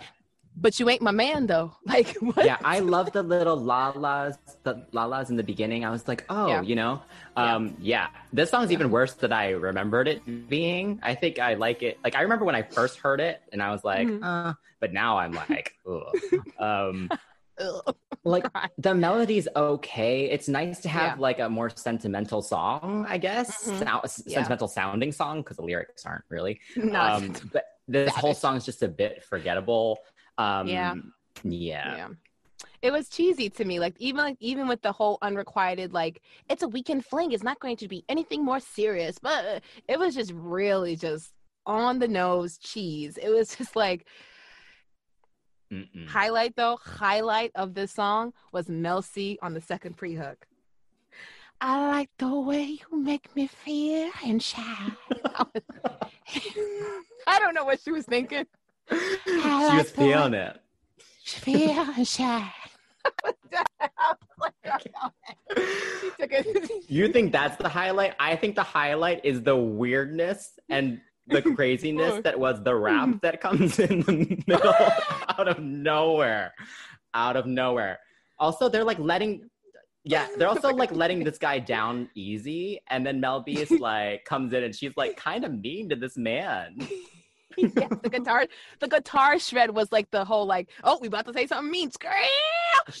But 0.61 0.79
you 0.79 0.89
ain't 0.89 1.01
my 1.01 1.11
man 1.11 1.47
though. 1.47 1.71
Like 1.85 2.15
what? 2.17 2.45
yeah, 2.45 2.57
I 2.63 2.79
love 2.79 3.11
the 3.11 3.23
little 3.23 3.55
la-las, 3.57 4.37
the 4.63 4.85
la-las 4.91 5.29
in 5.29 5.35
the 5.37 5.43
beginning. 5.43 5.85
I 5.85 5.89
was 5.89 6.07
like, 6.07 6.25
oh, 6.29 6.47
Yeah. 6.47 6.61
you 6.61 6.75
know? 6.75 7.01
Um, 7.35 7.75
yeah. 7.79 8.07
This 8.33 8.49
song's 8.49 8.71
even 8.71 8.91
worse 8.91 9.13
than 9.13 9.31
I 9.33 9.49
remembered 9.51 10.07
it 10.07 10.49
being. 10.49 10.99
I 11.01 11.15
think 11.15 11.39
I 11.39 11.53
like 11.55 11.81
it. 11.83 11.97
Like, 12.03 12.15
I 12.15 12.21
remember 12.21 12.45
when 12.45 12.55
I 12.55 12.63
first 12.63 12.99
heard 12.99 13.19
it 13.21 13.41
and 13.53 13.61
I 13.63 13.71
was 13.71 13.83
like, 13.83 14.07
Mhm. 14.07 14.19
uh, 14.23 14.53
but 14.79 14.93
now 14.93 15.17
I'm 15.17 15.31
like, 15.33 15.73
ugh. 15.87 16.15
Um, 16.59 17.09
like 18.23 18.45
the 18.77 18.93
melody's 18.95 19.47
okay. 19.55 20.25
It's 20.29 20.47
nice 20.47 20.79
to 20.81 20.89
have 20.89 21.17
Yeah. 21.17 21.21
like 21.21 21.39
a 21.39 21.49
more 21.49 21.69
sentimental 21.69 22.41
song, 22.41 23.05
I 23.09 23.17
guess. 23.17 23.67
Mhm. 23.67 23.79
Sou- 23.79 24.23
Yeah. 24.29 24.35
Sentimental 24.39 24.67
sounding 24.67 25.11
song 25.11 25.41
because 25.41 25.57
the 25.57 25.63
lyrics 25.63 26.05
aren't 26.05 26.25
really. 26.29 26.59
Not 26.75 27.23
Um, 27.23 27.33
but 27.53 27.65
this 27.87 28.11
whole 28.13 28.33
Savage. 28.33 28.41
song 28.41 28.55
is 28.57 28.65
just 28.65 28.83
a 28.83 28.87
bit 28.87 29.23
forgettable. 29.23 29.99
Um, 30.39 30.67
Yeah. 30.67 30.95
Yeah. 31.43 31.95
yeah. 31.97 32.09
It 32.81 32.91
was 32.91 33.09
cheesy 33.09 33.49
to 33.51 33.65
me. 33.65 33.79
Like 33.79 33.95
even 33.99 34.23
like 34.23 34.37
even 34.39 34.67
with 34.67 34.81
the 34.81 34.91
whole 34.93 35.17
unrequited 35.21 35.93
like 35.93 36.21
it's 36.49 36.63
a 36.63 36.67
weekend 36.67 37.05
fling. 37.05 37.31
It's 37.33 37.43
not 37.43 37.59
going 37.59 37.77
to 37.77 37.87
be 37.87 38.05
anything 38.09 38.43
more 38.45 38.59
serious. 38.59 39.19
But 39.19 39.63
it 39.87 39.99
was 39.99 40.15
just 40.15 40.31
really 40.33 40.95
just 40.95 41.33
on 41.65 41.99
the 41.99 42.07
nose 42.07 42.57
cheese. 42.57 43.17
It 43.21 43.29
was 43.29 43.55
just 43.55 43.75
like 43.75 44.07
Mm-mm. 45.71 46.07
highlight 46.07 46.55
though 46.55 46.77
highlight 46.83 47.51
of 47.55 47.73
this 47.75 47.91
song 47.93 48.33
was 48.53 48.69
Mel 48.69 49.01
C 49.01 49.37
on 49.41 49.53
the 49.53 49.61
second 49.61 49.97
pre-hook. 49.97 50.45
I 51.61 51.87
like 51.89 52.09
the 52.17 52.39
way 52.39 52.63
you 52.63 52.85
make 52.97 53.35
me 53.35 53.47
feel 53.47 54.09
and 54.25 54.41
shine. 54.41 54.95
I 57.27 57.39
don't 57.39 57.53
know 57.53 57.65
what 57.65 57.81
she 57.81 57.91
was 57.91 58.05
thinking. 58.05 58.45
She 58.91 58.97
like 59.27 59.77
was 59.77 59.91
the 59.91 60.01
feeling 60.01 60.33
it. 60.33 60.59
Feel 61.23 61.81
and 61.95 62.07
shine. 62.07 62.51
She. 64.71 64.89
You 66.87 67.07
think 67.11 67.31
that's 67.31 67.57
the 67.57 67.69
highlight? 67.69 68.15
I 68.19 68.35
think 68.35 68.55
the 68.55 68.63
highlight 68.63 69.23
is 69.23 69.41
the 69.43 69.55
weirdness 69.55 70.59
and 70.69 71.01
the 71.27 71.41
craziness 71.55 72.21
that 72.23 72.39
was 72.39 72.61
the 72.63 72.75
rap 72.75 73.21
that 73.21 73.41
comes 73.41 73.79
in 73.79 74.01
the 74.01 74.43
middle 74.47 74.73
out 75.29 75.47
of 75.47 75.59
nowhere. 75.59 76.53
Out 77.13 77.35
of 77.35 77.45
nowhere. 77.45 77.99
Also, 78.37 78.69
they're 78.69 78.83
like 78.83 78.99
letting 78.99 79.49
yeah, 80.05 80.27
they're 80.37 80.47
also 80.47 80.73
like 80.73 80.91
letting 80.91 81.23
this 81.23 81.37
guy 81.37 81.59
down 81.59 82.09
easy, 82.15 82.79
and 82.89 83.05
then 83.05 83.19
Mel 83.19 83.41
B 83.41 83.59
is 83.59 83.69
like 83.69 84.25
comes 84.25 84.53
in 84.53 84.63
and 84.63 84.73
she's 84.73 84.93
like 84.95 85.17
kind 85.17 85.43
of 85.45 85.59
mean 85.59 85.89
to 85.89 85.95
this 85.95 86.17
man. 86.17 86.77
yes, 87.75 87.93
the 88.01 88.09
guitar, 88.09 88.47
the 88.79 88.87
guitar 88.87 89.39
shred 89.39 89.71
was 89.71 89.91
like 89.91 90.09
the 90.11 90.25
whole 90.25 90.45
like, 90.45 90.69
oh, 90.83 90.97
we 91.01 91.07
about 91.07 91.25
to 91.25 91.33
say 91.33 91.47
something 91.47 91.71
mean. 91.71 91.91
Scream! 91.91 92.13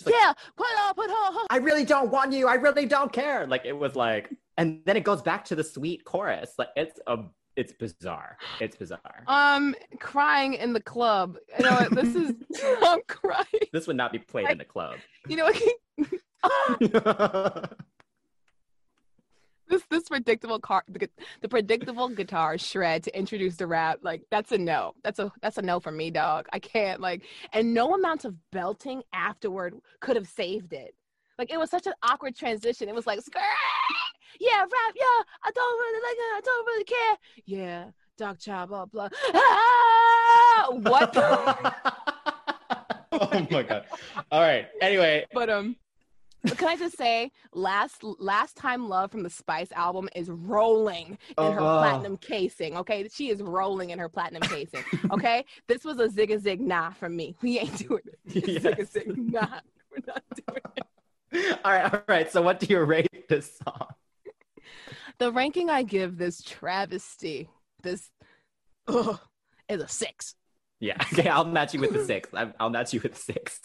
Like, 0.05 0.13
yeah, 0.13 0.33
put 0.55 0.67
on, 0.81 0.93
put 0.93 1.09
on. 1.09 1.47
I 1.49 1.57
really 1.57 1.85
don't 1.85 2.11
want 2.11 2.31
you. 2.33 2.47
I 2.47 2.55
really 2.55 2.85
don't 2.85 3.11
care. 3.11 3.47
Like 3.47 3.65
it 3.65 3.73
was 3.73 3.95
like, 3.95 4.29
and 4.57 4.81
then 4.85 4.97
it 4.97 5.03
goes 5.03 5.21
back 5.21 5.45
to 5.45 5.55
the 5.55 5.63
sweet 5.63 6.03
chorus. 6.03 6.53
Like 6.57 6.69
it's 6.75 6.99
a, 7.07 7.19
it's 7.55 7.73
bizarre. 7.73 8.37
It's 8.59 8.75
bizarre. 8.75 9.23
Um, 9.27 9.75
crying 9.99 10.53
in 10.53 10.73
the 10.73 10.81
club. 10.81 11.37
You 11.57 11.65
know 11.65 11.71
what? 11.71 11.91
This 11.91 12.15
is 12.15 12.33
I'm 12.81 13.01
crying. 13.07 13.45
This 13.73 13.87
would 13.87 13.97
not 13.97 14.11
be 14.11 14.19
played 14.19 14.49
in 14.49 14.57
the 14.57 14.65
club. 14.65 14.95
You 15.27 15.37
know 15.37 15.51
what? 16.81 17.77
This 19.69 19.83
this 19.89 20.09
predictable 20.09 20.59
car 20.59 20.83
the, 20.87 21.09
the 21.41 21.47
predictable 21.47 22.09
guitar 22.09 22.57
shred 22.57 23.03
to 23.03 23.17
introduce 23.17 23.55
the 23.55 23.67
rap 23.67 23.99
like 24.01 24.21
that's 24.31 24.51
a 24.51 24.57
no 24.57 24.93
that's 25.03 25.19
a 25.19 25.31
that's 25.41 25.57
a 25.57 25.61
no 25.61 25.79
for 25.79 25.91
me 25.91 26.09
dog 26.09 26.47
i 26.51 26.59
can't 26.59 26.99
like 26.99 27.23
and 27.53 27.73
no 27.73 27.93
amount 27.93 28.25
of 28.25 28.35
belting 28.51 29.01
afterward 29.13 29.75
could 30.01 30.15
have 30.15 30.27
saved 30.27 30.73
it 30.73 30.93
like 31.37 31.51
it 31.51 31.59
was 31.59 31.69
such 31.69 31.87
an 31.87 31.93
awkward 32.03 32.35
transition 32.35 32.89
it 32.89 32.95
was 32.95 33.07
like 33.07 33.21
"Skirt! 33.21 33.41
yeah 34.39 34.59
rap 34.59 34.95
yeah 34.95 35.23
i 35.43 35.51
don't 35.53 35.79
really 35.79 36.01
like 36.03 36.17
it 36.17 36.37
i 36.37 36.41
don't 36.43 36.65
really 36.65 36.83
care 36.83 37.17
yeah 37.45 37.85
dog 38.17 38.39
child 38.39 38.69
blah 38.69 38.85
blah 38.85 39.09
ah! 39.33 40.67
what 40.71 41.13
the 41.13 41.73
oh 43.11 43.47
my 43.49 43.63
god. 43.63 43.85
All 44.31 44.41
right. 44.41 44.67
Anyway, 44.81 45.25
but 45.33 45.49
um 45.49 45.75
but 46.43 46.57
can 46.57 46.67
I 46.67 46.75
just 46.75 46.97
say, 46.97 47.31
last 47.53 48.03
last 48.03 48.55
time 48.55 48.87
love 48.87 49.11
from 49.11 49.23
the 49.23 49.29
Spice 49.29 49.71
album 49.73 50.07
is 50.15 50.29
rolling 50.29 51.17
in 51.37 51.51
her 51.53 51.59
Oh. 51.59 51.79
platinum 51.79 52.17
casing. 52.17 52.77
Okay, 52.77 53.07
she 53.11 53.29
is 53.29 53.41
rolling 53.41 53.89
in 53.91 53.99
her 53.99 54.09
platinum 54.09 54.41
casing. 54.43 54.83
Okay, 55.11 55.45
this 55.67 55.83
was 55.83 55.99
a 55.99 56.09
zig 56.09 56.31
a 56.31 56.39
zig 56.39 56.61
nah 56.61 56.91
from 56.91 57.15
me. 57.15 57.35
We 57.41 57.59
ain't 57.59 57.77
doing 57.87 58.03
it. 58.05 58.19
Yes. 58.47 58.61
Zig 58.63 58.79
a 58.79 58.85
zig 58.85 59.17
nah. 59.17 59.59
We're 59.91 60.03
not 60.07 60.23
doing 60.47 60.61
it. 60.77 61.59
all 61.65 61.71
right, 61.71 61.93
all 61.93 62.01
right. 62.07 62.31
So 62.31 62.41
what 62.41 62.59
do 62.59 62.67
you 62.69 62.79
rate 62.83 63.27
this 63.27 63.57
song? 63.63 63.87
The 65.17 65.31
ranking 65.31 65.69
I 65.69 65.83
give 65.83 66.17
this 66.17 66.41
travesty, 66.41 67.49
this 67.83 68.09
ugh, 68.87 69.19
is 69.67 69.81
a 69.81 69.87
six. 69.87 70.35
Yeah. 70.79 70.95
Okay, 71.13 71.27
I'll 71.27 71.43
match 71.43 71.73
you 71.73 71.81
with 71.81 71.91
the 71.91 72.05
six. 72.05 72.29
I'll 72.59 72.69
match 72.69 72.93
you 72.93 73.01
with 73.01 73.17
six. 73.17 73.59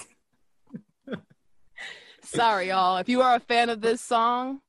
Sorry, 2.25 2.69
y'all. 2.69 2.97
If 2.97 3.09
you 3.09 3.23
are 3.23 3.37
a 3.37 3.41
fan 3.41 3.69
of 3.71 3.81
this 3.81 4.01
song, 4.01 4.61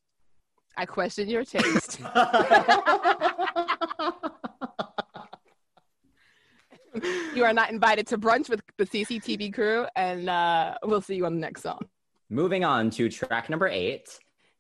I 0.78 0.86
question 0.86 1.30
your 1.30 1.44
taste. 1.44 2.00
you 7.36 7.44
are 7.44 7.54
not 7.54 7.72
invited 7.72 8.08
to 8.08 8.18
brunch 8.18 8.50
with 8.50 8.62
the 8.78 8.86
CCTV 8.86 9.54
crew, 9.54 9.86
and 9.96 10.30
uh, 10.30 10.76
we'll 10.84 11.02
see 11.02 11.16
you 11.16 11.26
on 11.26 11.34
the 11.36 11.40
next 11.42 11.64
song. 11.64 11.80
Moving 12.30 12.64
on 12.64 12.90
to 12.92 13.10
track 13.10 13.50
number 13.50 13.68
eight. 13.68 14.08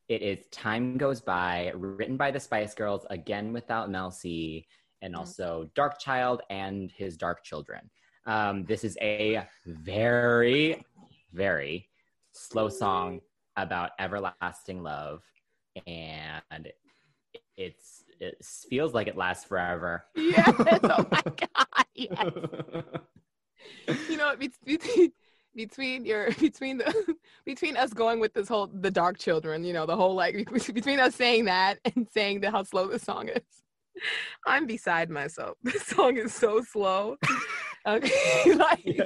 It 0.07 0.21
is 0.21 0.45
Time 0.51 0.97
Goes 0.97 1.19
By, 1.21 1.71
written 1.75 2.15
by 2.17 2.31
the 2.31 2.39
Spice 2.39 2.73
Girls, 2.75 3.05
again 3.09 3.53
without 3.53 3.89
Mel 3.89 4.11
C, 4.11 4.65
and 5.01 5.13
Mm. 5.15 5.17
also 5.19 5.69
Dark 5.75 5.99
Child 5.99 6.41
and 6.49 6.91
his 6.95 7.17
Dark 7.17 7.43
Children. 7.43 7.89
Um, 8.25 8.65
this 8.65 8.83
is 8.83 8.97
a 9.01 9.47
very, 9.65 10.83
very 11.33 11.89
slow 12.35 12.69
song 12.69 13.21
about 13.57 13.91
everlasting 13.99 14.83
love, 14.83 15.23
and 15.87 16.69
it's 17.57 18.03
it 18.19 18.43
feels 18.69 18.93
like 18.93 19.07
it 19.07 19.17
lasts 19.17 19.45
forever. 19.45 20.05
Yes. 20.15 20.53
Oh 20.83 21.05
my 21.11 21.21
god. 21.25 21.85
Yes. 21.95 22.31
You 24.09 24.17
know, 24.17 24.35
between 24.35 25.11
between 25.55 26.05
your 26.05 26.31
between 26.39 26.77
the 26.77 27.15
between 27.45 27.77
us 27.77 27.93
going 27.93 28.19
with 28.19 28.33
this 28.33 28.47
whole 28.47 28.67
the 28.67 28.91
dark 28.91 29.17
children, 29.17 29.63
you 29.63 29.73
know, 29.73 29.85
the 29.85 29.95
whole 29.95 30.15
like 30.15 30.47
between 30.73 30.99
us 30.99 31.15
saying 31.15 31.45
that 31.45 31.79
and 31.85 32.07
saying 32.13 32.41
that 32.41 32.51
how 32.51 32.63
slow 32.63 32.87
this 32.87 33.03
song 33.03 33.29
is. 33.29 33.41
I'm 34.45 34.67
beside 34.67 35.09
myself. 35.09 35.57
This 35.63 35.83
song 35.83 36.17
is 36.17 36.33
so 36.33 36.61
slow. 36.61 37.17
Okay, 37.87 38.53
like 38.55 39.01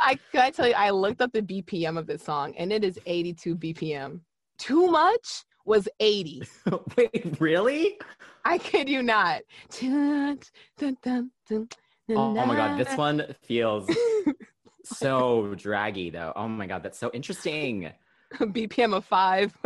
I 0.00 0.18
can 0.32 0.40
I 0.40 0.50
tell 0.50 0.68
you, 0.68 0.74
I 0.74 0.90
looked 0.90 1.20
up 1.20 1.32
the 1.32 1.42
BPM 1.42 1.98
of 1.98 2.06
this 2.06 2.22
song, 2.22 2.54
and 2.56 2.72
it 2.72 2.84
is 2.84 2.98
82 3.06 3.56
BPM. 3.56 4.20
Too 4.58 4.86
much 4.88 5.44
was 5.64 5.88
80. 6.00 6.42
Wait, 6.96 7.36
really? 7.40 7.98
I 8.44 8.58
kid 8.58 8.88
you 8.88 9.02
not. 9.02 9.42
Dun, 9.80 10.38
dun, 10.78 10.96
dun, 11.02 11.30
dun, 11.48 11.68
oh, 12.10 12.38
oh, 12.38 12.46
my 12.46 12.54
god, 12.54 12.78
this 12.78 12.96
one 12.96 13.34
feels 13.42 13.90
so 14.84 15.54
draggy 15.56 16.10
though. 16.10 16.32
Oh 16.36 16.48
my 16.48 16.66
god, 16.66 16.82
that's 16.82 16.98
so 16.98 17.10
interesting. 17.12 17.90
BPM 18.34 18.94
of 18.94 19.04
five. 19.04 19.56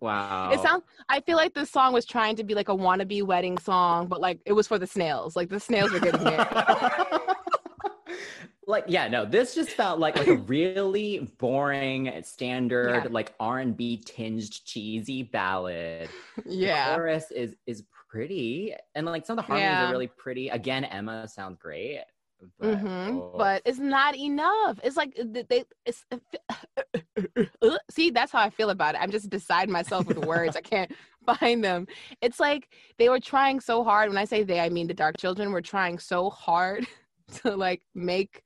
Wow. 0.00 0.50
It 0.50 0.60
sounds. 0.60 0.84
I 1.08 1.20
feel 1.20 1.36
like 1.36 1.54
this 1.54 1.70
song 1.70 1.92
was 1.92 2.04
trying 2.04 2.36
to 2.36 2.44
be 2.44 2.54
like 2.54 2.68
a 2.68 2.74
wannabe 2.74 3.22
wedding 3.22 3.56
song, 3.58 4.08
but 4.08 4.20
like 4.20 4.40
it 4.44 4.52
was 4.52 4.66
for 4.66 4.78
the 4.78 4.86
snails. 4.86 5.36
Like 5.36 5.48
the 5.48 5.60
snails 5.60 5.92
were 5.92 6.00
getting 6.00 6.22
married. 6.22 6.46
Like 8.66 8.84
yeah, 8.88 9.08
no, 9.08 9.24
this 9.24 9.54
just 9.54 9.70
felt 9.70 9.98
like 9.98 10.16
like 10.16 10.26
a 10.28 10.36
really 10.48 11.30
boring 11.38 12.12
standard 12.24 13.04
Yeah. 13.04 13.10
like 13.10 13.34
R&B 13.38 13.98
tinged 14.04 14.64
cheesy 14.64 15.22
ballad. 15.22 16.08
The 16.36 16.42
yeah. 16.54 16.94
chorus 16.94 17.30
is 17.30 17.56
is 17.66 17.84
pretty 18.10 18.74
and 18.94 19.06
like 19.06 19.24
some 19.26 19.38
of 19.38 19.44
the 19.44 19.46
harmonies 19.46 19.68
Yeah. 19.70 19.88
are 19.88 19.92
really 19.92 20.08
pretty. 20.08 20.48
Again, 20.48 20.84
Emma 20.84 21.28
sounds 21.28 21.58
great. 21.58 22.00
But, 22.58 22.76
hmm 22.76 22.86
oh. 23.18 23.34
But 23.38 23.62
it's 23.64 23.78
not 23.78 24.14
enough. 24.16 24.78
It's 24.84 24.96
like 24.96 25.16
they. 25.16 25.64
It's 25.86 26.04
see. 27.90 28.10
That's 28.10 28.32
how 28.32 28.40
I 28.40 28.50
feel 28.50 28.70
about 28.70 28.94
it. 28.94 29.00
I'm 29.00 29.10
just 29.10 29.30
beside 29.30 29.68
myself 29.70 30.06
with 30.06 30.18
words. 30.18 30.56
I 30.56 30.60
can't 30.60 30.92
find 31.40 31.64
them. 31.64 31.86
It's 32.20 32.38
like 32.40 32.68
they 32.98 33.08
were 33.08 33.20
trying 33.20 33.60
so 33.60 33.82
hard. 33.84 34.08
When 34.08 34.18
I 34.18 34.24
say 34.24 34.42
they, 34.42 34.60
I 34.60 34.68
mean 34.68 34.86
the 34.86 34.94
Dark 34.94 35.16
Children 35.18 35.50
were 35.52 35.62
trying 35.62 35.98
so 35.98 36.30
hard 36.30 36.86
to 37.42 37.56
like 37.56 37.82
make 37.94 38.42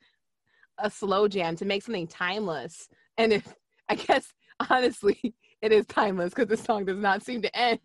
a 0.83 0.91
slow 0.91 1.29
jam 1.29 1.57
to 1.57 1.65
make 1.65 1.83
something 1.83 2.07
timeless. 2.07 2.89
And 3.19 3.33
if 3.33 3.55
I 3.89 3.95
guess 3.97 4.33
honestly, 4.71 5.35
it 5.63 5.73
is 5.73 5.87
timeless 5.87 6.33
because 6.35 6.49
the 6.49 6.57
song 6.57 6.85
does 6.85 6.99
not 6.99 7.23
seem 7.23 7.43
to 7.43 7.57
end. 7.57 7.81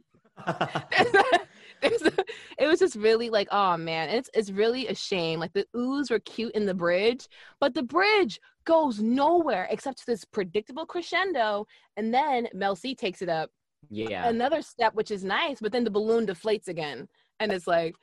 there's 0.91 1.13
a, 1.13 1.23
there's 1.81 2.01
a, 2.01 2.11
it 2.59 2.67
was 2.67 2.79
just 2.79 2.97
really 2.97 3.29
like 3.29 3.47
oh 3.51 3.77
man 3.77 4.09
it's 4.09 4.29
it's 4.33 4.51
really 4.51 4.85
a 4.87 4.93
shame 4.93 5.39
like 5.39 5.53
the 5.53 5.65
oohs 5.73 6.11
were 6.11 6.19
cute 6.19 6.53
in 6.55 6.65
the 6.65 6.73
bridge 6.73 7.25
but 7.61 7.73
the 7.73 7.83
bridge 7.83 8.37
goes 8.65 8.99
nowhere 8.99 9.65
except 9.71 9.99
to 9.99 10.05
this 10.05 10.25
predictable 10.25 10.85
crescendo 10.85 11.65
and 11.95 12.13
then 12.13 12.49
mel 12.53 12.75
c 12.75 12.93
takes 12.93 13.21
it 13.21 13.29
up 13.29 13.49
yeah. 13.89 14.27
another 14.27 14.61
step 14.61 14.93
which 14.93 15.09
is 15.09 15.23
nice 15.23 15.59
but 15.61 15.71
then 15.71 15.85
the 15.85 15.89
balloon 15.89 16.27
deflates 16.27 16.67
again 16.67 17.07
and 17.39 17.51
it's 17.53 17.67
like 17.67 17.95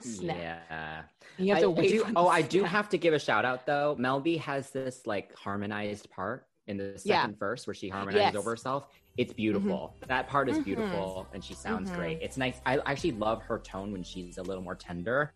snap 0.00 0.36
Yeah. 0.36 1.02
you 1.38 1.52
have 1.54 1.62
to 1.62 1.66
I 1.66 1.68
wait 1.68 1.88
do- 1.90 2.06
oh, 2.16 2.28
I 2.28 2.42
do 2.42 2.64
have 2.64 2.88
to 2.90 2.98
give 2.98 3.14
a 3.14 3.18
shout 3.18 3.44
out 3.44 3.66
though. 3.66 3.96
Mel 3.98 4.20
B 4.20 4.36
has 4.38 4.70
this 4.70 5.06
like 5.06 5.34
harmonized 5.36 6.10
part 6.10 6.46
in 6.66 6.76
the 6.76 7.00
Yeah. 7.04 7.22
second 7.22 7.38
verse 7.38 7.66
where 7.66 7.74
she 7.74 7.88
harmonizes 7.88 8.20
Yes. 8.20 8.34
over 8.36 8.50
herself. 8.50 8.88
It's 9.16 9.32
beautiful. 9.32 9.96
That 10.08 10.28
part 10.28 10.48
is 10.48 10.58
Mhm. 10.58 10.64
beautiful 10.64 11.26
and 11.32 11.42
she 11.42 11.54
sounds 11.54 11.90
Mhm. 11.90 11.94
great. 11.96 12.18
It's 12.22 12.36
nice. 12.36 12.60
I 12.66 12.78
actually 12.78 13.12
love 13.12 13.40
her 13.42 13.58
tone 13.58 13.92
when 13.92 14.02
she's 14.02 14.38
a 14.38 14.42
little 14.42 14.62
more 14.62 14.74
tender. 14.74 15.32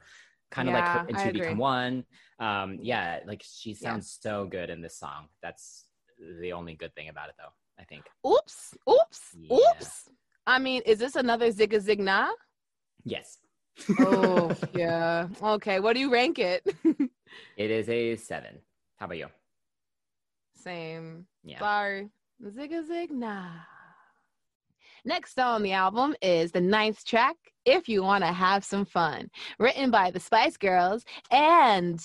Kind 0.51 0.69
of 0.69 0.75
Yeah, 0.75 0.81
like 0.81 0.93
her 1.13 1.19
I 1.19 1.23
into 1.29 1.39
become 1.39 1.59
one. 1.59 2.05
Um, 2.41 2.79
yeah, 2.83 3.21
like 3.25 3.43
she 3.45 3.71
Yeah. 3.71 3.77
sounds 3.79 4.19
so 4.21 4.47
good 4.47 4.69
in 4.69 4.81
this 4.83 4.99
song. 4.99 5.29
That's 5.43 5.87
the 6.41 6.53
only 6.53 6.75
good 6.75 6.95
thing 6.95 7.09
about 7.09 7.29
it 7.31 7.37
though, 7.39 7.53
I 7.79 7.85
think. 7.85 8.05
oops 8.27 8.75
oops 8.89 9.35
Yeah. 9.39 9.57
oops 9.57 10.09
i 10.47 10.59
mean 10.59 10.83
is 10.85 10.99
this 10.99 11.17
another 11.17 11.49
zigga 11.49 11.81
zig 11.81 11.99
nah 12.01 12.31
Yes. 13.05 13.39
Oh 14.01 14.55
yeah 14.75 15.29
okay 15.43 15.81
what 15.81 15.95
do 15.95 16.01
you 16.01 16.11
rank 16.11 16.39
it 16.39 16.63
It 17.57 17.71
is 17.71 17.89
a 17.89 18.17
seven. 18.17 18.59
How 18.97 19.07
about 19.07 19.19
you? 19.19 19.27
same 20.55 21.27
Yeah. 21.43 21.59
Sorry. 21.59 22.11
Zigga 22.45 22.87
zig 22.87 23.11
nah. 23.11 23.49
Next 25.05 25.39
on 25.39 25.63
the 25.63 25.73
album 25.73 26.15
is 26.21 26.53
the 26.53 26.61
ninth 26.61 27.05
track, 27.07 27.37
If 27.65 27.89
You 27.89 28.03
Want 28.03 28.23
to 28.23 28.33
Have 28.33 28.65
Some 28.65 28.85
Fun, 28.85 29.31
written 29.59 29.91
by 29.91 30.11
the 30.11 30.21
Spice 30.21 30.59
Girls 30.59 31.05
and 31.31 31.99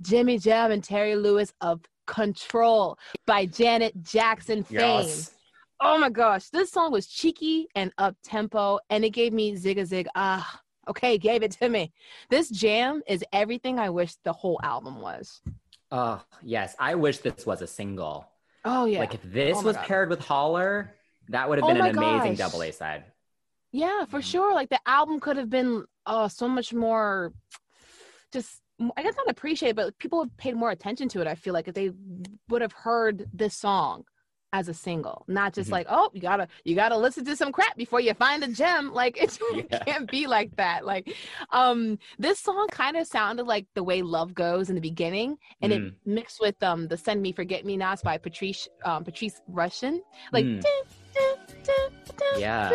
Jimmy 0.00 0.38
Jam 0.38 0.70
and 0.70 0.82
Terry 0.82 1.14
Lewis 1.14 1.52
of 1.60 1.82
Control 2.06 2.98
by 3.26 3.44
Janet 3.44 4.02
Jackson 4.02 4.64
fame. 4.64 4.80
Yes. 4.80 5.34
Oh 5.80 5.98
my 5.98 6.08
gosh, 6.08 6.48
this 6.48 6.70
song 6.70 6.90
was 6.90 7.06
cheeky 7.06 7.68
and 7.74 7.92
up 7.98 8.16
tempo, 8.24 8.78
and 8.88 9.04
it 9.04 9.10
gave 9.10 9.34
me 9.34 9.54
zigga 9.54 9.84
zig. 9.84 10.08
Ah, 10.14 10.60
okay, 10.88 11.18
gave 11.28 11.42
it 11.42 11.52
to 11.52 11.68
me. 11.68 11.92
This 12.30 12.48
jam 12.48 13.02
is 13.06 13.24
everything 13.32 13.78
I 13.78 13.90
wish 13.90 14.14
the 14.24 14.32
whole 14.32 14.60
album 14.62 15.00
was. 15.00 15.40
Oh, 15.90 16.22
yes. 16.42 16.76
I 16.78 16.94
wish 16.94 17.18
this 17.18 17.46
was 17.46 17.62
a 17.62 17.66
single. 17.66 18.28
Oh 18.64 18.84
yeah, 18.84 19.00
Like 19.00 19.14
if 19.14 19.22
this 19.22 19.58
Oh 19.58 19.62
was 19.62 19.76
God. 19.76 19.86
paired 19.86 20.10
with 20.10 20.20
Holler, 20.20 20.94
that 21.28 21.48
would 21.48 21.58
have 21.58 21.66
Oh 21.66 21.68
been 21.68 21.78
my 21.78 21.88
an 21.90 21.96
amazing 21.96 22.34
gosh. 22.34 22.38
double 22.38 22.62
A 22.62 22.70
side. 22.72 23.04
Yeah, 23.72 24.04
for 24.06 24.20
Mhm. 24.20 24.24
sure. 24.24 24.54
Like 24.54 24.70
the 24.70 24.80
album 24.86 25.20
could 25.20 25.36
have 25.36 25.50
been 25.50 25.84
oh, 26.06 26.28
so 26.28 26.48
much 26.48 26.72
more 26.72 27.32
just 28.32 28.60
I 28.96 29.02
guess 29.02 29.14
not 29.16 29.28
appreciated, 29.28 29.76
but 29.76 29.98
people 29.98 30.22
have 30.22 30.36
paid 30.36 30.54
more 30.56 30.70
attention 30.70 31.08
to 31.10 31.20
it. 31.20 31.26
I 31.26 31.34
feel 31.34 31.52
like 31.54 31.68
if 31.68 31.74
they 31.74 31.90
would 32.48 32.62
have 32.62 32.72
heard 32.72 33.26
this 33.32 33.54
song 33.56 34.04
as 34.52 34.68
a 34.68 34.74
single, 34.74 35.24
not 35.28 35.52
just 35.52 35.68
Mhm. 35.68 35.72
like, 35.72 35.86
oh, 35.90 36.10
you 36.14 36.20
gotta 36.20 36.48
you 36.64 36.74
gotta 36.74 36.96
listen 36.96 37.24
to 37.26 37.36
some 37.36 37.52
crap 37.52 37.76
before 37.76 38.00
you 38.00 38.14
find 38.14 38.42
a 38.42 38.48
gem. 38.48 38.92
Like 38.92 39.16
it 39.22 39.38
Yeah. 39.70 39.78
can't 39.84 40.10
be 40.10 40.26
like 40.26 40.56
that. 40.56 40.86
Like 40.86 41.14
um 41.50 41.98
this 42.18 42.40
song 42.40 42.66
kind 42.70 42.96
of 42.96 43.06
sounded 43.06 43.44
like 43.46 43.66
the 43.74 43.84
way 43.84 44.02
love 44.02 44.34
goes 44.34 44.68
in 44.70 44.74
the 44.74 44.80
beginning, 44.80 45.36
and 45.60 45.72
Mm. 45.72 45.76
it 45.88 45.94
mixed 46.06 46.40
with 46.40 46.60
um 46.62 46.88
the 46.88 46.96
Send 46.96 47.20
Me 47.20 47.32
Forget 47.32 47.64
Me 47.64 47.76
Nots 47.76 48.02
by 48.02 48.16
Patrice 48.16 48.68
um 48.84 49.04
Patrice 49.04 49.40
Rushen. 49.50 50.00
Like 50.32 50.46
Mm. 50.46 50.62
dun, 50.62 50.84
dun, 51.14 51.92
dun, 52.16 52.40
Yeah. 52.40 52.72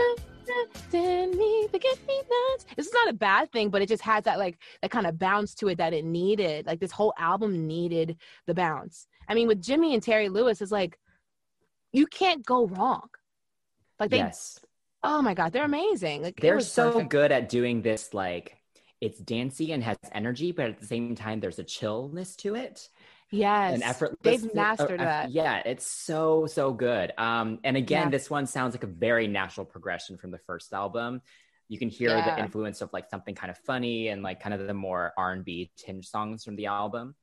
Send 0.89 1.35
me 1.35 1.67
forget 1.71 1.97
me 2.07 2.21
nots. 2.29 2.65
This 2.75 2.85
is 2.87 2.93
not 2.93 3.09
a 3.09 3.13
bad 3.13 3.51
thing, 3.51 3.69
but 3.69 3.81
it 3.81 3.87
just 3.87 4.03
has 4.03 4.25
that 4.25 4.37
like 4.37 4.59
that 4.81 4.91
kind 4.91 5.07
of 5.07 5.17
bounce 5.17 5.55
to 5.55 5.69
it 5.69 5.77
that 5.77 5.93
it 5.93 6.05
needed. 6.05 6.67
Like 6.67 6.79
this 6.79 6.91
whole 6.91 7.13
album 7.17 7.65
needed 7.65 8.17
the 8.45 8.53
bounce. 8.53 9.07
I 9.27 9.33
mean, 9.33 9.47
with 9.47 9.61
Jimmy 9.61 9.93
and 9.93 10.03
Terry 10.03 10.29
Lewis, 10.29 10.61
it's 10.61 10.71
like 10.71 10.99
you 11.93 12.07
can't 12.07 12.45
go 12.45 12.67
wrong. 12.67 13.07
Like 13.99 14.09
they, 14.09 14.17
yes. 14.17 14.59
oh 15.03 15.21
my 15.21 15.33
god, 15.33 15.53
they're 15.53 15.63
amazing. 15.63 16.21
Like 16.23 16.39
They're 16.39 16.59
so 16.59 16.91
perfect. 16.93 17.09
good 17.11 17.31
at 17.31 17.47
doing 17.47 17.81
this 17.81 18.13
like 18.13 18.57
it's 18.99 19.19
dancey 19.19 19.71
and 19.71 19.83
has 19.83 19.97
energy, 20.11 20.51
but 20.51 20.65
at 20.65 20.79
the 20.79 20.87
same 20.87 21.15
time 21.15 21.39
there's 21.39 21.59
a 21.59 21.63
chillness 21.63 22.35
to 22.37 22.55
it. 22.55 22.89
Yes, 23.31 23.73
and 23.73 23.83
effortless. 23.83 24.19
They've 24.21 24.53
mastered 24.53 24.99
uh, 24.99 25.03
uh, 25.03 25.05
that. 25.05 25.31
Yeah, 25.31 25.61
it's 25.65 25.85
so 25.87 26.45
so 26.45 26.71
good. 26.73 27.13
Um, 27.17 27.59
and 27.63 27.75
again, 27.77 28.07
Yeah. 28.07 28.09
this 28.09 28.29
one 28.29 28.45
sounds 28.45 28.73
like 28.75 28.83
a 28.83 28.87
very 28.87 29.27
natural 29.27 29.65
progression 29.65 30.17
from 30.17 30.31
the 30.31 30.37
first 30.37 30.71
album. 30.73 31.21
You 31.67 31.79
can 31.79 31.89
hear 31.89 32.09
Yeah. 32.09 32.35
the 32.35 32.41
influence 32.43 32.81
of 32.81 32.91
like 32.93 33.09
something 33.09 33.33
kind 33.33 33.49
of 33.49 33.57
funny 33.59 34.09
and 34.09 34.21
like 34.21 34.39
kind 34.39 34.53
of 34.53 34.67
the 34.67 34.73
more 34.73 35.13
R 35.17 35.31
and 35.31 35.43
B 35.43 35.71
tinge 35.77 36.07
songs 36.07 36.43
from 36.43 36.55
the 36.57 36.67
album. 36.67 37.15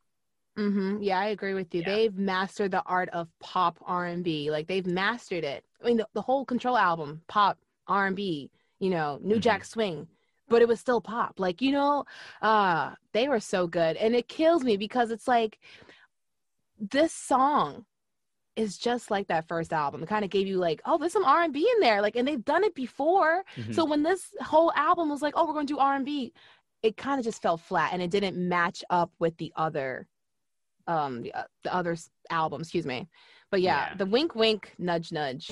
Hmm 0.57 0.99
Yeah, 1.01 1.19
I 1.19 1.27
agree 1.27 1.55
with 1.55 1.75
you. 1.75 1.81
Yeah. 1.81 1.95
They've 1.95 2.17
mastered 2.17 2.71
the 2.73 2.83
art 2.85 3.09
of 3.11 3.29
pop 3.41 3.79
R 3.87 4.07
and 4.07 4.25
B. 4.25 4.51
Like 4.51 4.67
they've 4.67 4.87
mastered 4.87 5.45
it. 5.45 5.65
I 5.83 5.87
mean, 5.87 5.97
the, 5.99 6.09
the 6.13 6.23
whole 6.23 6.45
Control 6.45 6.77
album, 6.77 7.23
pop 7.29 7.59
R 7.87 8.07
and 8.07 8.17
B. 8.17 8.51
You 8.79 8.91
know, 8.91 9.19
New 9.23 9.37
Mhm. 9.37 9.41
Jack 9.41 9.65
Swing, 9.65 10.09
but 10.49 10.63
it 10.63 10.69
was 10.69 10.81
still 10.81 11.01
pop. 11.01 11.39
Like 11.39 11.61
you 11.63 11.73
know, 11.73 12.05
uh, 12.43 12.95
they 13.13 13.29
were 13.29 13.41
so 13.41 13.67
good, 13.67 13.97
and 13.97 14.15
it 14.15 14.29
kills 14.29 14.65
me 14.65 14.77
because 14.77 15.11
it's 15.11 15.29
like 15.29 15.59
this 16.79 17.13
song 17.13 17.85
is 18.57 18.79
just 18.79 19.11
like 19.11 19.29
that 19.29 19.47
first 19.49 19.73
album. 19.73 20.03
It 20.03 20.09
kind 20.09 20.25
of 20.25 20.31
gave 20.31 20.47
you 20.47 20.59
like, 20.59 20.81
oh, 20.85 20.99
there's 20.99 21.13
some 21.13 21.25
R 21.25 21.43
and 21.43 21.53
B 21.53 21.71
in 21.77 21.81
there. 21.81 22.03
Like, 22.03 22.17
and 22.17 22.27
they've 22.27 22.45
done 22.45 22.65
it 22.65 22.75
before. 22.75 23.45
Mhm. 23.57 23.75
So 23.75 23.85
when 23.85 24.03
this 24.03 24.35
whole 24.41 24.73
album 24.75 25.09
was 25.09 25.23
like, 25.23 25.35
oh, 25.37 25.47
we're 25.47 25.53
going 25.55 25.67
to 25.67 25.75
do 25.75 25.79
R&B, 25.79 26.33
it 26.83 26.97
kind 26.97 27.19
of 27.19 27.25
just 27.25 27.43
fell 27.43 27.57
flat 27.57 27.93
and 27.93 28.03
it 28.03 28.11
didn't 28.11 28.37
match 28.37 28.83
up 28.91 29.13
with 29.19 29.37
the 29.37 29.53
other 29.57 30.09
um 30.87 31.23
the, 31.23 31.35
uh, 31.35 31.45
the 31.65 31.75
other 31.75 31.97
album, 32.31 32.61
excuse 32.63 32.87
me. 32.87 33.09
But 33.51 33.61
yeah, 33.63 33.89
Yeah. 33.91 33.95
the 33.97 34.07
wink 34.07 34.35
wink 34.35 34.75
nudge 34.79 35.13
nudge. 35.13 35.51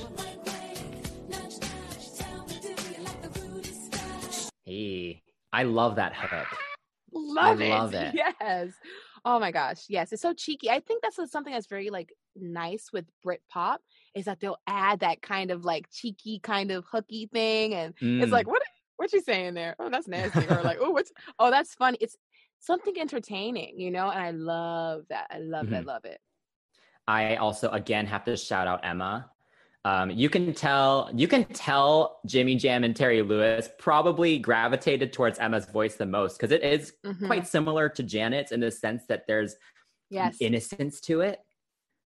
Hey, 4.64 5.22
I 5.52 5.62
love 5.62 5.96
that 5.96 6.12
hook. 6.14 6.46
Love 7.12 7.60
it. 7.60 7.70
love 7.70 7.94
it. 7.94 8.14
Yes. 8.14 8.70
Oh 9.24 9.38
my 9.38 9.50
gosh. 9.50 9.84
Yes, 9.88 10.12
it's 10.12 10.22
so 10.22 10.32
cheeky. 10.32 10.70
I 10.70 10.80
think 10.80 11.02
that's 11.02 11.16
something 11.30 11.52
that's 11.52 11.66
very 11.66 11.90
like 11.90 12.12
nice 12.36 12.90
with 12.92 13.04
Brit 13.22 13.42
pop 13.50 13.80
is 14.14 14.26
that 14.26 14.40
they'll 14.40 14.60
add 14.66 15.00
that 15.00 15.22
kind 15.22 15.50
of 15.50 15.64
like 15.64 15.86
cheeky 15.90 16.38
kind 16.38 16.70
of 16.70 16.84
hooky 16.90 17.26
thing 17.32 17.74
and 17.74 17.94
it's 18.00 18.28
Mm. 18.28 18.32
like 18.32 18.46
what 18.46 18.62
what 18.96 19.12
you 19.12 19.20
saying 19.20 19.54
there? 19.54 19.74
Oh, 19.78 19.88
that's 19.90 20.08
nasty. 20.08 20.46
or 20.48 20.62
like, 20.62 20.78
oh, 20.82 20.90
what's 20.90 21.12
oh, 21.38 21.50
that's 21.50 21.74
funny. 21.74 21.98
It's 22.00 22.16
something 22.60 22.94
entertaining, 22.98 23.78
you 23.78 23.90
know, 23.90 24.10
and 24.10 24.20
I 24.20 24.30
love 24.30 25.04
that. 25.10 25.26
I 25.30 25.38
love 25.38 25.72
it. 25.72 25.76
I 25.76 25.80
love 25.80 26.04
it. 26.04 26.20
I 27.06 27.36
also 27.36 27.70
again 27.70 28.06
have 28.06 28.24
to 28.24 28.36
shout 28.36 28.66
out 28.66 28.80
Emma. 28.84 29.30
Um, 29.84 30.10
you 30.10 30.28
can 30.28 30.52
tell 30.52 31.10
you 31.14 31.28
can 31.28 31.44
tell 31.44 32.20
Jimmy 32.26 32.56
Jam 32.56 32.84
and 32.84 32.94
Terry 32.94 33.22
Lewis 33.22 33.68
probably 33.78 34.38
gravitated 34.38 35.12
towards 35.12 35.38
Emma's 35.38 35.66
voice 35.66 35.94
the 35.96 36.04
most 36.04 36.36
because 36.36 36.50
it 36.52 36.62
is 36.62 36.92
Mhm. 37.04 37.26
quite 37.26 37.46
similar 37.46 37.88
to 37.90 38.02
Janet's 38.02 38.52
in 38.52 38.60
the 38.60 38.70
sense 38.70 39.04
that 39.08 39.26
there's 39.26 39.56
yes. 40.10 40.36
innocence 40.40 41.00
to 41.02 41.20
it. 41.22 41.38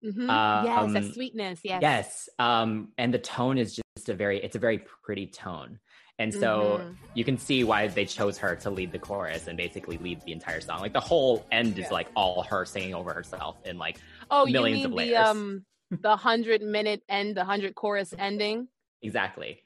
Mhm. 0.05 0.29
Uh, 0.29 0.65
yes, 0.65 0.93
that 0.93 1.03
um, 1.05 1.13
sweetness. 1.13 1.61
Yes. 1.63 1.79
Yes. 1.81 2.29
Um, 2.39 2.93
and 2.99 3.15
the 3.15 3.19
tone 3.21 3.57
is 3.57 3.77
just 3.97 4.09
a 4.09 4.15
very 4.15 4.43
it's 4.43 4.57
a 4.57 4.59
very 4.59 4.85
pretty 5.05 5.29
tone. 5.29 5.79
And 6.19 6.33
so 6.35 6.79
Mhm. 6.83 6.99
you 7.15 7.25
can 7.25 7.37
see 7.39 7.65
why 7.65 7.89
they 7.89 8.05
chose 8.05 8.39
her 8.39 8.55
to 8.57 8.71
lead 8.71 8.93
the 8.93 8.99
chorus 8.99 9.49
and 9.49 9.57
basically 9.57 9.99
lead 9.99 10.23
the 10.25 10.33
entire 10.33 10.61
song. 10.61 10.81
Like 10.81 10.93
the 10.93 11.01
whole 11.01 11.47
end 11.51 11.79
is 11.79 11.91
like 11.91 12.09
all 12.15 12.43
her 12.45 12.65
singing 12.65 12.95
over 12.95 13.13
herself 13.13 13.57
and 13.65 13.79
like 13.79 13.99
Oh, 14.31 14.47
millions 14.47 14.85
you 14.85 14.85
of 14.85 14.93
mean 14.93 14.97
the 14.97 15.17
um 15.17 15.67
the 16.03 16.17
hundred 16.17 16.63
minute 16.63 17.03
end, 17.09 17.37
the 17.37 17.45
hundred 17.45 17.75
chorus 17.75 18.15
ending? 18.19 18.69
exactly. 19.03 19.63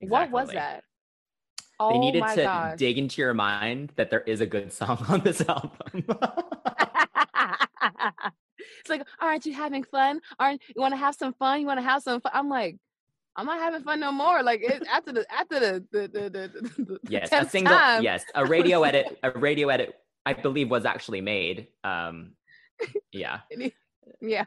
What 0.00 0.30
was 0.30 0.50
Exactly. 0.50 0.54
that? 0.54 0.84
They 1.88 1.94
Oh 1.94 1.98
needed 1.98 2.20
my 2.20 2.34
to 2.36 2.74
dig 2.76 2.98
into 2.98 3.20
your 3.20 3.34
mind 3.34 3.92
that 3.96 4.10
there 4.10 4.20
is 4.22 4.40
a 4.40 4.46
good 4.46 4.72
song 4.72 5.04
on 5.08 5.20
this 5.20 5.40
album. 5.48 6.04
it's 8.80 8.88
like, 8.88 9.06
aren't 9.20 9.46
you 9.46 9.52
having 9.52 9.84
fun? 9.84 10.20
Aren't 10.38 10.62
you 10.74 10.80
want 10.80 10.92
to 10.92 10.98
have 10.98 11.14
some 11.14 11.34
fun? 11.34 11.60
You 11.60 11.66
want 11.66 11.78
to 11.78 11.84
have 11.84 12.02
some 12.02 12.20
fun? 12.20 12.32
I'm 12.34 12.48
like, 12.48 12.76
I'm 13.36 13.46
not 13.46 13.58
having 13.58 13.82
fun 13.82 14.00
no 14.00 14.12
more. 14.12 14.42
Like 14.42 14.62
it, 14.62 14.86
after 14.90 15.12
the 15.12 15.26
after 15.32 15.60
the 15.60 15.84
the 15.90 16.00
the, 16.08 16.30
the, 16.30 16.84
the 16.84 16.98
yes, 17.08 17.28
a 17.32 17.48
single 17.48 17.74
time. 17.74 18.02
yes, 18.02 18.24
a 18.34 18.46
radio 18.46 18.82
edit 18.84 19.18
a 19.22 19.30
radio 19.32 19.68
edit 19.68 19.94
I 20.24 20.34
believe 20.34 20.70
was 20.70 20.84
actually 20.84 21.20
made. 21.20 21.68
Um 21.82 22.32
yeah. 23.12 23.40
Yeah. 24.20 24.44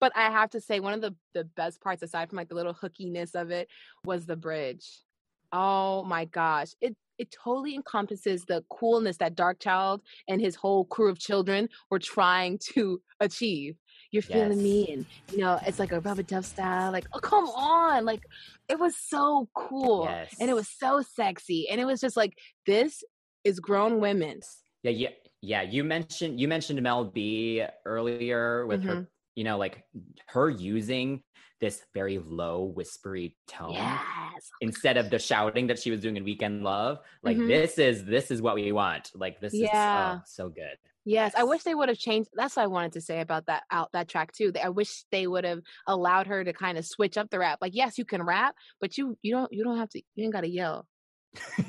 But 0.00 0.12
I 0.16 0.30
have 0.30 0.50
to 0.50 0.60
say 0.60 0.80
one 0.80 0.94
of 0.94 1.00
the 1.00 1.14
the 1.34 1.44
best 1.44 1.80
parts 1.80 2.02
aside 2.02 2.28
from 2.28 2.36
like 2.36 2.48
the 2.48 2.54
little 2.54 2.74
hookiness 2.74 3.34
of 3.34 3.50
it 3.50 3.68
was 4.04 4.26
the 4.26 4.36
bridge. 4.36 4.86
Oh 5.52 6.04
my 6.04 6.24
gosh. 6.24 6.70
It 6.80 6.96
it 7.18 7.30
totally 7.30 7.74
encompasses 7.74 8.46
the 8.46 8.64
coolness 8.70 9.18
that 9.18 9.36
Darkchild 9.36 10.00
and 10.26 10.40
his 10.40 10.54
whole 10.54 10.86
crew 10.86 11.10
of 11.10 11.18
children 11.18 11.68
were 11.90 11.98
trying 11.98 12.58
to 12.72 13.02
achieve. 13.20 13.76
You're 14.12 14.22
feeling 14.22 14.62
me 14.62 14.92
and 14.92 15.06
you 15.30 15.38
know, 15.38 15.58
it's 15.66 15.78
like 15.78 15.92
a 15.92 16.00
rubber 16.00 16.22
dub 16.22 16.44
style 16.44 16.90
like, 16.90 17.06
"Oh, 17.12 17.20
come 17.20 17.44
on." 17.46 18.04
Like 18.04 18.22
it 18.68 18.78
was 18.78 18.96
so 18.96 19.48
cool 19.54 20.04
Yes. 20.08 20.34
and 20.40 20.50
it 20.50 20.54
was 20.54 20.68
so 20.68 21.00
sexy 21.02 21.68
and 21.68 21.80
it 21.80 21.84
was 21.84 22.00
just 22.00 22.16
like 22.16 22.36
this 22.66 23.04
is 23.44 23.60
grown 23.60 24.00
women's. 24.00 24.62
Yeah, 24.82 24.90
yeah, 24.92 25.08
yeah. 25.42 25.62
You 25.62 25.84
mentioned 25.84 26.40
you 26.40 26.48
mentioned 26.48 26.82
Mel 26.82 27.04
B 27.04 27.64
earlier 27.84 28.66
with 28.66 28.80
Mm-hmm. 28.80 28.88
her, 28.88 29.08
you 29.36 29.44
know, 29.44 29.58
like 29.58 29.84
her 30.28 30.48
using 30.50 31.22
this 31.60 31.84
very 31.94 32.18
low, 32.18 32.64
whispery 32.64 33.36
tone 33.46 33.74
Yes. 33.74 34.50
instead 34.62 34.96
of 34.96 35.10
the 35.10 35.18
shouting 35.18 35.66
that 35.68 35.78
she 35.78 35.90
was 35.90 36.00
doing 36.00 36.16
in 36.16 36.24
Weekend 36.24 36.64
Love. 36.64 36.98
Like 37.22 37.36
Mhm. 37.36 37.46
this 37.48 37.78
is 37.78 38.04
this 38.06 38.30
is 38.30 38.42
what 38.42 38.54
we 38.56 38.72
want. 38.72 39.10
Like 39.14 39.40
this 39.40 39.54
Yeah. 39.54 40.14
is 40.14 40.18
oh, 40.18 40.22
so 40.26 40.48
good. 40.48 40.78
Yes, 41.04 41.32
I 41.36 41.44
wish 41.44 41.62
they 41.62 41.74
would 41.74 41.88
have 41.88 41.98
changed. 41.98 42.30
That's 42.34 42.56
what 42.56 42.64
I 42.64 42.66
wanted 42.66 42.92
to 42.92 43.00
say 43.00 43.20
about 43.20 43.46
that 43.46 43.62
out 43.70 43.90
that 43.92 44.08
track 44.08 44.32
too. 44.32 44.52
I 44.62 44.68
wish 44.68 45.04
they 45.10 45.26
would 45.26 45.44
have 45.44 45.60
allowed 45.86 46.26
her 46.26 46.44
to 46.44 46.52
kind 46.52 46.76
of 46.76 46.84
switch 46.84 47.16
up 47.16 47.30
the 47.30 47.38
rap. 47.38 47.58
Like, 47.60 47.74
yes, 47.74 47.96
you 47.96 48.04
can 48.04 48.22
rap, 48.22 48.54
but 48.80 48.98
you 48.98 49.16
you 49.22 49.32
don't 49.32 49.52
you 49.52 49.64
don't 49.64 49.78
have 49.78 49.90
to. 49.90 50.02
You 50.14 50.24
ain't 50.24 50.32
got 50.32 50.42
to 50.42 50.48
yell. 50.48 50.86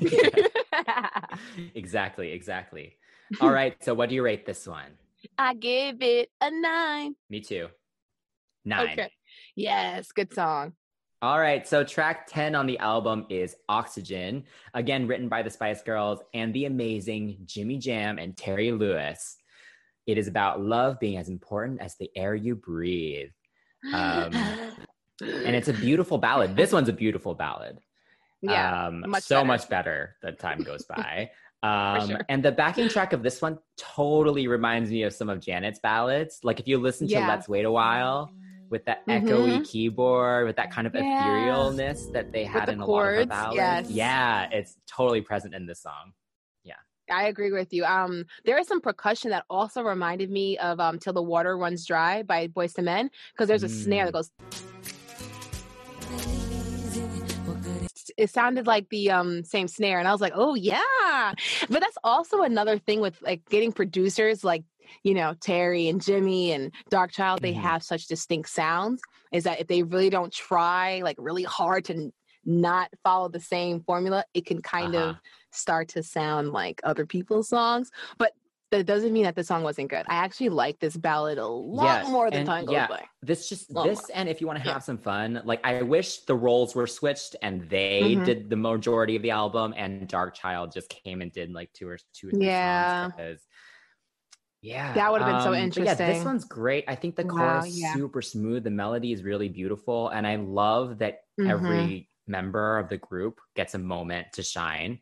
exactly, 1.74 2.32
exactly. 2.32 2.96
All 3.40 3.50
right. 3.50 3.74
So 3.82 3.94
what 3.94 4.08
do 4.08 4.14
you 4.14 4.22
rate 4.22 4.44
this 4.44 4.66
one? 4.66 4.98
I 5.38 5.54
give 5.54 6.02
it 6.02 6.30
a 6.40 6.50
nine. 6.50 7.14
Me 7.30 7.40
too. 7.40 7.68
Nine. 8.64 8.92
Okay. 8.92 9.10
Yes, 9.56 10.12
good 10.12 10.34
song. 10.34 10.74
All 11.22 11.38
right, 11.38 11.64
so 11.68 11.84
track 11.84 12.26
10 12.26 12.56
on 12.56 12.66
the 12.66 12.78
album 12.78 13.26
is 13.30 13.54
Oxygen, 13.68 14.42
again 14.74 15.06
written 15.06 15.28
by 15.28 15.42
the 15.42 15.50
Spice 15.50 15.80
Girls 15.80 16.18
and 16.34 16.52
the 16.52 16.64
amazing 16.64 17.38
Jimmy 17.44 17.78
Jam 17.78 18.18
and 18.18 18.36
Terry 18.36 18.72
Lewis. 18.72 19.36
It 20.04 20.18
is 20.18 20.26
about 20.26 20.60
love 20.60 20.98
being 20.98 21.18
as 21.18 21.28
important 21.28 21.80
as 21.80 21.94
the 21.94 22.10
air 22.16 22.34
you 22.34 22.56
breathe. 22.56 23.30
Um, 23.92 24.32
And 25.20 25.54
it's 25.54 25.68
a 25.68 25.72
beautiful 25.72 26.18
ballad. 26.18 26.56
This 26.56 26.72
one's 26.72 26.88
a 26.88 26.92
beautiful 26.92 27.36
ballad. 27.36 27.78
yeah. 28.40 28.86
Um, 28.86 29.04
much 29.08 29.22
so 29.22 29.36
better. 29.36 29.46
much 29.46 29.68
better 29.68 30.16
that 30.22 30.40
time 30.40 30.62
goes 30.62 30.84
by. 30.84 31.30
Um, 31.64 32.08
sure. 32.08 32.20
And 32.28 32.44
the 32.44 32.50
backing 32.50 32.88
track 32.88 33.12
of 33.12 33.22
this 33.22 33.40
one 33.40 33.56
totally 33.76 34.48
reminds 34.48 34.90
me 34.90 35.04
of 35.04 35.12
some 35.12 35.28
of 35.28 35.38
Janet's 35.38 35.78
ballads. 35.78 36.40
Like 36.42 36.58
if 36.58 36.66
you 36.66 36.76
listen 36.76 37.06
to 37.06 37.12
Yeah. 37.12 37.28
Let's 37.28 37.48
Wait 37.48 37.64
a 37.64 37.70
While 37.70 38.32
with 38.72 38.86
that 38.86 39.06
Mhm. 39.06 39.22
echoey 39.28 39.64
keyboard, 39.64 40.46
with 40.46 40.56
that 40.56 40.72
kind 40.72 40.86
of 40.88 40.94
Yeah. 40.94 41.02
etherealness 41.20 42.10
that 42.12 42.32
they 42.32 42.42
had 42.44 42.66
the 42.68 42.72
in 42.72 42.80
a 42.80 42.86
lot 42.86 43.04
of 43.18 43.28
ballads. 43.28 43.56
yes. 43.56 43.90
Yeah, 43.90 44.48
it's 44.50 44.76
totally 44.88 45.20
present 45.20 45.54
in 45.54 45.66
this 45.66 45.80
song. 45.82 46.14
Yeah, 46.64 46.74
I 47.10 47.24
agree 47.24 47.52
with 47.52 47.72
you. 47.74 47.84
Um, 47.84 48.24
there 48.46 48.58
is 48.58 48.66
some 48.66 48.80
percussion 48.80 49.30
that 49.30 49.44
also 49.50 49.82
reminded 49.82 50.30
me 50.30 50.56
of 50.58 50.80
um, 50.80 50.98
"Till 50.98 51.12
the 51.12 51.22
Water 51.22 51.56
Runs 51.56 51.84
Dry" 51.86 52.22
by 52.22 52.48
Boyz 52.48 52.76
II 52.78 52.84
Men 52.84 53.10
because 53.34 53.46
there's 53.46 53.62
a 53.62 53.68
snare 53.68 54.06
that 54.06 54.12
Mm. 54.12 54.14
goes. 54.14 54.30
It 58.16 58.30
sounded 58.30 58.66
like 58.66 58.88
the 58.88 59.10
um, 59.10 59.44
same 59.44 59.68
snare, 59.68 59.98
and 59.98 60.08
I 60.08 60.12
was 60.12 60.20
like, 60.20 60.32
"Oh 60.34 60.54
yeah!" 60.54 61.34
But 61.68 61.80
that's 61.80 61.98
also 62.04 62.42
another 62.42 62.78
thing 62.78 63.00
with 63.00 63.20
like 63.22 63.48
getting 63.48 63.72
producers 63.72 64.44
like 64.44 64.64
you 65.02 65.14
know 65.14 65.34
Terry 65.40 65.88
and 65.88 66.00
Jimmy 66.00 66.52
and 66.52 66.72
Darkchild. 66.90 67.40
They 67.40 67.52
Mhm. 67.54 67.62
have 67.62 67.82
such 67.82 68.06
distinct 68.06 68.48
sounds. 68.50 69.02
Is 69.32 69.44
that 69.44 69.60
if 69.60 69.66
they 69.66 69.82
really 69.82 70.10
don't 70.10 70.32
try 70.32 71.00
like 71.02 71.16
really 71.18 71.44
hard 71.44 71.84
to 71.86 72.12
not 72.44 72.90
follow 73.04 73.28
the 73.28 73.40
same 73.40 73.80
formula, 73.82 74.24
it 74.34 74.44
can 74.46 74.60
kind 74.62 74.94
Uh-huh. 74.94 75.10
of 75.10 75.16
start 75.52 75.88
to 75.88 76.02
sound 76.02 76.52
like 76.52 76.80
other 76.84 77.06
people's 77.06 77.48
songs. 77.48 77.90
But 78.18 78.32
that 78.72 78.86
doesn't 78.86 79.12
mean 79.12 79.24
that 79.24 79.34
the 79.36 79.44
song 79.44 79.62
wasn't 79.62 79.90
good. 79.90 80.06
I 80.08 80.14
actually 80.14 80.48
like 80.48 80.78
this 80.80 80.96
ballad 80.96 81.36
a 81.36 81.46
lot 81.46 81.84
Yes, 81.84 82.08
more 82.08 82.30
than 82.30 82.46
time 82.46 82.64
goes 82.64 82.72
yeah, 82.72 82.86
by. 82.86 83.04
This 83.22 83.48
just 83.48 83.72
this 83.74 84.08
and 84.10 84.28
if 84.30 84.40
you 84.40 84.46
want 84.46 84.58
to 84.60 84.64
yeah. 84.64 84.72
have 84.72 84.82
some 84.82 84.96
fun, 84.96 85.42
like 85.44 85.60
I 85.64 85.82
wish 85.82 86.20
the 86.20 86.34
roles 86.34 86.74
were 86.74 86.86
switched 86.86 87.36
and 87.42 87.68
they 87.68 88.16
Mhm. 88.16 88.24
did 88.24 88.50
the 88.50 88.56
majority 88.56 89.14
of 89.14 89.22
the 89.22 89.30
album 89.30 89.74
and 89.76 90.08
Dark 90.08 90.34
Child 90.34 90.72
just 90.72 90.88
came 90.88 91.20
and 91.20 91.30
did 91.30 91.52
like 91.52 91.70
two 91.74 91.86
or 91.86 91.98
two 92.14 92.28
or 92.28 92.30
three 92.32 92.46
Yeah. 92.46 92.88
songs 92.88 93.12
because 93.14 93.46
yeah, 94.62 94.94
That 94.94 95.12
would've 95.12 95.26
been 95.26 95.42
so 95.42 95.54
interesting. 95.54 96.06
Yeah, 96.06 96.12
this 96.14 96.24
one's 96.24 96.44
great. 96.44 96.84
I 96.88 96.94
think 96.94 97.16
the 97.16 97.24
Wow, 97.24 97.60
chorus 97.60 97.78
yeah. 97.78 97.92
super 97.92 98.22
smooth. 98.22 98.64
The 98.64 98.70
melody 98.70 99.12
is 99.12 99.22
really 99.22 99.48
beautiful, 99.48 100.08
and 100.08 100.26
I 100.26 100.36
love 100.36 100.98
that 100.98 101.24
Mhm. 101.38 101.50
every 101.50 102.08
member 102.26 102.78
of 102.78 102.88
the 102.88 102.98
group 102.98 103.40
gets 103.54 103.74
a 103.74 103.78
moment 103.78 104.32
to 104.34 104.42
shine. 104.42 105.00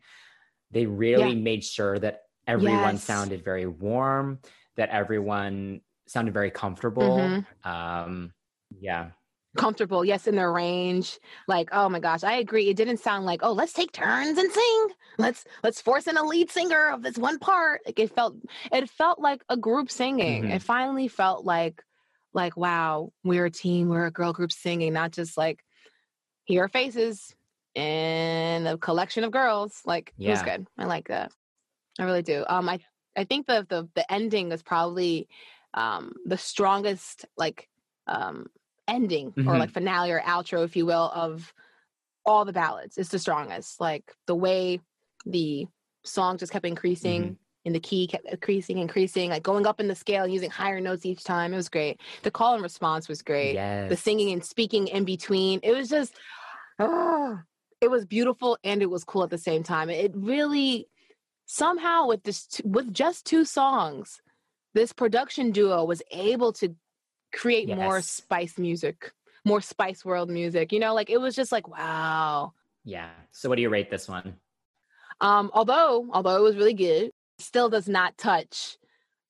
They 0.71 0.85
really 0.85 1.35
made 1.35 1.63
sure 1.63 1.99
that 1.99 2.23
everyone 2.47 2.95
Yes. 2.95 3.03
sounded 3.03 3.43
very 3.43 3.67
warm, 3.67 4.39
that 4.75 4.89
everyone 4.89 5.81
sounded 6.07 6.33
very 6.33 6.49
comfortable. 6.51 7.17
Mhm. 7.17 7.45
Um, 7.65 8.33
yeah. 8.79 9.11
Comfortable, 9.57 10.05
yes, 10.05 10.27
in 10.27 10.35
their 10.35 10.51
range. 10.51 11.19
Like, 11.47 11.69
oh 11.73 11.89
my 11.89 11.99
gosh, 11.99 12.23
I 12.23 12.33
agree. 12.35 12.69
It 12.69 12.77
didn't 12.77 12.97
sound 12.97 13.25
like, 13.25 13.41
oh, 13.43 13.51
let's 13.51 13.73
take 13.73 13.91
turns 13.91 14.37
and 14.37 14.49
sing. 14.51 14.87
Let's 15.17 15.43
let's 15.61 15.81
force 15.81 16.07
in 16.07 16.15
a 16.15 16.23
lead 16.23 16.49
singer 16.49 16.89
of 16.89 17.01
this 17.03 17.17
one 17.17 17.37
part. 17.37 17.81
Like 17.85 17.99
it 17.99 18.15
felt 18.15 18.35
it 18.71 18.89
felt 18.89 19.19
like 19.19 19.43
a 19.49 19.57
group 19.57 19.91
singing. 19.91 20.43
Mhm. 20.43 20.55
It 20.55 20.61
finally 20.61 21.09
felt 21.09 21.43
like 21.45 21.83
like 22.33 22.55
wow, 22.55 23.11
we're 23.25 23.45
a 23.45 23.51
team, 23.51 23.89
we're 23.89 24.05
a 24.05 24.11
girl 24.11 24.31
group 24.31 24.53
singing, 24.53 24.93
not 24.93 25.11
just 25.11 25.37
like 25.37 25.65
here 26.45 26.63
are 26.63 26.69
faces 26.69 27.35
and 27.75 28.67
a 28.67 28.77
collection 28.77 29.25
of 29.25 29.31
girls. 29.31 29.81
Like 29.85 30.13
it 30.17 30.29
was 30.29 30.41
good. 30.43 30.65
I 30.77 30.85
like 30.85 31.09
that. 31.09 31.33
I 31.99 32.03
really 32.05 32.23
do. 32.23 32.45
Um 32.47 32.69
I 32.69 32.79
I 33.17 33.25
think 33.25 33.47
the 33.47 33.65
the 33.67 33.89
the 33.95 34.09
ending 34.11 34.53
is 34.53 34.63
probably 34.63 35.27
um 35.73 36.13
the 36.25 36.37
strongest 36.37 37.25
like 37.35 37.67
um 38.07 38.47
ending 38.91 39.27
or 39.37 39.53
Mhm. 39.55 39.59
like 39.59 39.71
finale 39.71 40.11
or 40.11 40.21
outro 40.21 40.63
if 40.63 40.75
you 40.75 40.85
will 40.85 41.09
of 41.13 41.53
all 42.25 42.45
the 42.45 42.53
ballads 42.53 42.97
it's 42.97 43.09
the 43.09 43.17
strongest 43.17 43.79
like 43.79 44.13
the 44.27 44.35
way 44.35 44.79
the 45.25 45.65
song 46.03 46.37
just 46.37 46.51
kept 46.51 46.65
increasing 46.65 47.37
and 47.65 47.75
the 47.75 47.79
key 47.79 48.07
kept 48.07 48.25
increasing, 48.25 48.79
increasing, 48.79 49.29
like 49.29 49.43
going 49.43 49.67
up 49.67 49.79
in 49.79 49.87
the 49.87 49.93
scale, 49.93 50.23
and 50.23 50.33
using 50.33 50.49
higher 50.49 50.81
notes 50.81 51.05
each 51.05 51.23
time. 51.23 51.53
It 51.53 51.57
was 51.57 51.69
great. 51.69 52.01
The 52.23 52.31
call 52.31 52.55
and 52.55 52.63
response 52.63 53.07
was 53.07 53.21
great. 53.21 53.53
Yes. 53.53 53.87
The 53.87 53.97
singing 53.97 54.31
and 54.33 54.43
speaking 54.43 54.87
in 54.87 55.05
between. 55.05 55.59
It 55.61 55.71
was 55.71 55.87
just, 55.87 56.15
oh, 56.79 57.37
it 57.79 57.91
was 57.91 58.03
beautiful 58.03 58.57
and 58.63 58.81
it 58.81 58.89
was 58.89 59.03
cool 59.03 59.23
at 59.23 59.29
the 59.29 59.37
same 59.37 59.61
time. 59.61 59.91
It 59.91 60.11
really 60.15 60.87
somehow 61.45 62.07
with 62.07 62.23
this 62.23 62.61
with 62.65 62.91
just 62.91 63.25
two 63.25 63.45
songs, 63.45 64.21
this 64.73 64.91
production 64.91 65.51
duo 65.51 65.85
was 65.85 66.01
able 66.09 66.53
to 66.53 66.75
create 67.31 67.67
more 67.67 68.01
spice 68.01 68.57
music, 68.57 69.11
more 69.45 69.61
Spice 69.61 70.03
World 70.05 70.29
music. 70.29 70.71
You 70.71 70.79
know, 70.79 70.93
like 70.93 71.09
it 71.09 71.17
was 71.19 71.35
just 71.35 71.51
like 71.51 71.67
wow. 71.67 72.53
Yeah. 72.83 73.09
So 73.31 73.49
what 73.49 73.55
do 73.55 73.61
you 73.61 73.69
rate 73.69 73.89
this 73.89 74.07
one? 74.07 74.35
Um, 75.19 75.51
although 75.53 76.07
although 76.11 76.35
it 76.37 76.41
was 76.41 76.55
really 76.55 76.73
good, 76.73 77.11
still 77.39 77.69
does 77.69 77.87
not 77.87 78.17
touch 78.17 78.77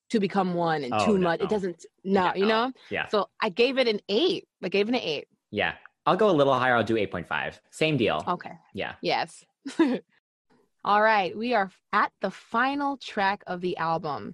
to 0.10 0.20
become 0.20 0.54
one 0.54 0.84
and 0.84 0.94
Oh, 0.94 1.06
too 1.06 1.18
much. 1.18 1.40
no. 1.40 1.46
It 1.46 1.50
doesn't. 1.50 1.86
No, 2.04 2.34
you 2.36 2.46
No. 2.46 2.68
know. 2.68 2.72
Yeah. 2.90 3.08
So 3.08 3.30
I 3.40 3.50
gave 3.50 3.78
it 3.78 3.88
an 3.88 4.02
eight. 4.10 4.48
I 4.64 4.70
gave 4.70 4.88
it 4.90 4.96
an 4.96 5.02
eight. 5.02 5.28
Yeah. 5.52 5.74
I'll 6.06 6.18
go 6.18 6.30
a 6.30 6.32
little 6.32 6.54
higher. 6.54 6.76
I'll 6.76 6.84
do 6.84 6.96
8.5. 6.96 7.60
Same 7.70 7.96
deal. 7.96 8.24
Okay. 8.28 8.54
Yeah. 8.74 8.96
Yes. 9.02 9.46
All 10.84 11.02
right, 11.02 11.38
we 11.38 11.54
are 11.54 11.70
at 11.94 12.12
the 12.22 12.32
final 12.32 12.98
track 12.98 13.44
of 13.46 13.62
the 13.62 13.78
album, 13.78 14.34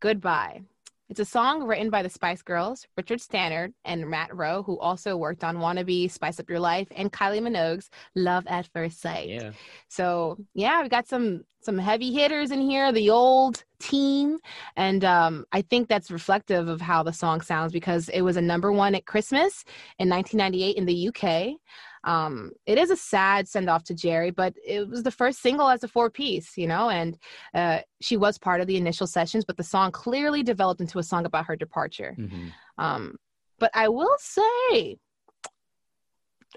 Goodbye. 0.00 0.62
It's 1.08 1.20
a 1.20 1.24
song 1.24 1.64
written 1.64 1.88
by 1.88 2.02
the 2.02 2.10
Spice 2.10 2.42
Girls, 2.42 2.86
Richard 2.96 3.20
Stannard 3.20 3.72
and 3.86 4.08
Matt 4.10 4.34
Rowe, 4.36 4.62
who 4.62 4.78
also 4.78 5.16
worked 5.16 5.42
on 5.42 5.56
Wannabe, 5.56 6.10
Spice 6.10 6.38
Up 6.38 6.50
Your 6.50 6.60
Life, 6.60 6.88
and 6.94 7.10
Kylie 7.10 7.40
Minogue's 7.40 7.88
Love 8.14 8.46
at 8.46 8.68
First 8.74 9.00
Sight. 9.00 9.30
Yeah. 9.30 9.52
So 9.88 10.36
yeah, 10.52 10.82
we've 10.82 10.90
got 10.90 11.08
some 11.08 11.44
some 11.60 11.78
heavy 11.78 12.12
hitters 12.12 12.50
in 12.50 12.60
here, 12.60 12.92
the 12.92 13.10
old 13.10 13.64
team, 13.80 14.38
and 14.76 15.04
um, 15.04 15.44
I 15.50 15.62
think 15.62 15.88
that's 15.88 16.10
reflective 16.10 16.68
of 16.68 16.80
how 16.80 17.02
the 17.02 17.12
song 17.12 17.40
sounds 17.40 17.72
because 17.72 18.08
it 18.10 18.20
was 18.20 18.36
a 18.36 18.42
number 18.42 18.70
one 18.70 18.94
at 18.94 19.06
Christmas 19.06 19.64
in 19.98 20.08
1998 20.08 20.76
in 20.76 20.84
the 20.84 21.08
UK. 21.08 21.56
Um, 22.04 22.52
it 22.66 22.78
is 22.78 22.90
a 22.90 22.96
sad 22.96 23.48
send 23.48 23.68
off 23.68 23.84
to 23.84 23.94
Geri, 23.94 24.30
but 24.30 24.54
it 24.66 24.88
was 24.88 25.02
the 25.02 25.10
first 25.10 25.40
single 25.40 25.68
as 25.68 25.82
a 25.84 25.88
four 25.88 26.10
piece, 26.10 26.56
you 26.56 26.66
know, 26.66 26.90
and 26.90 27.18
uh, 27.54 27.80
she 28.00 28.16
was 28.16 28.38
part 28.38 28.60
of 28.60 28.66
the 28.66 28.76
initial 28.76 29.06
sessions, 29.06 29.44
but 29.44 29.56
the 29.56 29.62
song 29.64 29.90
clearly 29.90 30.42
developed 30.42 30.80
into 30.80 30.98
a 30.98 31.02
song 31.02 31.26
about 31.26 31.46
her 31.46 31.56
departure. 31.56 32.14
Mhm. 32.18 32.52
Um, 32.78 33.16
but 33.58 33.70
I 33.74 33.88
will 33.88 34.16
say, 34.18 34.96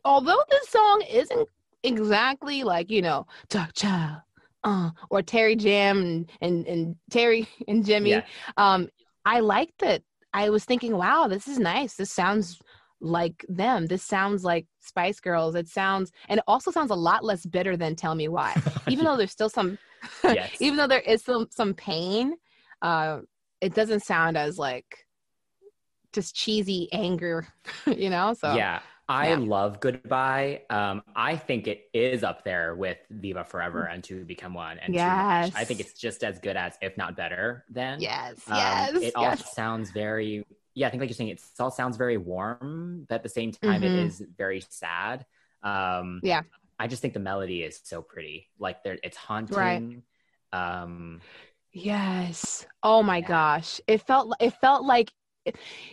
although 0.05 0.43
this 0.49 0.69
song 0.69 1.03
isn't 1.09 1.49
exactly 1.83 2.63
like 2.63 2.91
you 2.91 3.01
know 3.01 3.25
Dark 3.49 3.73
Child 3.73 4.17
uh, 4.63 4.91
or 5.09 5.21
Terry 5.23 5.55
Jam 5.55 5.97
and, 6.01 6.31
and 6.41 6.67
and 6.67 6.95
Terry 7.09 7.47
and 7.67 7.85
Jimmy, 7.85 8.11
Yeah. 8.11 8.25
um, 8.57 8.89
I 9.25 9.39
liked 9.39 9.83
it. 9.83 10.03
I 10.33 10.49
was 10.49 10.63
thinking, 10.63 10.95
wow, 10.95 11.27
this 11.27 11.47
is 11.47 11.59
nice. 11.59 11.95
This 11.95 12.11
sounds 12.11 12.59
like 13.01 13.45
them. 13.49 13.87
This 13.87 14.03
sounds 14.03 14.43
like 14.43 14.67
Spice 14.79 15.19
Girls. 15.19 15.55
It 15.55 15.67
sounds, 15.67 16.11
and 16.29 16.37
it 16.37 16.43
also 16.47 16.71
sounds 16.71 16.91
a 16.91 16.95
lot 16.95 17.23
less 17.23 17.45
bitter 17.45 17.75
than 17.75 17.95
Tell 17.95 18.15
Me 18.15 18.27
Why. 18.27 18.55
Even 18.87 19.05
though 19.05 19.17
there's 19.17 19.31
still 19.31 19.49
some, 19.49 19.77
Yes. 20.23 20.55
even 20.61 20.77
though 20.77 20.87
there 20.87 20.99
is 21.01 21.23
some 21.23 21.47
some 21.51 21.73
pain, 21.73 22.33
uh, 22.81 23.19
it 23.59 23.73
doesn't 23.75 24.03
sound 24.03 24.37
as 24.37 24.57
like 24.57 25.05
just 26.13 26.35
cheesy 26.35 26.89
anger, 26.91 27.47
you 27.85 28.09
know. 28.09 28.33
So 28.33 28.55
yeah. 28.55 28.79
I 29.09 29.29
yeah. 29.31 29.37
love 29.39 29.81
Goodbye. 29.81 30.61
Um, 30.69 31.01
I 31.15 31.35
think 31.35 31.67
it 31.67 31.89
is 31.93 32.23
up 32.23 32.45
there 32.45 32.75
with 32.75 32.97
Viva 33.09 33.43
Forever 33.43 33.83
and 33.83 34.01
To 34.05 34.23
Become 34.23 34.53
One 34.53 34.79
and 34.79 34.93
Much. 34.93 35.01
I. 35.53 35.65
Think 35.65 35.81
it's 35.81 35.93
just 35.99 36.23
as 36.23 36.39
good 36.39 36.55
as, 36.55 36.77
if 36.81 36.95
not 36.95 37.17
better, 37.17 37.65
than. 37.69 37.99
yes, 37.99 38.35
Um, 38.47 38.55
yes, 38.57 38.95
it 39.01 39.15
all 39.17 39.23
yes. 39.23 39.53
sounds 39.53 39.91
very, 39.91 40.45
yeah, 40.73 40.87
I 40.87 40.89
think 40.91 41.01
like 41.01 41.09
you're 41.09 41.15
saying, 41.15 41.29
it 41.31 41.41
all 41.59 41.71
sounds 41.71 41.97
very 41.97 42.17
warm, 42.17 43.05
but 43.09 43.15
at 43.15 43.23
the 43.23 43.29
same 43.29 43.51
time, 43.51 43.83
Mhm. 43.83 43.85
it 43.85 43.95
is 43.95 44.23
very 44.37 44.61
sad. 44.69 45.25
Um, 45.63 46.23
Yeah. 46.23 46.43
I 46.79 46.87
just 46.87 47.01
think 47.01 47.13
the 47.13 47.19
melody 47.19 47.63
is 47.63 47.79
so 47.83 48.01
pretty. 48.01 48.49
Like 48.59 48.83
there, 48.83 48.97
it's 49.03 49.17
haunting. 49.17 50.03
Um, 50.53 51.23
Yes. 51.73 52.65
Oh 52.83 53.01
my 53.03 53.21
Yeah. 53.21 53.27
gosh. 53.27 53.79
It 53.87 53.99
felt 54.01 54.35
it 54.39 54.51
felt 54.61 54.83
like 54.85 55.11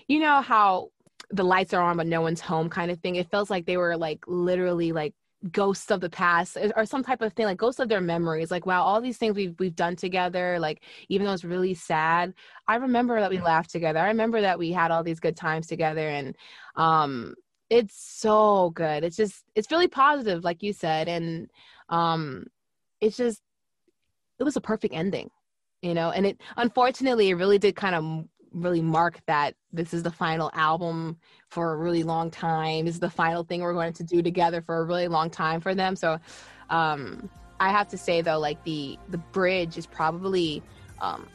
you 0.08 0.20
know 0.20 0.40
how 0.42 0.90
the 1.30 1.44
lights 1.44 1.74
are 1.74 1.82
on 1.82 1.96
but 1.96 2.06
no 2.06 2.20
one's 2.20 2.40
home 2.40 2.68
kind 2.70 2.90
of 2.90 3.00
thing. 3.00 3.16
It 3.16 3.30
feels 3.30 3.50
like 3.50 3.66
they 3.66 3.76
were 3.76 3.96
like 3.96 4.24
literally 4.26 4.92
like 4.92 5.14
ghosts 5.52 5.90
of 5.90 6.00
the 6.00 6.10
past 6.10 6.56
or- 6.56 6.72
or 6.76 6.84
some 6.84 7.02
type 7.04 7.22
of 7.22 7.32
thing 7.32 7.46
like 7.46 7.58
ghosts 7.58 7.78
of 7.78 7.88
their 7.88 8.00
memories 8.00 8.50
like 8.50 8.66
wow 8.66 8.82
all 8.82 9.00
these 9.00 9.18
things 9.18 9.36
we've 9.36 9.54
we've 9.60 9.76
done 9.76 9.94
together 9.94 10.58
like 10.58 10.82
even 11.08 11.26
though 11.26 11.32
it's 11.32 11.44
really 11.44 11.74
sad. 11.74 12.34
I 12.66 12.76
remember 12.76 13.20
that 13.20 13.30
we 13.30 13.40
laughed 13.40 13.70
together. 13.70 14.00
I 14.00 14.08
remember 14.08 14.40
that 14.40 14.58
we 14.58 14.72
had 14.72 14.90
all 14.90 15.04
these 15.04 15.20
good 15.20 15.36
times 15.36 15.66
together 15.68 16.08
and 16.08 16.34
um 16.76 17.34
it's 17.70 17.94
so 17.94 18.70
good. 18.70 19.04
It's 19.04 19.16
just 19.16 19.44
it's 19.54 19.70
really 19.70 19.88
positive 19.88 20.42
like 20.42 20.62
you 20.62 20.72
said 20.72 21.08
and 21.08 21.48
um 21.88 22.46
it's 23.00 23.16
just 23.16 23.40
it 24.38 24.44
was 24.44 24.56
a 24.56 24.60
perfect 24.60 24.94
ending 24.94 25.30
you 25.82 25.94
know 25.94 26.10
and 26.10 26.26
it 26.26 26.40
unfortunately 26.56 27.28
it 27.30 27.34
really 27.34 27.58
did 27.58 27.76
kind 27.76 27.94
of 27.94 28.24
really 28.52 28.82
mark 28.82 29.20
that 29.26 29.54
this 29.72 29.92
is 29.92 30.02
the 30.02 30.10
final 30.10 30.50
album 30.54 31.18
for 31.48 31.72
a 31.72 31.76
really 31.76 32.02
long 32.02 32.30
time. 32.30 32.86
This 32.86 32.94
is 32.94 33.00
the 33.00 33.10
final 33.10 33.44
thing 33.44 33.60
we're 33.60 33.72
going 33.72 33.92
to 33.94 34.04
do 34.04 34.22
together 34.22 34.62
for 34.62 34.78
a 34.78 34.84
really 34.84 35.08
long 35.08 35.30
time 35.30 35.60
for 35.60 35.74
them. 35.74 35.96
So 35.96 36.18
um 36.70 37.30
i 37.60 37.70
have 37.70 37.88
to 37.88 37.96
say 37.96 38.20
though 38.20 38.38
like 38.38 38.62
the 38.64 38.98
the 39.08 39.16
bridge 39.18 39.78
is 39.78 39.86
probably 39.86 40.62
um 41.00 41.26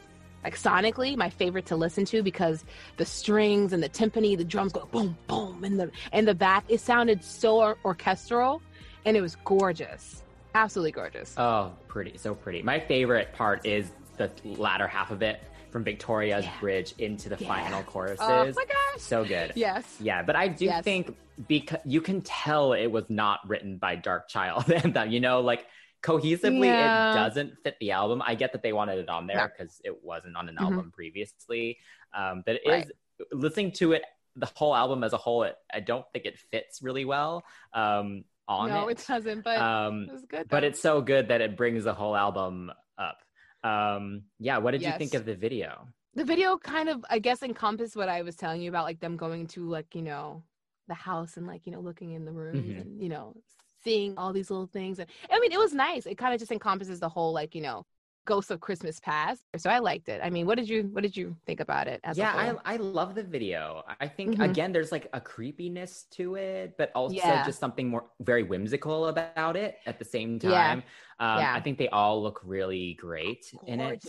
like 0.44 0.56
sonically 0.56 1.16
my 1.16 1.28
favorite 1.28 1.66
to 1.66 1.74
listen 1.74 2.04
to 2.04 2.22
because 2.22 2.64
the 2.98 3.04
strings 3.04 3.72
and 3.72 3.82
the 3.82 3.88
timpani 3.88 4.36
the 4.36 4.44
drums 4.44 4.72
go 4.72 4.86
boom 4.92 5.18
boom 5.26 5.64
and 5.64 5.80
the 5.80 5.90
and 6.12 6.28
the 6.28 6.34
back 6.34 6.64
it 6.68 6.80
sounded 6.80 7.24
so 7.24 7.58
or- 7.58 7.78
orchestral 7.84 8.62
and 9.04 9.16
it 9.16 9.20
was 9.20 9.36
gorgeous. 9.44 10.22
Absolutely 10.54 10.92
gorgeous. 10.92 11.34
Oh, 11.36 11.72
pretty, 11.88 12.16
so 12.16 12.34
pretty. 12.34 12.62
My 12.62 12.78
favorite 12.78 13.32
part 13.32 13.66
is 13.66 13.90
the 14.16 14.30
latter 14.44 14.86
half 14.86 15.10
of 15.10 15.20
it 15.22 15.42
from 15.74 15.82
Victoria's 15.82 16.44
Yeah. 16.44 16.60
bridge 16.60 16.94
into 16.98 17.28
the 17.28 17.36
Yeah. 17.36 17.48
final 17.48 17.82
choruses. 17.82 18.20
oh 18.28 18.44
my 18.54 18.64
gosh 18.64 19.00
So 19.00 19.24
good. 19.24 19.54
yes 19.56 19.96
Yeah, 20.00 20.22
but 20.22 20.36
I 20.36 20.46
do 20.46 20.66
Yes. 20.66 20.84
think 20.84 21.16
because 21.48 21.80
you 21.84 22.00
can 22.00 22.20
tell 22.22 22.74
it 22.74 22.86
was 22.86 23.10
not 23.10 23.40
written 23.48 23.78
by 23.78 23.96
Dark 23.96 24.28
Child 24.28 24.70
and 24.70 24.94
that 24.94 25.10
you 25.10 25.18
know 25.18 25.40
like 25.40 25.66
cohesively 26.00 26.66
Yeah. 26.68 27.10
it 27.10 27.14
doesn't 27.14 27.58
fit 27.64 27.76
the 27.80 27.90
album. 27.90 28.22
I 28.24 28.36
get 28.36 28.52
that 28.52 28.62
they 28.62 28.72
wanted 28.72 28.98
it 29.00 29.08
on 29.08 29.26
there 29.26 29.36
No. 29.38 29.48
because 29.48 29.80
it 29.82 30.04
wasn't 30.04 30.36
on 30.36 30.48
an 30.48 30.54
Mhm. 30.54 30.62
album 30.62 30.92
previously. 30.92 31.78
Um, 32.12 32.44
but 32.46 32.54
it 32.54 32.62
is 32.66 32.70
Right. 32.70 32.90
listening 33.32 33.72
to 33.72 33.94
it 33.94 34.04
the 34.36 34.46
whole 34.54 34.76
album 34.76 35.02
as 35.02 35.12
a 35.12 35.16
whole. 35.16 35.42
It, 35.42 35.56
I 35.72 35.80
don't 35.80 36.06
think 36.12 36.24
it 36.24 36.38
fits 36.38 36.82
really 36.82 37.04
well 37.04 37.44
um, 37.72 38.24
on 38.46 38.68
no 38.68 38.86
it. 38.86 39.00
it 39.00 39.06
doesn't 39.08 39.42
but 39.42 39.58
um, 39.58 40.04
it 40.04 40.12
was 40.12 40.24
good 40.26 40.48
but 40.48 40.62
it's 40.62 40.80
so 40.80 41.00
good 41.00 41.26
that 41.28 41.40
it 41.40 41.56
brings 41.56 41.82
the 41.82 41.94
whole 41.94 42.14
album 42.14 42.70
up. 42.96 43.18
Um, 43.64 44.22
yeah, 44.38 44.58
what 44.58 44.72
did 44.72 44.82
you 44.82 44.92
think 44.98 45.14
of 45.14 45.24
the 45.24 45.34
video? 45.34 45.88
the 46.16 46.24
video 46.24 46.56
kind 46.56 46.88
of 46.88 47.04
i 47.10 47.18
guess 47.18 47.42
encompassed 47.42 47.96
what 47.96 48.08
i 48.08 48.22
was 48.22 48.36
telling 48.36 48.62
you 48.62 48.68
about 48.68 48.84
like 48.84 49.00
them 49.00 49.16
going 49.16 49.48
to 49.48 49.68
like 49.68 49.96
you 49.96 50.02
know 50.02 50.44
the 50.86 50.94
house 50.94 51.36
and 51.36 51.44
like 51.48 51.66
you 51.66 51.72
know 51.72 51.80
looking 51.80 52.12
in 52.12 52.24
the 52.24 52.30
rooms 52.30 52.64
Mhm. 52.68 52.80
and 52.82 53.02
you 53.02 53.08
know 53.08 53.34
seeing 53.82 54.16
all 54.16 54.32
these 54.32 54.48
little 54.48 54.68
things 54.68 55.00
and 55.00 55.10
i 55.32 55.40
mean 55.40 55.50
it 55.50 55.58
was 55.58 55.74
nice 55.74 56.06
it 56.06 56.16
kind 56.16 56.32
of 56.32 56.38
just 56.38 56.52
encompasses 56.52 57.00
the 57.00 57.08
whole 57.08 57.32
like 57.32 57.52
you 57.56 57.62
know 57.62 57.84
ghosts 58.24 58.50
of 58.50 58.60
christmas 58.60 59.00
past 59.00 59.42
so 59.56 59.68
i 59.70 59.78
liked 59.78 60.08
it 60.08 60.20
i 60.24 60.30
mean 60.30 60.46
what 60.46 60.56
did 60.56 60.68
you 60.68 60.84
what 60.92 61.02
did 61.02 61.16
you 61.16 61.36
think 61.46 61.60
about 61.60 61.86
it 61.86 62.00
as 62.04 62.16
yeah? 62.18 62.32
I 62.64 62.74
I 62.74 62.76
love 62.76 63.14
the 63.14 63.22
video. 63.22 63.82
I 64.00 64.08
think 64.08 64.36
Mhm. 64.36 64.50
again, 64.50 64.72
there's 64.72 64.92
like 64.92 65.08
a 65.12 65.20
creepiness 65.20 66.04
to 66.12 66.36
it, 66.36 66.76
but 66.78 66.90
also 66.94 67.14
Yeah. 67.16 67.44
just 67.44 67.58
something 67.58 67.88
more 67.88 68.10
very 68.20 68.42
whimsical 68.42 69.06
about 69.08 69.56
it 69.56 69.78
at 69.86 69.98
the 69.98 70.04
same 70.04 70.38
Yeah. 70.42 70.50
time. 70.50 70.82
Um, 71.18 71.38
Yeah. 71.40 71.54
I 71.54 71.60
think 71.60 71.78
they 71.78 71.88
all 71.88 72.22
look 72.22 72.40
really 72.44 72.94
great 72.94 73.44
in 73.66 73.80
it. 73.80 74.04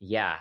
Yeah, 0.00 0.36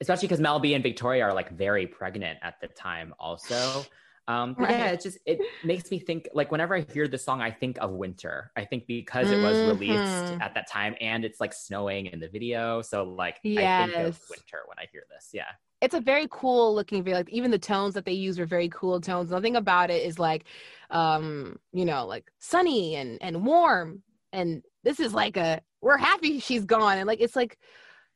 especially 0.00 0.28
because 0.28 0.40
Mel 0.40 0.58
B 0.60 0.74
and 0.74 0.82
Victoria 0.82 1.24
are 1.24 1.34
like 1.34 1.50
very 1.50 1.86
pregnant 1.86 2.38
at 2.42 2.60
the 2.60 2.68
time, 2.68 3.14
also. 3.18 3.86
Um, 4.28 4.56
but 4.60 4.76
yeah, 4.78 4.90
it 4.90 5.00
just 5.02 5.18
it 5.26 5.46
makes 5.62 5.90
me 5.90 5.98
think 6.00 6.28
like 6.34 6.50
whenever 6.50 6.74
I 6.76 6.80
hear 6.92 7.06
the 7.08 7.18
song, 7.18 7.40
I 7.40 7.50
think 7.50 7.78
of 7.80 7.92
winter. 7.92 8.50
I 8.56 8.64
think 8.64 8.86
because 8.86 9.30
it 9.30 9.40
was 9.40 9.62
released 9.62 10.32
Mhm. 10.32 10.40
at 10.40 10.54
that 10.54 10.68
time 10.70 10.96
and 11.00 11.24
it's 11.24 11.40
like 11.40 11.52
snowing 11.52 12.06
in 12.06 12.20
the 12.20 12.28
video, 12.28 12.82
so 12.82 13.04
like 13.04 13.40
I 13.56 13.66
think 13.76 13.94
of 13.98 14.14
Yes. 14.14 14.28
winter 14.28 14.62
when 14.66 14.78
I 14.78 14.86
hear 14.92 15.04
this. 15.10 15.30
Yeah. 15.32 15.52
it's 15.80 15.94
a 15.94 16.00
very 16.00 16.26
cool 16.30 16.74
looking 16.74 17.02
video 17.04 17.18
like 17.18 17.28
even 17.30 17.50
the 17.50 17.58
tones 17.58 17.94
that 17.94 18.04
they 18.04 18.12
use 18.12 18.38
were 18.38 18.46
very 18.46 18.68
cool 18.70 19.00
tones 19.00 19.30
nothing 19.30 19.56
about 19.56 19.90
it 19.90 20.02
is 20.06 20.18
like 20.18 20.44
um 20.90 21.58
you 21.72 21.84
know 21.84 22.06
like 22.06 22.30
sunny 22.38 22.96
and 22.96 23.18
and 23.22 23.44
warm 23.44 24.02
and 24.32 24.62
this 24.84 25.00
is 25.00 25.12
like 25.12 25.36
a 25.36 25.60
we're 25.82 25.98
happy 25.98 26.40
she's 26.40 26.64
gone 26.64 26.96
and 26.98 27.06
like 27.06 27.20
it's 27.20 27.36
like 27.36 27.58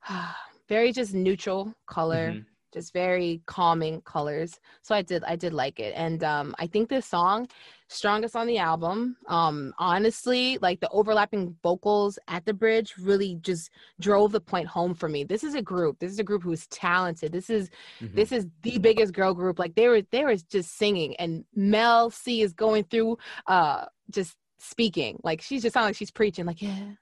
very 0.68 0.92
just 0.92 1.14
neutral 1.14 1.74
color 1.86 2.38
Mhm. 2.38 2.46
Just 2.72 2.92
very 2.92 3.42
calming 3.46 4.00
colors. 4.02 4.58
So 4.82 4.94
I 4.94 5.02
did 5.02 5.24
I 5.24 5.36
did 5.36 5.52
like 5.52 5.80
it. 5.80 5.92
And 5.96 6.22
um 6.24 6.54
I 6.58 6.66
think 6.66 6.88
this 6.88 7.06
song 7.06 7.48
strongest 7.88 8.36
on 8.36 8.46
the 8.46 8.58
album. 8.58 9.16
Um 9.26 9.72
honestly, 9.78 10.58
like 10.62 10.80
the 10.80 10.88
overlapping 10.90 11.56
vocals 11.62 12.18
at 12.28 12.44
the 12.44 12.54
bridge 12.54 12.94
really 12.98 13.36
just 13.40 13.70
drove 14.00 14.32
the 14.32 14.40
point 14.40 14.68
home 14.68 14.94
for 14.94 15.08
me. 15.08 15.24
This 15.24 15.44
is 15.44 15.54
a 15.54 15.62
group. 15.62 15.98
This 15.98 16.12
is 16.12 16.18
a 16.18 16.24
group 16.24 16.42
who's 16.42 16.66
talented. 16.68 17.32
This 17.32 17.50
is 17.50 17.70
Mhm. 18.00 18.14
this 18.14 18.32
is 18.32 18.46
the 18.62 18.78
biggest 18.78 19.12
girl 19.12 19.34
group. 19.34 19.58
Like 19.58 19.74
they 19.74 19.88
were 19.88 20.02
they 20.10 20.24
were 20.24 20.36
just 20.36 20.76
singing 20.76 21.16
and 21.16 21.44
Mel 21.54 22.10
C 22.10 22.42
is 22.42 22.52
going 22.52 22.84
through 22.84 23.18
uh 23.46 23.86
just 24.10 24.36
speaking. 24.58 25.18
Like 25.24 25.40
she's 25.40 25.62
just 25.62 25.74
sounding 25.74 25.88
like 25.88 25.96
she's 25.96 26.10
preaching 26.10 26.44
like, 26.44 26.60
yeah, 26.60 26.92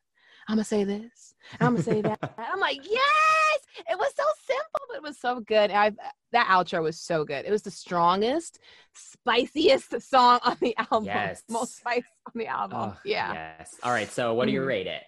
I'm 0.49 0.55
gonna 0.55 0.65
say 0.65 0.85
this. 0.85 1.35
I'm 1.61 1.75
gonna 1.75 1.83
say 1.83 2.01
that. 2.01 2.19
I'm 2.39 2.59
like, 2.59 2.79
yes! 2.83 3.61
It 3.91 3.99
was 3.99 4.13
so 4.17 4.25
simple, 4.47 4.81
but 4.89 4.97
it 4.97 5.03
was 5.03 5.19
so 5.19 5.41
good. 5.41 5.71
I 5.71 5.93
that 6.33 6.47
outro 6.47 6.83
was 6.83 6.99
so 6.99 7.25
good. 7.25 7.45
It 7.45 7.51
was 7.51 7.63
the 7.63 7.71
strongest, 7.71 8.59
spiciest 8.95 10.01
song 10.01 10.41
on 10.43 10.57
the 10.61 10.75
album. 10.79 11.05
Yes. 11.05 11.43
Most 11.51 11.77
spice 11.77 12.05
on 12.27 12.33
the 12.35 12.47
album. 12.47 12.79
Oh, 12.81 12.97
yeah. 13.05 13.55
Yes. 13.59 13.77
All 13.83 13.93
right. 13.93 14.11
So, 14.11 14.33
what 14.33 14.47
do 14.47 14.53
you 14.53 14.63
Mhm. 14.63 14.67
rate 14.67 14.87
it? 14.87 15.03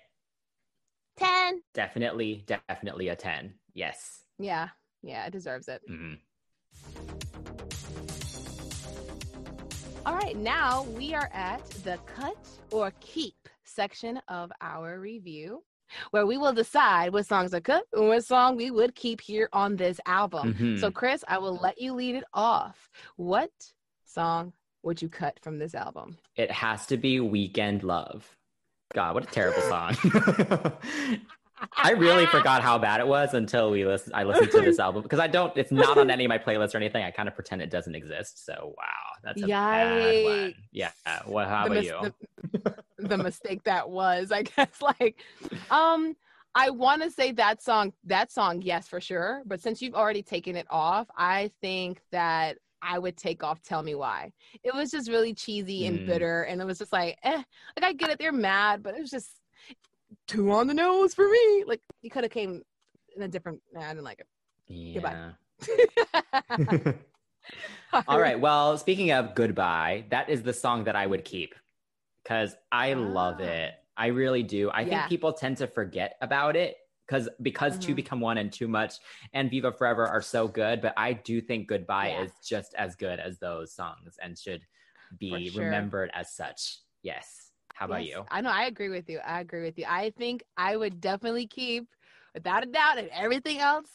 10. 1.17 1.63
Definitely, 1.75 2.45
definitely 2.47 3.09
a 3.09 3.17
10. 3.17 3.55
Yes. 3.75 4.23
Yeah. 4.39 4.69
Yeah, 5.03 5.27
it 5.27 5.31
deserves 5.31 5.69
it. 5.69 5.83
Mhm. 5.91 6.19
All 10.07 10.15
right, 10.15 10.37
now 10.37 10.85
we 10.97 11.15
are 11.15 11.29
at 11.33 11.65
the 11.85 11.99
cut 12.07 12.37
or 12.71 12.91
keep 13.01 13.50
section 13.75 14.21
of 14.29 14.51
our 14.61 14.99
review, 15.01 15.63
where 16.11 16.27
we 16.27 16.39
will 16.39 16.53
decide 16.53 17.13
what 17.13 17.27
songs 17.27 17.55
are 17.55 17.61
cut 17.61 17.85
and 17.93 18.09
what 18.09 18.25
song 18.25 18.57
we 18.57 18.71
would 18.71 18.95
keep 18.95 19.21
here 19.21 19.49
on 19.53 19.77
this 19.77 20.01
album. 20.07 20.55
Mhm. 20.55 20.81
So, 20.81 20.91
Chris, 20.91 21.25
I 21.29 21.39
will 21.39 21.57
let 21.57 21.81
you 21.81 21.93
lead 21.95 22.15
it 22.17 22.25
off. 22.35 22.91
What 23.17 23.51
song 24.05 24.53
would 24.83 25.01
you 25.03 25.09
cut 25.09 25.39
from 25.41 25.59
this 25.59 25.75
album? 25.75 26.19
It 26.37 26.51
has 26.51 26.87
to 26.87 26.97
be 26.97 27.21
Weekend 27.21 27.83
Love. 27.83 28.37
God, 28.95 29.15
what 29.15 29.25
a 29.25 29.27
terrible 29.27 29.63
song. 29.69 29.97
I 31.77 31.93
really 31.93 32.27
forgot 32.27 32.63
how 32.63 32.79
bad 32.79 33.01
it 33.01 33.07
was 33.07 33.35
until 33.35 33.71
we 33.71 33.85
listen 33.85 34.13
I 34.15 34.25
listened 34.25 34.51
to 34.53 34.61
this 34.61 34.79
album 34.79 35.03
because 35.03 35.19
I 35.19 35.27
don't 35.27 35.57
it's 35.57 35.71
not 35.73 35.99
on 35.99 36.11
any 36.11 36.25
of 36.25 36.29
my 36.29 36.39
playlists 36.39 36.75
or 36.75 36.79
anything. 36.79 37.05
I 37.05 37.11
kind 37.11 37.29
of 37.29 37.35
pretend 37.35 37.63
it 37.63 37.71
doesn't 37.71 37.95
exist. 37.95 38.45
So 38.45 38.75
wow, 38.77 38.85
that's 39.23 39.43
a 39.43 39.47
bad 39.47 40.25
one. 40.25 40.55
Yeah. 40.73 40.91
What 41.27 41.49
how 41.49 41.69
the, 41.69 41.71
about 41.73 41.75
mis- 41.75 41.87
you? 41.87 42.61
the, 42.99 43.07
the 43.09 43.19
mistake 43.19 43.63
that 43.65 43.89
was, 43.89 44.33
I 44.33 44.43
guess. 44.57 44.81
Like, 44.81 45.23
um, 45.71 46.17
I 46.55 46.71
want 46.71 47.03
to 47.03 47.11
say 47.11 47.33
that 47.33 47.63
song, 47.63 47.93
that 48.05 48.33
song, 48.33 48.63
yes, 48.63 48.89
for 48.89 49.01
sure. 49.01 49.43
But 49.47 49.61
since 49.61 49.81
you've 49.81 49.95
already 49.95 50.23
taken 50.23 50.57
it 50.57 50.67
off, 50.71 51.07
I 51.17 51.51
think 51.61 52.01
that 52.11 52.59
I 52.83 52.99
would 52.99 53.17
take 53.17 53.45
off 53.45 53.63
"Tell 53.63 53.83
Me 53.83 53.95
Why." 53.95 54.33
It 54.65 54.75
was 54.75 54.91
just 54.91 55.09
really 55.11 55.35
cheesy 55.35 55.87
and 55.87 56.01
Mm. 56.01 56.07
bitter, 56.07 56.43
and 56.45 56.61
it 56.61 56.65
was 56.65 56.79
just 56.79 56.93
like, 56.93 57.19
eh, 57.23 57.43
like 57.77 57.85
I 57.85 57.93
get 57.93 58.11
it, 58.11 58.19
they're 58.19 58.33
mad, 58.33 58.83
but 58.83 58.95
it 58.97 59.01
was 59.01 59.11
just 59.11 59.31
too 60.31 60.51
on 60.53 60.67
the 60.67 60.75
nose 60.75 61.13
for 61.15 61.29
me. 61.29 61.65
Like 61.67 61.81
you 62.03 62.11
could 62.11 62.25
have 62.25 62.31
came 62.33 62.63
in 63.17 63.23
a 63.23 63.29
different. 63.29 63.61
Nah, 63.73 63.83
I 63.83 63.89
didn't 63.89 64.05
like 64.05 64.21
it. 64.21 64.27
Yeah. 64.69 65.33
it. 65.67 66.97
All 68.09 68.21
right. 68.21 68.39
Well, 68.39 68.79
speaking 68.79 69.11
of 69.11 69.35
goodbye, 69.35 70.05
that 70.11 70.29
is 70.29 70.43
the 70.43 70.53
song 70.53 70.85
that 70.85 70.95
I 70.97 71.07
would 71.07 71.25
keep 71.25 71.55
because 72.23 72.55
I 72.71 72.95
love 72.95 73.37
Ah. 73.41 73.45
it. 73.45 73.75
I 73.97 74.07
really 74.07 74.43
do. 74.43 74.71
I 74.71 74.83
Yeah. 74.83 75.01
think 75.01 75.09
people 75.09 75.33
tend 75.33 75.57
to 75.59 75.67
forget 75.67 76.17
about 76.21 76.55
it 76.57 76.77
because 77.07 77.29
because 77.43 77.77
two 77.79 77.93
Mhm. 77.93 77.97
become 77.97 78.21
one 78.21 78.39
and 78.39 78.53
too 78.53 78.69
much 78.69 78.95
and 79.33 79.51
Viva 79.51 79.73
Forever 79.73 80.07
are 80.07 80.23
so 80.23 80.47
good. 80.47 80.81
But 80.81 80.95
I 80.97 81.13
do 81.15 81.41
think 81.41 81.67
goodbye 81.67 82.11
Yeah. 82.11 82.23
is 82.23 82.33
just 82.47 82.73
as 82.75 82.95
good 82.95 83.19
as 83.19 83.39
those 83.41 83.73
songs 83.75 84.17
and 84.23 84.39
should 84.39 84.63
be 85.19 85.49
sure. 85.51 85.65
remembered 85.65 86.11
as 86.15 86.33
such. 86.33 86.79
Yes. 87.03 87.50
How 87.81 87.87
about 87.87 88.05
Yes, 88.05 88.09
you? 88.09 88.25
I 88.31 88.41
know. 88.43 88.51
I 88.51 88.65
agree 88.67 88.91
with 88.91 89.09
you. 89.09 89.21
I 89.27 89.41
agree 89.41 89.63
with 89.63 89.79
you. 89.79 89.87
I 89.89 90.13
think 90.19 90.45
I 90.55 90.77
would 90.77 91.01
definitely 91.01 91.47
keep, 91.47 91.89
without 92.35 92.63
a 92.63 92.67
doubt, 92.67 92.99
if 92.99 93.09
everything 93.11 93.59
else 93.59 93.89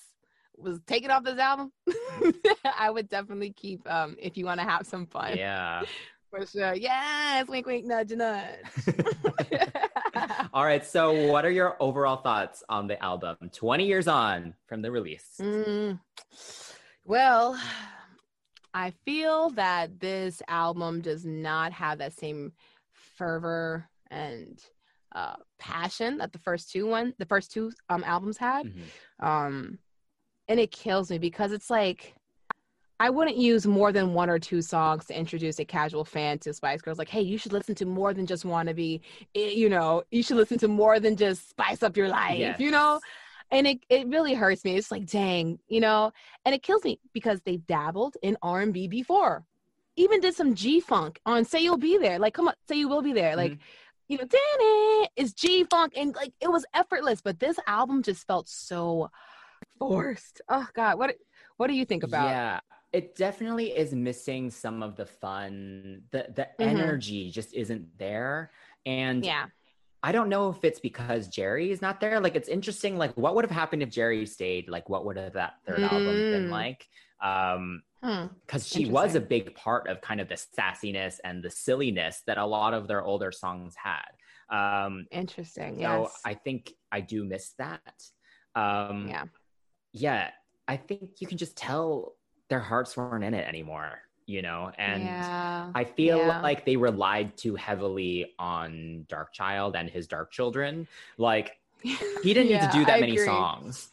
was 0.58 0.80
taken 0.88 1.12
off 1.12 1.24
this 1.24 1.38
album, 1.38 1.72
I 2.78 2.90
would 2.90 3.08
definitely 3.08 3.52
keep. 3.52 3.88
Um, 3.88 4.16
if 4.20 4.38
you 4.38 4.46
want 4.46 4.60
to 4.60 4.66
have 4.66 4.88
some 4.88 5.06
fun, 5.06 5.38
Yeah. 5.38 5.84
for 6.32 6.48
sure. 6.48 6.74
Yes, 6.74 7.48
wink, 7.48 7.68
wink, 7.68 7.86
nudge, 7.86 8.10
nudge. 8.14 8.56
All 10.52 10.66
right. 10.66 10.84
So, 10.84 11.14
what 11.32 11.46
are 11.46 11.52
your 11.52 11.78
overall 11.80 12.18
thoughts 12.18 12.64
on 12.68 12.88
the 12.88 13.02
album? 13.04 13.38
20 13.54 13.86
years 13.86 14.08
on 14.08 14.56
from 14.66 14.82
the 14.82 14.90
release. 14.90 15.28
Mm, 15.40 16.00
well, 17.04 17.56
I 18.74 18.94
feel 19.06 19.52
that 19.52 20.00
this 20.00 20.42
album 20.48 21.02
does 21.02 21.24
not 21.24 21.72
have 21.74 22.00
that 22.00 22.14
same 22.14 22.52
fervor 23.16 23.90
and 24.12 24.60
uh, 25.14 25.36
passion 25.60 26.18
that 26.18 26.34
the 26.34 26.40
first 26.40 26.72
two 26.72 26.86
one 26.88 27.14
the 27.18 27.26
first 27.26 27.52
two 27.52 27.72
um 27.90 28.04
albums 28.06 28.38
had. 28.38 28.68
Mhm. 28.68 29.26
um 29.26 29.80
and 30.48 30.60
it 30.60 30.72
kills 30.72 31.10
me 31.10 31.18
because 31.18 31.52
it's 31.52 31.70
like 31.70 32.14
i 33.00 33.10
wouldn't 33.10 33.38
use 33.38 33.66
more 33.66 33.92
than 33.92 34.14
one 34.14 34.30
or 34.30 34.40
two 34.40 34.62
songs 34.62 35.06
to 35.06 35.18
introduce 35.18 35.60
a 35.60 35.66
casual 35.66 36.06
fan 36.06 36.38
to 36.40 36.54
spice 36.54 36.82
girls. 36.82 36.98
Like 36.98 37.10
hey 37.10 37.22
you 37.22 37.38
should 37.38 37.54
listen 37.54 37.76
to 37.76 37.86
more 37.86 38.14
than 38.14 38.26
just 38.26 38.46
wannabe. 38.46 39.02
Eh, 39.36 39.50
you 39.50 39.70
know 39.70 40.04
you 40.12 40.22
should 40.24 40.38
listen 40.38 40.58
to 40.60 40.68
more 40.68 41.00
than 41.00 41.16
just 41.16 41.50
spice 41.50 41.82
up 41.84 41.98
your 41.98 42.10
life 42.10 42.60
you 42.60 42.72
know? 42.72 43.00
And 43.52 43.68
it, 43.68 43.80
it 43.90 44.08
really 44.08 44.34
hurts 44.34 44.66
me. 44.66 44.76
It's 44.76 44.92
like 44.92 45.06
dang 45.06 45.60
you 45.68 45.80
know? 45.80 46.12
And 46.46 46.54
it 46.56 46.64
kills 46.64 46.84
me 46.84 47.00
because 47.14 47.42
they 47.42 47.58
dabbled 47.58 48.16
in 48.22 48.38
r&b 48.42 48.88
before 48.88 49.46
even 49.98 50.20
did 50.20 50.36
some 50.36 50.56
g-funk 50.56 51.20
on 51.26 51.46
say 51.46 51.62
you'll 51.64 51.78
be 51.78 51.98
there 51.98 52.20
like 52.20 52.34
come 52.34 52.48
on 52.48 52.54
say 52.68 52.76
you 52.78 52.88
will 52.90 53.02
be 53.02 53.14
there 53.14 53.36
like 53.36 53.58
you 54.08 54.18
know 54.18 54.26
Danny 54.26 55.10
is 55.16 55.34
g-funk 55.34 55.94
and 55.96 56.14
like 56.16 56.34
it 56.42 56.50
was 56.52 56.66
effortless 56.74 57.22
but 57.22 57.40
this 57.40 57.58
album 57.68 58.04
just 58.04 58.26
felt 58.28 58.48
so 58.48 59.10
forced 59.80 60.42
oh 60.50 60.68
god 60.76 60.98
what 60.98 61.16
what 61.58 61.68
do 61.68 61.74
you 61.74 61.86
think 61.86 62.04
about 62.04 62.30
Yeah, 62.30 62.60
it 62.94 63.16
definitely 63.16 63.72
is 63.76 63.94
missing 63.94 64.50
some 64.50 64.82
of 64.84 64.96
the 64.96 65.06
fun. 65.06 66.04
The 66.12 66.28
the 66.34 66.48
Mhm. 66.60 66.72
energy 66.72 67.32
just 67.32 67.54
isn't 67.54 67.98
there. 67.98 68.52
And 68.86 69.24
yeah 69.24 69.46
I 70.04 70.12
don't 70.12 70.30
know 70.30 70.50
if 70.50 70.64
it's 70.64 70.80
because 70.80 71.28
Geri 71.30 71.72
is 71.72 71.82
not 71.82 72.00
there. 72.00 72.20
Like 72.20 72.36
it's 72.36 72.48
interesting. 72.48 72.96
Like 72.96 73.16
what 73.18 73.34
would 73.36 73.44
have 73.44 73.52
happened 73.52 73.82
if 73.82 73.90
Geri 73.90 74.26
stayed? 74.28 74.70
Like 74.70 74.88
what 74.88 75.04
would 75.06 75.18
have 75.18 75.34
that 75.34 75.54
third 75.66 75.82
album 75.84 76.30
been 76.30 76.48
Mm. 76.48 76.52
like? 76.52 76.88
Um. 77.24 77.82
Because 78.46 78.68
she 78.68 78.86
was 78.86 79.16
a 79.16 79.22
big 79.22 79.56
part 79.56 79.88
of 79.88 80.02
kind 80.02 80.22
of 80.22 80.28
the 80.30 80.36
sassiness 80.36 81.20
and 81.24 81.44
the 81.44 81.50
silliness 81.50 82.22
that 82.28 82.38
a 82.38 82.46
lot 82.46 82.74
of 82.74 82.88
their 82.88 83.04
older 83.04 83.32
songs 83.32 83.76
had. 83.76 84.02
Um, 84.50 85.08
interesting 85.12 85.76
so 85.76 85.82
yes 85.82 86.22
I 86.24 86.36
think 86.36 86.74
I 86.92 87.02
do 87.02 87.24
miss 87.24 87.54
that. 87.58 88.04
Um, 88.56 89.08
yeah 89.10 89.26
yeah, 89.96 90.32
I 90.68 90.76
think 90.76 91.22
you 91.22 91.28
can 91.28 91.38
just 91.38 91.56
tell 91.56 92.16
their 92.50 92.60
hearts 92.60 92.98
weren't 92.98 93.24
in 93.24 93.34
it 93.34 93.48
anymore, 93.48 94.00
you 94.26 94.42
know? 94.42 94.72
And 94.78 95.04
yeah 95.04 95.72
I 95.74 95.86
feel 95.86 96.18
yeah. 96.18 96.42
like 96.42 96.66
they 96.66 96.76
relied 96.76 97.38
too 97.38 97.56
heavily 97.56 98.34
on 98.38 99.06
Dark 99.08 99.34
Child 99.34 99.76
and 99.76 99.90
his 99.90 100.06
Dark 100.06 100.32
Children. 100.32 100.88
Like, 101.18 101.54
he 101.82 101.96
didn't 102.34 102.50
need 102.50 102.62
to 102.62 102.70
do 102.74 102.84
that 102.86 102.98
I 102.98 103.00
many 103.00 103.14
agree. 103.14 103.26
songs. 103.26 103.92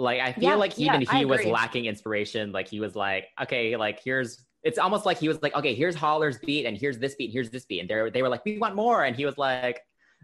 Like, 0.00 0.20
I 0.20 0.32
feel 0.32 0.56
Yeah, 0.56 0.58
like 0.58 0.78
yeah, 0.78 0.98
even 0.98 1.00
I 1.06 1.20
he 1.20 1.24
was 1.24 1.44
agree. 1.44 1.44
lacking 1.44 1.86
inspiration. 1.86 2.52
Like, 2.52 2.68
he 2.68 2.80
was 2.80 2.96
like, 2.96 3.26
okay, 3.42 3.76
like, 3.76 4.00
here's, 4.02 4.44
it's 4.62 4.78
almost 4.78 5.06
like 5.06 5.18
he 5.18 5.28
was 5.28 5.40
like, 5.42 5.54
okay, 5.56 5.74
here's 5.74 5.94
Holler's 5.94 6.38
beat, 6.38 6.66
and 6.66 6.76
here's 6.76 6.98
this 6.98 7.14
beat, 7.16 7.26
and 7.26 7.32
here's 7.32 7.50
this 7.50 7.64
beat. 7.66 7.80
And 7.80 7.88
they 7.88 8.10
they 8.10 8.22
were 8.22 8.28
like, 8.28 8.44
we 8.44 8.58
want 8.58 8.76
more. 8.76 9.04
And 9.04 9.16
he 9.16 9.24
was 9.26 9.38
like, 9.38 9.80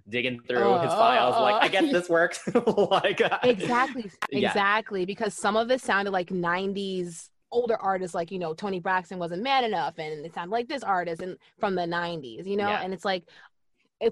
digging 0.08 0.40
through 0.48 0.78
his 0.78 0.94
Uh, 0.94 0.94
files, 0.94 1.38
like, 1.38 1.56
uh, 1.62 1.62
I 1.62 1.68
guess 1.68 1.88
this 1.90 2.08
works. 2.08 2.40
like, 2.66 3.20
uh, 3.20 3.38
exactly 3.42 4.10
Yeah. 4.32 4.54
exactly 4.54 5.04
because 5.04 5.34
some 5.34 5.56
of 5.56 5.70
it 5.70 5.80
sounded 5.80 6.10
like 6.10 6.30
90s 6.30 7.30
older 7.52 7.76
artists 7.76 8.14
like 8.14 8.30
you 8.32 8.38
know 8.38 8.54
toni 8.54 8.80
braxton 8.80 9.18
wasn't 9.18 9.42
man 9.42 9.62
enough 9.64 9.94
and 9.98 10.24
it 10.26 10.34
sounded 10.34 10.50
like 10.52 10.68
this 10.68 10.82
artist 10.82 11.22
and 11.22 11.36
from 11.60 11.74
the 11.76 11.86
90s 11.86 12.46
you 12.46 12.56
know 12.56 12.76
Yeah. 12.76 12.78
and 12.78 12.92
it's 12.92 13.04
like 13.04 13.24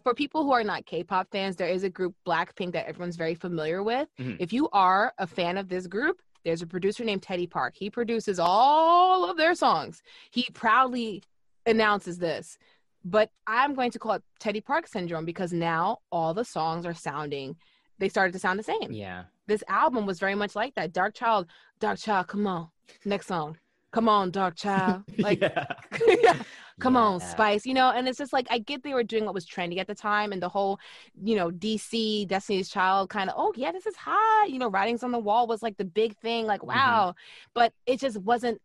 for 0.03 0.14
people 0.14 0.43
who 0.45 0.53
are 0.53 0.64
not 0.64 0.87
k-pop 0.87 1.28
fans 1.30 1.57
there 1.57 1.68
is 1.68 1.85
a 1.85 1.91
group 1.91 2.14
blackpink 2.26 2.72
that 2.72 2.87
everyone's 2.87 3.16
very 3.16 3.35
familiar 3.35 3.82
with 3.82 4.09
Mhm. 4.18 4.37
if 4.41 4.53
you 4.53 4.68
are 4.72 5.12
a 5.18 5.26
fan 5.26 5.59
of 5.59 5.68
this 5.68 5.87
group 5.87 6.20
there's 6.45 6.62
a 6.62 6.66
producer 6.66 7.05
named 7.05 7.22
teddy 7.22 7.47
park 7.47 7.74
he 7.76 7.91
produces 7.91 8.39
all 8.39 9.28
of 9.30 9.37
their 9.37 9.55
songs 9.55 10.03
he 10.30 10.47
proudly 10.55 11.22
announces 11.66 12.18
this 12.18 12.59
but 13.05 13.30
i'm 13.47 13.74
going 13.74 13.91
to 13.91 13.99
call 13.99 14.12
it 14.12 14.22
teddy 14.39 14.61
park 14.61 14.87
syndrome 14.87 15.24
because 15.24 15.53
now 15.53 15.99
all 16.11 16.32
the 16.35 16.45
songs 16.45 16.87
are 16.87 16.95
sounding 16.95 17.57
they 17.99 18.09
started 18.09 18.32
to 18.32 18.39
sound 18.39 18.59
the 18.59 18.62
same 18.62 18.91
yeah. 18.91 19.24
this 19.47 19.62
album 19.68 20.05
was 20.07 20.18
very 20.18 20.35
much 20.35 20.57
like 20.57 20.74
that. 20.74 20.93
Dark 20.93 21.14
Child, 21.14 21.47
Dark 21.78 21.99
Child, 21.99 22.26
come 22.26 22.45
on. 22.47 22.68
Next 23.05 23.28
song. 23.28 23.57
Come 23.93 24.09
on, 24.09 24.32
Dark 24.32 24.57
Child. 24.57 25.05
Like 25.18 25.41
yeah. 25.41 25.66
come 26.81 26.97
on, 26.97 27.20
Spice, 27.20 27.64
you 27.66 27.75
know, 27.75 27.91
and 27.91 28.09
it's 28.09 28.18
just 28.18 28.33
like 28.33 28.47
I 28.51 28.59
get 28.59 28.83
they 28.83 28.95
were 28.95 29.05
doing 29.05 29.25
what 29.25 29.35
was 29.35 29.47
trendy 29.47 29.79
at 29.79 29.87
the 29.87 29.95
time 29.95 30.33
and 30.33 30.43
the 30.43 30.49
whole, 30.49 30.79
you 31.22 31.37
know, 31.37 31.51
DC 31.51 32.27
Destiny's 32.29 32.68
Child 32.68 33.11
kind 33.11 33.31
of, 33.31 33.37
oh 33.39 33.53
yeah, 33.57 33.72
this 33.72 33.87
is 33.87 33.97
hot, 33.97 34.51
you 34.51 34.59
know, 34.59 34.68
writing's 34.68 35.03
on 35.03 35.12
the 35.12 35.18
wall 35.18 35.47
was 35.47 35.62
like 35.62 35.77
the 35.77 35.85
big 35.85 36.16
thing, 36.18 36.47
like 36.47 36.61
Mm-hmm. 36.61 36.68
wow, 36.68 37.14
but 37.55 37.72
it 37.87 38.01
just 38.01 38.18
wasn't. 38.18 38.61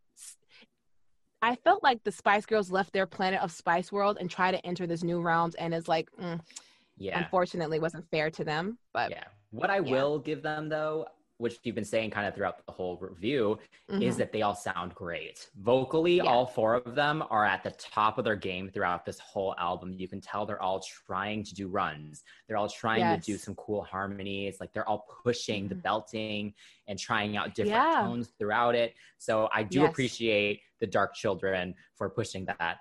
I 1.42 1.56
felt 1.56 1.84
like 1.84 2.04
the 2.04 2.12
Spice 2.12 2.46
Girls 2.46 2.70
left 2.70 2.92
their 2.92 3.06
planet 3.06 3.42
of 3.42 3.52
Spice 3.52 3.92
World 3.92 4.18
and 4.20 4.30
try 4.30 4.52
to 4.52 4.66
enter 4.66 4.86
this 4.86 5.04
new 5.04 5.22
realms, 5.22 5.56
and 5.56 5.74
it's 5.74 5.88
like, 5.88 6.10
mm, 6.22 6.40
Yeah. 6.98 7.18
unfortunately, 7.20 7.80
wasn't 7.80 8.10
fair 8.12 8.30
to 8.32 8.44
them. 8.44 8.78
But 8.94 9.12
Yeah. 9.12 9.24
What 9.52 9.70
I 9.70 9.80
yeah. 9.80 9.82
will 9.82 10.20
give 10.20 10.44
them 10.44 10.70
though, 10.70 11.08
which 11.40 11.58
you've 11.64 11.74
been 11.76 11.86
saying 11.86 12.12
kind 12.12 12.28
of 12.28 12.36
throughout 12.36 12.64
the 12.66 12.72
whole 12.72 12.98
review, 12.98 13.58
is 13.88 14.16
mhm. 14.16 14.18
that 14.18 14.32
they 14.34 14.42
all 14.42 14.54
sound 14.54 14.94
great. 14.94 15.50
Vocally, 15.56 16.18
Yeah. 16.18 16.24
all 16.26 16.46
four 16.46 16.76
of 16.76 16.96
them 16.96 17.24
are 17.30 17.46
at 17.46 17.64
the 17.64 17.72
top 17.72 18.18
of 18.18 18.26
their 18.26 18.36
game 18.36 18.70
throughout 18.70 19.06
this 19.06 19.20
whole 19.20 19.56
album. 19.58 19.94
You 19.94 20.10
can 20.10 20.20
tell 20.20 20.46
they're 20.46 20.62
all 20.62 20.82
trying 20.82 21.44
to 21.46 21.56
do 21.56 21.70
runs. 21.70 22.24
They're 22.48 22.58
all 22.58 22.68
trying 22.68 23.18
to 23.18 23.26
do 23.26 23.38
some 23.38 23.56
cool 23.56 23.84
harmonies. 23.84 24.58
Like 24.60 24.74
they're 24.74 24.88
all 24.88 25.08
pushing 25.24 25.70
the 25.70 25.76
Mhm. 25.76 25.82
belting 25.82 26.54
and 26.90 27.00
trying 27.00 27.38
out 27.38 27.56
different 27.56 27.84
Yeah. 27.90 28.02
tones 28.02 28.34
throughout 28.38 28.76
it. 28.76 28.94
So 29.18 29.50
I 29.54 29.64
do 29.64 29.80
Yes. 29.82 29.92
appreciate 29.92 30.62
the 30.82 30.88
Dark 30.88 31.14
Children 31.16 31.74
for 31.96 32.10
pushing 32.10 32.46
that 32.46 32.80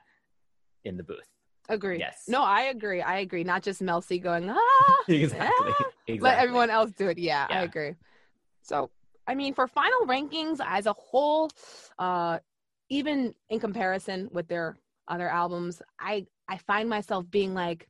in 0.84 0.96
the 0.96 1.04
booth. 1.04 1.28
agree. 1.70 1.98
Yes. 1.98 2.24
No, 2.28 2.42
I 2.42 2.62
agree. 2.62 3.02
I 3.02 3.18
agree. 3.18 3.44
Not 3.44 3.62
just 3.62 3.82
Mel 3.82 4.00
C 4.00 4.18
going 4.18 4.48
ah, 4.50 5.04
exactly. 5.06 5.50
ah, 5.50 5.90
exactly. 6.06 6.18
let 6.20 6.38
everyone 6.38 6.70
else 6.70 6.90
do 6.92 7.08
it. 7.08 7.18
Yeah, 7.18 7.46
Yeah. 7.50 7.60
I 7.60 7.62
agree. 7.64 7.94
So, 8.68 8.90
I 9.26 9.34
mean, 9.34 9.54
for 9.54 9.66
final 9.66 10.00
rankings 10.06 10.60
as 10.64 10.86
a 10.86 10.92
whole, 10.92 11.50
uh, 11.98 12.38
even 12.90 13.34
in 13.48 13.60
comparison 13.60 14.28
with 14.30 14.46
their 14.48 14.76
other 15.08 15.28
albums, 15.28 15.80
I 15.98 16.26
I 16.48 16.58
find 16.58 16.88
myself 16.88 17.30
being 17.30 17.52
like, 17.54 17.88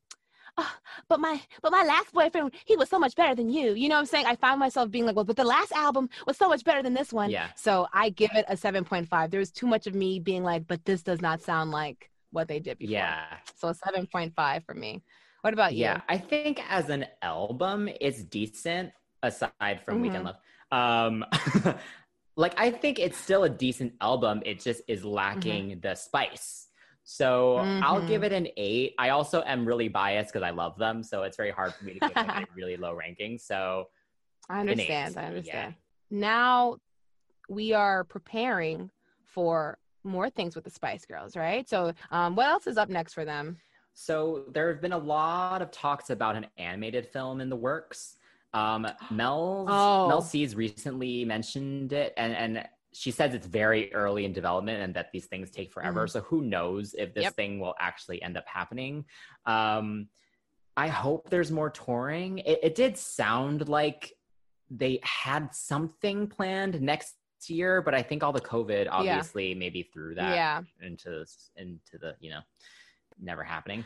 "Ah, 0.57 0.79
but 1.09 1.20
my 1.20 1.41
but 1.62 1.72
my 1.72 1.85
last 1.85 2.12
boyfriend, 2.12 2.55
he 2.64 2.76
was 2.76 2.89
so 2.89 2.99
much 2.99 3.14
better 3.16 3.35
than 3.35 3.49
you. 3.49 3.74
You 3.74 3.89
know 3.89 3.97
what 3.97 4.01
I'm 4.01 4.07
saying? 4.07 4.26
I 4.26 4.37
find 4.37 4.59
myself 4.59 4.91
being 4.91 5.07
like, 5.07 5.16
well, 5.16 5.24
but 5.24 5.37
the 5.37 5.45
last 5.45 5.72
album 5.72 6.09
was 6.26 6.37
so 6.37 6.49
much 6.49 6.64
better 6.64 6.83
than 6.83 6.95
this 6.95 7.12
one. 7.12 7.31
Yeah. 7.31 7.49
So 7.57 7.89
I 7.93 8.11
give 8.11 8.31
it 8.35 8.45
a 8.49 8.57
7.5. 8.57 9.31
There 9.31 9.41
was 9.41 9.53
too 9.53 9.66
much 9.66 9.87
of 9.87 9.95
me 9.95 10.18
being 10.20 10.43
like, 10.45 10.66
but 10.66 10.85
this 10.85 11.03
does 11.03 11.20
not 11.20 11.43
sound 11.43 11.70
like 11.70 12.11
what 12.31 12.47
they 12.49 12.59
did 12.61 12.79
before. 12.79 12.93
Yeah. 12.93 13.37
So 13.57 13.68
a 13.68 13.74
7.5 13.74 14.64
for 14.64 14.74
me. 14.74 15.03
What 15.43 15.55
about 15.55 15.74
you? 15.74 15.85
Yeah, 15.85 16.01
I 16.09 16.18
think 16.18 16.61
as 16.68 16.89
an 16.89 17.07
album, 17.22 17.89
it's 18.01 18.22
decent 18.24 18.91
aside 19.22 19.81
from 19.85 20.01
Weekend 20.03 20.22
Mhm. 20.22 20.26
Love. 20.26 20.37
Um, 20.70 21.24
like 22.36 22.58
I 22.58 22.70
think 22.70 22.98
it's 22.98 23.16
still 23.18 23.44
a 23.44 23.48
decent 23.48 23.94
album. 24.00 24.42
It 24.44 24.60
just 24.60 24.82
is 24.88 25.04
lacking 25.04 25.70
Mm-hmm. 25.70 25.80
the 25.80 25.94
spice. 25.94 26.68
So 27.04 27.66
I'll 27.82 28.02
give 28.02 28.20
Mhm. 28.22 28.26
it 28.26 28.32
an 28.32 28.48
eight. 28.58 28.94
I 28.98 29.08
also 29.10 29.42
am 29.46 29.64
really 29.64 29.88
biased 29.88 30.30
because 30.32 30.44
I 30.44 30.50
love 30.50 30.76
them, 30.78 31.02
so 31.02 31.22
it's 31.22 31.38
very 31.38 31.50
hard 31.50 31.74
for 31.74 31.84
me 31.84 31.94
to 31.94 32.00
give 32.00 32.14
them 32.14 32.28
a 32.30 32.46
really 32.56 32.76
low 32.76 32.94
ranking. 32.94 33.38
So 33.38 33.86
I 34.50 34.60
understand. 34.60 35.16
I 35.16 35.22
Yeah. 35.22 35.28
understand. 35.28 35.74
Now 36.10 36.76
we 37.48 37.72
are 37.72 38.04
preparing 38.04 38.90
for 39.24 39.78
more 40.04 40.28
things 40.28 40.54
with 40.54 40.64
the 40.64 40.70
Spice 40.70 41.06
Girls, 41.06 41.34
right? 41.34 41.66
So, 41.68 41.92
um, 42.10 42.36
what 42.36 42.46
else 42.46 42.66
is 42.66 42.76
up 42.76 42.90
next 42.90 43.14
for 43.14 43.24
them? 43.24 43.56
So 43.94 44.44
there 44.52 44.68
have 44.68 44.80
been 44.82 44.92
a 44.92 44.98
lot 44.98 45.60
of 45.62 45.70
talks 45.70 46.10
about 46.10 46.36
an 46.36 46.46
animated 46.58 47.06
film 47.06 47.40
in 47.40 47.48
the 47.48 47.56
works. 47.56 48.17
Um, 48.55 48.86
Mel's 49.11 49.68
Oh. 49.70 50.09
Mel 50.09 50.22
C's 50.22 50.55
recently 50.55 51.24
mentioned 51.24 51.92
it, 51.92 52.14
and 52.16 52.34
and 52.34 52.68
she 52.92 53.11
says 53.11 53.34
it's 53.34 53.46
very 53.46 53.92
early 53.92 54.24
in 54.24 54.32
development 54.32 54.82
and 54.82 54.94
that 54.94 55.12
these 55.12 55.26
things 55.26 55.51
take 55.51 55.70
forever. 55.70 56.07
So 56.07 56.20
who 56.20 56.42
knows 56.42 56.94
if 56.94 57.14
this. 57.14 57.24
Yep. 57.24 57.34
thing 57.34 57.61
will 57.61 57.74
actually 57.78 58.22
end 58.22 58.36
up 58.36 58.46
happening? 58.46 59.05
Um, 59.46 60.09
I 60.76 60.88
hope 60.88 61.28
there's 61.28 61.51
more 61.51 61.70
touring. 61.70 62.38
It, 62.38 62.61
it 62.62 62.74
did 62.74 62.96
sound 62.96 63.68
like 63.68 64.12
they 64.70 65.01
had 65.03 65.55
something 65.55 66.28
planned 66.28 66.80
next 66.80 67.14
year, 67.46 67.82
but 67.82 67.94
I 67.94 68.03
think 68.03 68.22
all 68.22 68.32
the 68.32 68.40
COVID 68.40 68.88
obviously 68.90 69.55
maybe 69.55 69.82
threw 69.82 70.14
that 70.14 70.34
yeah, 70.34 70.62
into 70.80 71.24
into 71.57 71.99
the 72.01 72.14
you 72.20 72.30
know 72.30 72.40
never 73.20 73.42
happening 73.42 73.84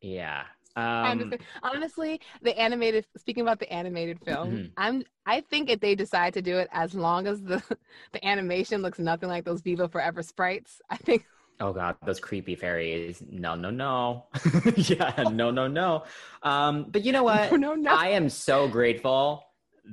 yeah 0.00 0.42
um 0.76 1.34
honestly, 1.62 2.20
the 2.42 2.58
animated. 2.58 3.06
Speaking 3.16 3.42
about 3.42 3.58
the 3.58 3.72
animated 3.72 4.20
film, 4.20 4.60
Mhm. 4.60 4.72
I'm. 4.76 5.04
I 5.26 5.40
think 5.40 5.70
if 5.70 5.80
they 5.80 5.94
decide 5.94 6.34
to 6.34 6.42
do 6.42 6.58
it, 6.58 6.68
as 6.72 6.94
long 6.94 7.26
as 7.26 7.42
the 7.42 7.62
the 8.12 8.24
animation 8.26 8.82
looks 8.82 8.98
nothing 8.98 9.28
like 9.28 9.44
those 9.44 9.60
Viva 9.62 9.88
Forever 9.88 10.22
sprites, 10.22 10.80
I 10.90 10.96
think. 10.96 11.26
oh 11.60 11.72
god 11.72 11.96
those 12.04 12.20
creepy 12.20 12.54
fairies 12.54 13.22
no 13.30 13.54
no 13.54 13.70
no 13.70 14.26
yeah 14.76 15.24
no 15.26 15.50
no 15.50 15.66
no 15.66 16.04
um 16.42 16.86
but 16.90 17.02
you 17.04 17.12
know 17.12 17.22
what 17.24 17.52
no, 17.52 17.74
no, 17.74 17.74
no. 17.74 17.96
i 17.96 18.08
am 18.10 18.28
so 18.28 18.68
grateful 18.68 19.42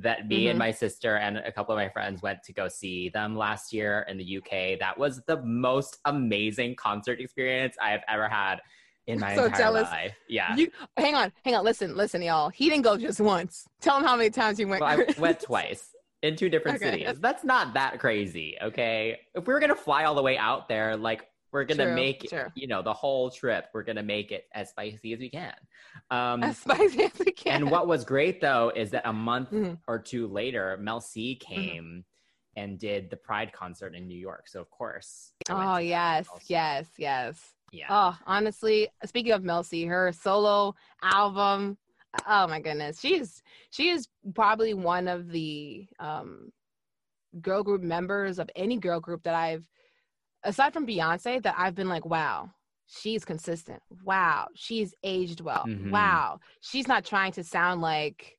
that 0.02 0.28
me 0.28 0.48
and 0.48 0.58
Mhm. 0.58 0.60
my 0.60 0.72
sister 0.72 1.16
and 1.18 1.38
a 1.38 1.52
couple 1.52 1.74
of 1.74 1.78
my 1.78 1.88
friends 1.90 2.22
went 2.22 2.42
to 2.44 2.52
go 2.52 2.68
see 2.68 3.10
them 3.10 3.38
last 3.38 3.72
year 3.72 4.06
in 4.10 4.18
the 4.18 4.38
uk 4.38 4.80
that 4.80 4.98
was 4.98 5.22
the 5.28 5.38
most 5.44 5.98
amazing 6.06 6.76
concert 6.76 7.22
experience 7.22 7.76
i 7.82 7.92
have 7.92 8.02
ever 8.10 8.28
had 8.28 8.58
in 9.08 9.20
my 9.20 9.36
So 9.36 9.46
entire 9.46 9.58
jealous. 9.60 9.84
life 9.90 10.16
yeah 10.28 10.56
You 10.56 10.72
hang 10.98 11.16
on, 11.16 11.32
hang 11.44 11.56
on. 11.56 11.64
Listen, 11.64 11.96
listen, 11.96 12.22
y'all. 12.22 12.50
He 12.50 12.70
didn't 12.70 12.84
go 12.84 12.98
just 12.98 13.20
once. 13.20 13.66
Tell 13.82 13.98
him 13.98 14.04
how 14.06 14.16
many 14.16 14.30
times 14.30 14.58
he 14.58 14.66
went. 14.66 14.82
Well, 14.82 15.00
I 15.00 15.20
went 15.20 15.40
twice 15.52 15.94
in 16.22 16.36
two 16.36 16.50
different 16.50 16.82
Okay. 16.82 17.04
cities. 17.04 17.20
That's 17.20 17.44
not 17.44 17.74
that 17.74 18.00
crazy, 18.00 18.58
okay? 18.62 19.20
If 19.36 19.46
we 19.48 19.54
were 19.54 19.60
gonna 19.60 19.76
fly 19.76 20.06
all 20.06 20.16
the 20.16 20.22
way 20.22 20.38
out 20.38 20.70
there, 20.70 20.96
like 20.96 21.28
we're 21.52 21.66
gonna 21.66 21.86
True, 21.86 21.94
make 21.96 22.30
true. 22.30 22.46
you 22.56 22.68
know 22.68 22.82
the 22.82 22.94
whole 22.94 23.30
trip. 23.30 23.66
We're 23.74 23.84
gonna 23.84 24.04
make 24.04 24.32
it 24.32 24.46
as 24.54 24.70
spicy 24.70 25.14
as 25.14 25.20
we 25.20 25.30
can. 25.30 25.54
Um, 26.10 26.44
as 26.44 26.58
spicy 26.58 27.04
as 27.04 27.12
we 27.20 27.32
can. 27.32 27.54
and 27.62 27.72
what 27.72 27.88
was 27.88 28.06
great 28.06 28.40
though 28.42 28.72
is 28.76 28.92
that 28.92 29.06
a 29.06 29.14
month 29.14 29.52
Mhm. 29.52 29.78
or 29.88 30.00
two 30.00 30.28
later, 30.28 30.78
Mel 30.80 31.02
C 31.02 31.38
Mm-hmm. 31.42 31.54
came 31.54 32.06
and 32.56 32.80
did 32.80 33.10
the 33.10 33.18
Pride 33.18 33.52
concert 33.52 33.96
in 33.96 34.08
New 34.08 34.18
York. 34.18 34.48
So 34.48 34.62
of 34.62 34.70
course, 34.70 35.34
Oh 35.50 35.78
yes, 35.78 36.28
yes, 36.48 36.88
yes. 36.98 37.54
Yeah. 37.74 37.88
Oh, 37.90 38.18
honestly, 38.26 38.88
speaking 39.06 39.34
of 39.34 39.44
Mel 39.44 39.64
C, 39.64 39.86
her 39.86 40.12
solo 40.14 40.76
album. 41.02 41.78
Oh 42.28 42.48
my 42.48 42.62
goodness, 42.62 43.00
she's 43.00 43.42
she 43.72 43.90
is 43.90 44.08
probably 44.36 44.74
one 44.74 45.08
of 45.08 45.30
the 45.30 45.88
um, 46.00 46.52
girl 47.42 47.64
group 47.64 47.82
members 47.82 48.38
of 48.40 48.50
any 48.56 48.78
girl 48.78 49.00
group 49.00 49.24
that 49.24 49.34
I've, 49.34 49.68
aside 50.44 50.74
from 50.74 50.86
Beyonce, 50.86 51.42
that 51.42 51.56
I've 51.58 51.74
been 51.76 51.90
like, 51.90 52.06
wow, 52.06 52.52
she's 52.86 53.26
consistent. 53.26 53.82
Wow, 54.04 54.48
she's 54.54 54.94
aged 55.04 55.42
well. 55.42 55.66
Mhm. 55.68 55.90
Wow, 55.90 56.40
she's 56.62 56.88
not 56.88 57.04
trying 57.04 57.32
to 57.34 57.44
sound 57.44 57.82
like, 57.82 58.38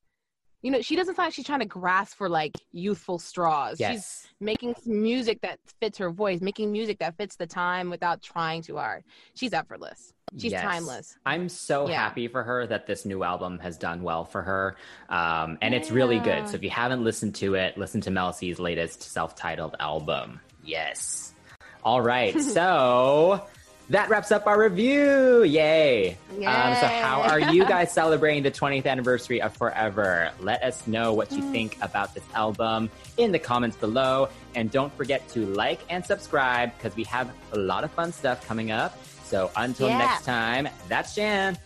you 0.65 0.71
know, 0.71 0.81
she 0.81 0.95
doesn't 0.95 1.13
sound 1.15 1.27
like 1.27 1.33
she's 1.35 1.45
trying 1.45 1.59
to 1.59 1.65
grasp 1.67 2.17
for 2.17 2.27
like 2.27 2.57
youthful 2.71 3.19
straws. 3.19 3.77
She's 3.77 4.25
making 4.39 4.73
music 4.87 5.41
that 5.41 5.59
fits 5.79 5.99
her 5.99 6.09
voice, 6.09 6.41
making 6.41 6.71
music 6.71 6.97
that 6.97 7.15
fits 7.17 7.35
the 7.35 7.45
time 7.45 7.91
without 7.91 8.23
trying 8.23 8.63
too 8.63 8.77
hard. 8.77 9.03
She's 9.35 9.53
effortless. 9.53 10.11
She's 10.35 10.53
Yes. 10.53 10.63
timeless. 10.63 11.17
I'm 11.23 11.49
so 11.49 11.87
Yeah. 11.87 11.97
happy 11.97 12.27
for 12.27 12.41
her 12.41 12.65
that 12.65 12.87
this 12.87 13.05
new 13.05 13.23
album 13.23 13.59
has 13.59 13.77
done 13.77 14.01
well 14.01 14.25
for 14.25 14.41
her. 14.41 14.75
Um, 15.07 15.59
and 15.61 15.75
it's 15.75 15.91
really 15.91 16.17
good. 16.19 16.49
So 16.49 16.55
if 16.55 16.63
you 16.63 16.71
haven't 16.71 17.03
listened 17.03 17.35
to 17.35 17.53
it, 17.53 17.77
listen 17.77 18.01
to 18.01 18.09
Mel 18.09 18.33
C's 18.33 18.57
latest 18.57 19.03
self 19.03 19.35
titled 19.35 19.75
album. 19.79 20.39
Yes. 20.63 21.35
All 21.83 22.01
right. 22.01 22.33
so 22.41 23.45
that 23.89 24.09
wraps 24.09 24.31
up 24.31 24.47
our 24.47 24.59
review. 24.59 25.43
Yay. 25.43 26.17
Um, 26.31 26.37
so, 26.75 26.87
how 26.87 27.21
are 27.21 27.39
you 27.39 27.65
guys 27.65 27.91
celebrating 27.93 28.43
the 28.43 28.51
20th 28.51 28.85
anniversary 28.85 29.41
of 29.41 29.55
Forever? 29.55 30.31
Let 30.39 30.63
us 30.63 30.87
know 30.87 31.13
what 31.13 31.31
you 31.31 31.41
think 31.51 31.77
about 31.81 32.13
this 32.13 32.23
album 32.33 32.89
in 33.17 33.31
the 33.31 33.39
comments 33.39 33.77
below. 33.77 34.29
And 34.55 34.71
don't 34.71 34.91
forget 34.97 35.27
to 35.29 35.45
like 35.45 35.79
and 35.89 36.05
subscribe 36.05 36.71
because 36.77 36.95
we 36.95 37.03
have 37.03 37.31
a 37.53 37.57
lot 37.59 37.83
of 37.83 37.91
fun 37.91 38.11
stuff 38.11 38.45
coming 38.47 38.71
up. 38.71 38.97
So, 39.23 39.51
until 39.55 39.87
Yeah. 39.89 39.97
next 39.99 40.25
time, 40.25 40.67
that's 40.89 41.13
Jan. 41.15 41.57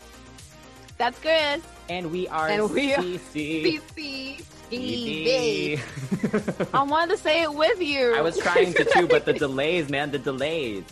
That's 0.97 1.17
Chris. 1.19 1.61
And 1.87 2.11
we 2.11 2.27
are 2.27 2.47
And 2.49 2.69
we 2.71 2.93
are 2.93 3.01
CC. 3.01 3.79
TV. 4.69 5.79
I 6.73 6.83
wanted 6.83 7.15
to 7.15 7.17
say 7.17 7.41
it 7.41 7.51
with 7.53 7.81
you. 7.81 8.13
I 8.15 8.21
was 8.21 8.37
trying 8.37 8.73
to 8.75 8.83
too, 8.85 9.07
but 9.07 9.25
the 9.25 9.33
delays, 9.33 9.89
man, 9.89 10.11
the 10.11 10.19
delays. 10.19 10.83